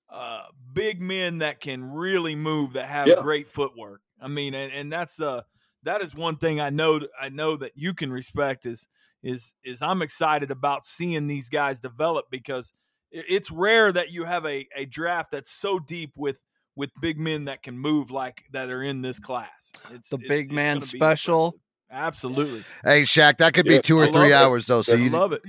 uh, 0.07 0.45
big 0.71 1.01
men 1.01 1.39
that 1.39 1.59
can 1.59 1.83
really 1.91 2.35
move, 2.35 2.73
that 2.73 2.87
have 2.87 3.07
Yeah. 3.07 3.15
great 3.21 3.49
footwork. 3.49 4.01
I 4.21 4.27
mean, 4.27 4.53
and, 4.53 4.71
and 4.71 4.93
that's 4.93 5.19
uh 5.19 5.41
that 5.83 6.01
is 6.01 6.13
one 6.13 6.37
thing 6.37 6.61
I 6.61 6.69
know 6.69 7.01
I 7.19 7.29
know 7.29 7.57
that 7.57 7.71
you 7.75 7.93
can 7.95 8.11
respect 8.11 8.65
is 8.67 8.87
is 9.23 9.55
is 9.63 9.81
I'm 9.81 10.03
excited 10.03 10.51
about 10.51 10.85
seeing 10.85 11.25
these 11.27 11.49
guys 11.49 11.79
develop 11.79 12.29
because 12.29 12.71
it's 13.11 13.49
rare 13.49 13.91
that 13.91 14.11
you 14.11 14.23
have 14.25 14.45
a, 14.45 14.67
a 14.75 14.85
draft 14.85 15.31
that's 15.31 15.51
so 15.51 15.79
deep 15.79 16.11
with 16.15 16.39
with 16.75 16.91
big 17.01 17.19
men 17.19 17.45
that 17.45 17.63
can 17.63 17.77
move 17.77 18.11
like 18.11 18.43
that 18.51 18.69
are 18.71 18.83
in 18.83 19.01
this 19.01 19.19
class. 19.19 19.71
It's 19.91 20.09
The 20.09 20.17
it's- 20.17 20.27
big 20.29 20.45
it's 20.47 20.53
man 20.53 20.81
special. 20.81 21.45
impressive. 21.45 21.61
Absolutely, 21.91 22.65
Hey, 22.83 23.03
Shaq, 23.03 23.37
that 23.37 23.53
could 23.53 23.65
be 23.65 23.75
Yeah, 23.75 23.81
two 23.81 23.97
or 23.97 24.07
three 24.07 24.31
it. 24.31 24.33
hours 24.33 24.65
though. 24.65 24.81
So 24.81 24.93
I 24.95 24.97
you 24.97 25.09
love 25.11 25.33
it. 25.33 25.41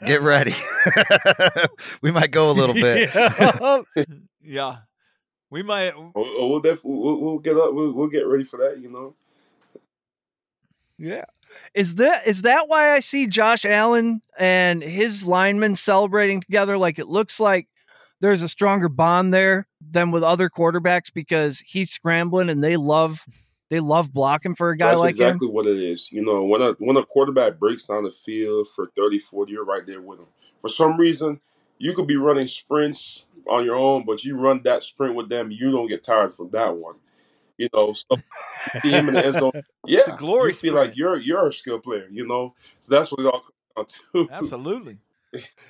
get 0.06 0.22
ready. 0.22 0.54
we 2.02 2.10
might 2.12 2.30
go 2.30 2.50
a 2.50 2.52
little 2.52 2.74
bit. 2.74 3.10
Yeah. 3.14 3.82
Yeah, 4.44 4.76
we 5.50 5.62
might. 5.62 5.92
We'll, 5.96 6.06
uh, 6.24 6.46
we'll, 6.46 6.60
def- 6.60 6.84
we'll, 6.84 7.20
we'll 7.20 7.38
get 7.40 7.56
up. 7.56 7.74
We'll, 7.74 7.92
we'll 7.92 8.08
get 8.08 8.22
ready 8.26 8.44
for 8.44 8.58
that. 8.58 8.78
You 8.80 8.90
know. 8.90 9.14
Yeah. 10.98 11.24
Is 11.74 11.96
that 11.96 12.26
is 12.26 12.42
that 12.42 12.68
why 12.68 12.92
I 12.92 13.00
see 13.00 13.26
Josh 13.26 13.64
Allen 13.64 14.22
and 14.38 14.82
his 14.82 15.24
linemen 15.24 15.76
celebrating 15.76 16.40
together? 16.40 16.78
Like 16.78 16.98
it 16.98 17.08
looks 17.08 17.38
like 17.40 17.68
there's 18.22 18.40
a 18.40 18.48
stronger 18.48 18.88
bond 18.88 19.34
there 19.34 19.66
than 19.80 20.12
with 20.12 20.22
other 20.22 20.48
quarterbacks 20.48 21.12
because 21.12 21.58
he's 21.58 21.90
scrambling 21.90 22.48
and 22.48 22.62
they 22.64 22.76
love 22.76 23.26
they 23.68 23.80
love 23.80 24.12
blocking 24.12 24.54
for 24.54 24.70
a 24.70 24.76
guy 24.76 24.90
That's 24.90 25.00
like 25.00 25.10
exactly 25.10 25.48
him. 25.48 25.54
what 25.54 25.66
it 25.66 25.78
is. 25.78 26.12
You 26.12 26.22
know, 26.24 26.44
when 26.44 26.62
a 26.62 26.72
when 26.78 26.96
a 26.96 27.04
quarterback 27.04 27.58
breaks 27.58 27.86
down 27.86 28.04
the 28.04 28.10
field 28.10 28.68
for 28.68 28.90
30, 28.94 29.18
40, 29.18 29.52
you're 29.52 29.64
right 29.64 29.84
there 29.84 30.00
with 30.00 30.20
him. 30.20 30.26
For 30.60 30.68
some 30.68 30.96
reason, 30.96 31.40
you 31.78 31.94
could 31.94 32.06
be 32.06 32.16
running 32.16 32.46
sprints 32.46 33.26
on 33.48 33.64
your 33.64 33.74
own, 33.76 34.04
but 34.06 34.24
you 34.24 34.36
run 34.38 34.62
that 34.64 34.82
sprint 34.82 35.16
with 35.16 35.28
them, 35.28 35.50
you 35.50 35.72
don't 35.72 35.88
get 35.88 36.02
tired 36.02 36.32
from 36.32 36.50
that 36.50 36.76
one. 36.76 36.96
You 37.58 37.68
know, 37.74 37.92
so 37.92 38.16
him 38.82 39.08
in 39.08 39.14
the 39.14 39.26
end 39.26 39.34
zone. 39.40 39.52
Yeah, 39.86 40.14
a 40.14 40.16
glory 40.16 40.50
you 40.50 40.54
feel 40.56 40.72
sprint. 40.74 40.88
like 40.88 40.96
you're 40.96 41.16
you're 41.16 41.48
a 41.48 41.52
skill 41.52 41.80
player. 41.80 42.08
You 42.10 42.26
know, 42.26 42.54
so 42.78 42.94
that's 42.94 43.10
what 43.10 43.20
it 43.20 43.26
all 43.26 43.44
comes 43.74 44.00
down 44.14 44.26
to. 44.28 44.32
Absolutely. 44.32 44.98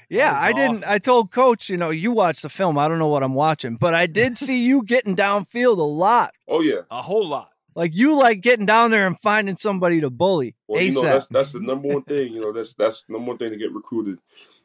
Yeah, 0.09 0.33
That 0.33 0.39
is 0.39 0.45
I 0.45 0.53
didn't. 0.53 0.77
awesome. 0.79 0.91
I 0.91 0.99
told 0.99 1.31
coach, 1.31 1.69
you 1.69 1.77
know, 1.77 1.91
you 1.91 2.13
watch 2.13 2.43
the 2.43 2.49
film. 2.49 2.79
I 2.79 2.89
don't 2.89 2.99
know 2.99 3.09
what 3.09 3.23
I'm 3.23 3.35
watching, 3.35 3.77
but 3.77 3.95
I 3.95 4.07
did 4.07 4.37
see 4.37 4.63
you 4.63 4.83
getting 4.85 5.17
downfield 5.17 5.79
a 5.79 5.83
lot. 5.83 6.35
Oh 6.49 6.61
yeah. 6.61 6.81
A 6.91 7.01
whole 7.03 7.27
lot. 7.27 7.51
Like 7.75 7.93
you 7.95 8.15
like 8.19 8.43
getting 8.43 8.67
down 8.67 8.91
there 8.91 9.07
and 9.07 9.19
finding 9.21 9.57
somebody 9.57 10.01
to 10.03 10.11
bully. 10.11 10.57
Well, 10.69 10.83
you 10.83 10.93
know 10.93 11.01
ASAP. 11.03 11.05
that's 11.05 11.27
that's 11.29 11.53
the 11.53 11.61
number 11.61 11.89
one 11.89 12.03
thing. 12.03 12.33
You 12.33 12.41
know 12.41 12.53
that's 12.53 12.75
that's 12.75 13.05
the 13.05 13.15
number 13.15 13.29
one 13.31 13.39
thing 13.39 13.51
to 13.51 13.57
get 13.57 13.73
recruited. 13.73 14.19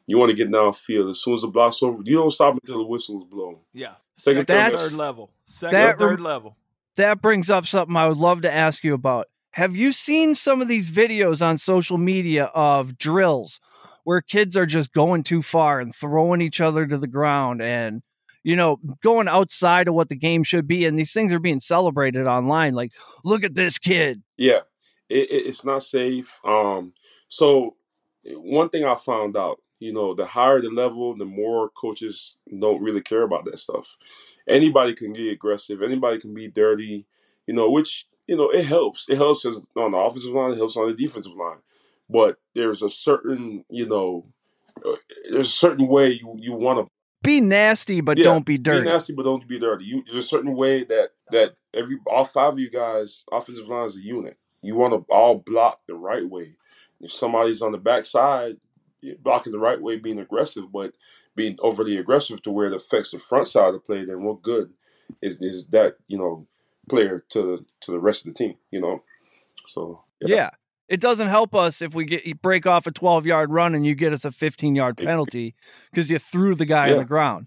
You 0.06 0.18
want 0.18 0.30
to 0.30 0.36
get 0.36 0.50
downfield 0.50 1.10
as 1.10 1.22
soon 1.22 1.34
as 1.34 1.42
the 1.42 1.48
block's 1.48 1.82
over. 1.82 2.02
You 2.04 2.16
don't 2.16 2.30
stop 2.30 2.54
until 2.54 2.78
the 2.78 2.84
whistle 2.86 3.18
is 3.18 3.24
blown. 3.24 3.58
Yeah. 3.72 3.92
Second, 4.16 4.46
Second, 4.48 4.70
third, 4.72 4.78
third 4.80 4.92
level. 4.98 5.30
Second, 5.46 5.78
that 5.78 5.98
third 5.98 6.20
level. 6.20 6.56
that 6.96 7.22
brings 7.22 7.48
up 7.50 7.66
something 7.66 7.94
I 7.96 8.08
would 8.08 8.16
love 8.18 8.42
to 8.42 8.52
ask 8.52 8.82
you 8.84 8.92
about. 8.94 9.26
Have 9.52 9.74
you 9.76 9.92
seen 9.92 10.34
some 10.34 10.60
of 10.60 10.68
these 10.68 10.90
videos 10.90 11.40
on 11.40 11.56
social 11.58 11.96
media 11.98 12.44
of 12.54 12.98
drills 12.98 13.60
where 14.08 14.22
kids 14.22 14.56
are 14.56 14.64
just 14.64 14.90
going 14.94 15.22
too 15.22 15.42
far 15.42 15.80
and 15.80 15.94
throwing 15.94 16.40
each 16.40 16.62
other 16.62 16.86
to 16.86 16.96
the 16.96 17.06
ground 17.06 17.60
and 17.60 18.00
you 18.42 18.56
know 18.56 18.80
going 19.02 19.28
outside 19.28 19.86
of 19.86 19.92
what 19.92 20.08
the 20.08 20.16
game 20.16 20.42
should 20.42 20.66
be 20.66 20.86
and 20.86 20.98
these 20.98 21.12
things 21.12 21.30
are 21.30 21.38
being 21.38 21.60
celebrated 21.60 22.26
online 22.26 22.72
like 22.72 22.90
look 23.22 23.44
at 23.44 23.54
this 23.54 23.76
kid 23.76 24.22
Yeah, 24.38 24.60
it, 25.10 25.30
it, 25.30 25.46
it's 25.48 25.62
not 25.62 25.82
safe. 25.82 26.40
Um, 26.42 26.94
so 27.28 27.76
one 28.24 28.70
thing 28.70 28.86
I 28.86 28.94
found 28.94 29.36
out, 29.36 29.60
you 29.78 29.92
know, 29.92 30.14
the 30.14 30.24
higher 30.24 30.60
the 30.62 30.70
level, 30.70 31.14
the 31.14 31.26
more 31.26 31.68
coaches 31.68 32.38
don't 32.58 32.82
really 32.82 33.02
care 33.02 33.22
about 33.22 33.44
that 33.44 33.58
stuff. 33.58 33.98
Anybody 34.48 34.94
can 34.94 35.12
get 35.12 35.32
aggressive. 35.32 35.82
Anybody 35.82 36.18
can 36.18 36.32
be 36.32 36.48
dirty. 36.48 37.04
You 37.46 37.54
know, 37.54 37.70
which 37.70 38.06
you 38.26 38.36
know 38.36 38.48
it 38.48 38.64
helps. 38.64 39.06
It 39.10 39.16
helps 39.18 39.44
on 39.44 39.92
the 39.92 39.98
offensive 39.98 40.32
line. 40.32 40.52
It 40.52 40.58
helps 40.58 40.76
on 40.76 40.88
the 40.88 40.94
defensive 40.94 41.34
line. 41.34 41.58
But 42.10 42.38
there's 42.54 42.82
a 42.82 42.90
certain, 42.90 43.64
you 43.68 43.86
know, 43.86 44.26
uh, 44.84 44.96
there's 45.30 45.48
a 45.48 45.50
certain 45.50 45.86
way 45.86 46.12
you 46.12 46.36
you 46.38 46.52
want 46.52 46.86
to 46.86 46.90
Be 47.22 47.40
nasty, 47.40 48.00
but 48.00 48.16
Yeah, 48.16 48.24
don't 48.24 48.46
be 48.46 48.58
dirty. 48.58 48.80
be 48.80 48.86
nasty, 48.86 49.12
but 49.12 49.24
don't 49.24 49.46
be 49.46 49.58
dirty. 49.58 49.84
You 49.84 50.04
there's 50.04 50.24
a 50.24 50.28
certain 50.28 50.54
way 50.54 50.84
that 50.84 51.10
that 51.30 51.56
every 51.74 51.98
all 52.06 52.24
five 52.24 52.54
of 52.54 52.58
you 52.58 52.70
guys, 52.70 53.24
offensive 53.30 53.68
line 53.68 53.86
is 53.86 53.96
a 53.96 54.00
unit. 54.00 54.38
You 54.62 54.74
want 54.74 54.92
to 54.94 55.12
all 55.12 55.36
block 55.36 55.80
the 55.86 55.94
right 55.94 56.28
way. 56.28 56.54
If 57.00 57.12
somebody's 57.12 57.62
on 57.62 57.72
the 57.72 57.78
backside, 57.78 58.56
blocking 59.20 59.52
the 59.52 59.58
right 59.58 59.80
way, 59.80 59.96
being 59.96 60.18
aggressive, 60.18 60.72
but 60.72 60.94
being 61.36 61.56
overly 61.60 61.96
aggressive 61.96 62.42
to 62.42 62.50
where 62.50 62.66
it 62.66 62.72
affects 62.74 63.12
the 63.12 63.18
front 63.18 63.46
side 63.46 63.68
of 63.68 63.74
the 63.74 63.80
play, 63.80 64.04
then 64.04 64.22
what 64.22 64.42
good 64.42 64.72
is 65.22 65.40
is 65.40 65.66
that 65.68 65.96
you 66.08 66.18
know 66.18 66.46
player 66.88 67.24
to 67.30 67.42
the 67.42 67.64
to 67.80 67.92
the 67.92 68.00
rest 68.00 68.26
of 68.26 68.32
the 68.32 68.38
team? 68.38 68.54
You 68.70 68.80
know, 68.80 69.02
so 69.66 70.02
yeah. 70.20 70.50
It 70.88 71.00
doesn't 71.00 71.28
help 71.28 71.54
us 71.54 71.82
if 71.82 71.94
we 71.94 72.04
get 72.06 72.24
you 72.24 72.34
break 72.34 72.66
off 72.66 72.86
a 72.86 72.90
12 72.90 73.26
yard 73.26 73.52
run 73.52 73.74
and 73.74 73.84
you 73.84 73.94
get 73.94 74.12
us 74.12 74.24
a 74.24 74.32
15 74.32 74.74
yard 74.74 74.96
penalty 74.96 75.54
because 75.90 76.10
you 76.10 76.18
threw 76.18 76.54
the 76.54 76.64
guy 76.64 76.90
on 76.90 76.98
the 76.98 77.04
ground. 77.04 77.46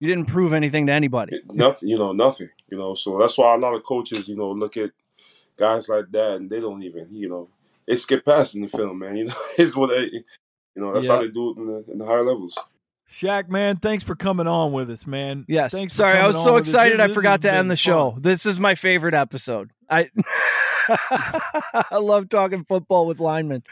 You 0.00 0.08
didn't 0.08 0.26
prove 0.26 0.52
anything 0.52 0.86
to 0.88 0.92
anybody. 0.92 1.36
It- 1.36 1.54
nothing, 1.54 1.88
you 1.88 1.96
know, 1.96 2.12
nothing, 2.12 2.50
you 2.70 2.76
know. 2.76 2.94
So 2.94 3.16
that's 3.18 3.38
why 3.38 3.54
a 3.54 3.58
lot 3.58 3.74
of 3.74 3.82
coaches, 3.84 4.28
you 4.28 4.36
know, 4.36 4.50
look 4.50 4.76
at 4.76 4.90
guys 5.56 5.88
like 5.88 6.10
that 6.10 6.34
and 6.36 6.50
they 6.50 6.60
don't 6.60 6.82
even, 6.82 7.06
you 7.14 7.28
know, 7.28 7.48
they 7.86 7.96
skip 7.96 8.24
past 8.24 8.54
in 8.56 8.62
the 8.62 8.68
film, 8.68 8.98
man. 8.98 9.16
You 9.18 9.24
know, 9.26 9.34
it's 9.56 9.76
what 9.76 9.90
they, 9.90 10.10
you 10.10 10.82
know, 10.82 10.92
that's 10.92 11.06
how 11.06 11.20
they 11.20 11.28
do 11.28 11.50
it 11.52 11.58
in 11.58 11.66
the, 11.66 11.84
in 11.92 11.98
the 11.98 12.04
higher 12.06 12.24
levels. 12.24 12.58
Shaq, 13.08 13.48
man, 13.48 13.76
thanks 13.76 14.02
for 14.02 14.16
coming 14.16 14.46
on 14.48 14.72
with 14.72 14.90
us, 14.90 15.06
man. 15.06 15.44
Yes. 15.46 15.70
Thanks 15.72 15.92
Sorry, 15.94 16.18
I 16.18 16.26
was 16.26 16.42
so 16.42 16.56
excited 16.56 16.98
This- 16.98 17.10
I 17.12 17.14
forgot 17.14 17.42
to 17.42 17.52
end 17.52 17.70
the 17.70 17.76
show. 17.76 18.12
fun. 18.12 18.22
This 18.22 18.46
is 18.46 18.58
my 18.58 18.74
favorite 18.74 19.14
episode. 19.14 19.70
I 19.88 20.08
I 21.90 21.96
love 21.98 22.28
talking 22.28 22.64
football 22.64 23.06
with 23.06 23.20
linemen. 23.20 23.62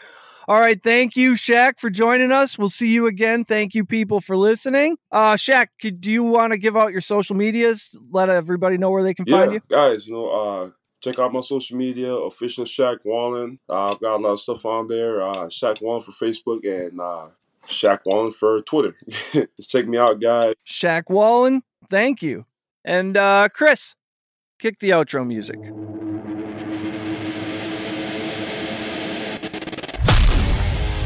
All 0.49 0.59
right, 0.59 0.83
thank 0.83 1.15
you, 1.17 1.35
Shaq, 1.35 1.79
for 1.79 1.89
joining 1.89 2.33
us. 2.33 2.59
We'll 2.59 2.69
see 2.69 2.89
you 2.89 3.07
again. 3.07 3.45
Thank 3.45 3.75
you, 3.75 3.85
people, 3.85 4.21
for 4.21 4.37
listening. 4.37 4.97
Uh, 5.13 5.35
Shaq, 5.35 5.69
could, 5.81 6.01
do 6.01 6.11
you 6.11 6.25
want 6.25 6.53
to 6.53 6.59
give 6.59 6.77
out 6.77 6.91
your 6.91 7.01
social 7.01 7.37
medias? 7.37 7.97
Let 8.11 8.29
everybody 8.29 8.77
know 8.77 8.91
where 8.91 9.05
they 9.05 9.15
can 9.15 9.25
Yeah, 9.29 9.39
find 9.39 9.53
you. 9.53 9.61
guys, 9.69 10.09
you 10.09 10.15
know, 10.15 10.29
uh, 10.31 10.71
check 11.01 11.21
out 11.21 11.33
my 11.33 11.41
social 11.41 11.77
media, 11.77 12.13
official 12.13 12.65
Shaq 12.65 13.05
Wallen. 13.05 13.61
Uh, 13.69 13.85
I've 13.93 14.01
got 14.01 14.17
a 14.17 14.21
lot 14.23 14.33
of 14.33 14.41
stuff 14.41 14.65
on 14.67 14.89
there. 14.89 15.23
Uh, 15.23 15.47
Shaq 15.47 15.81
Wallen 15.81 16.01
for 16.03 16.11
Facebook 16.11 16.67
and 16.67 16.99
uh, 16.99 17.29
Shaq 17.69 18.01
Wallen 18.05 18.33
for 18.33 18.61
Twitter. 18.63 18.97
Just 19.33 19.71
check 19.71 19.87
me 19.87 19.97
out, 19.97 20.21
guys. 20.21 20.55
Shaq 20.67 21.05
Wallen, 21.09 21.63
thank 21.89 22.21
you. 22.21 22.47
And 22.85 23.17
uh, 23.17 23.49
Chris, 23.55 23.95
kick 24.59 24.81
the 24.81 24.91
outro 24.91 25.25
music. 25.25 25.61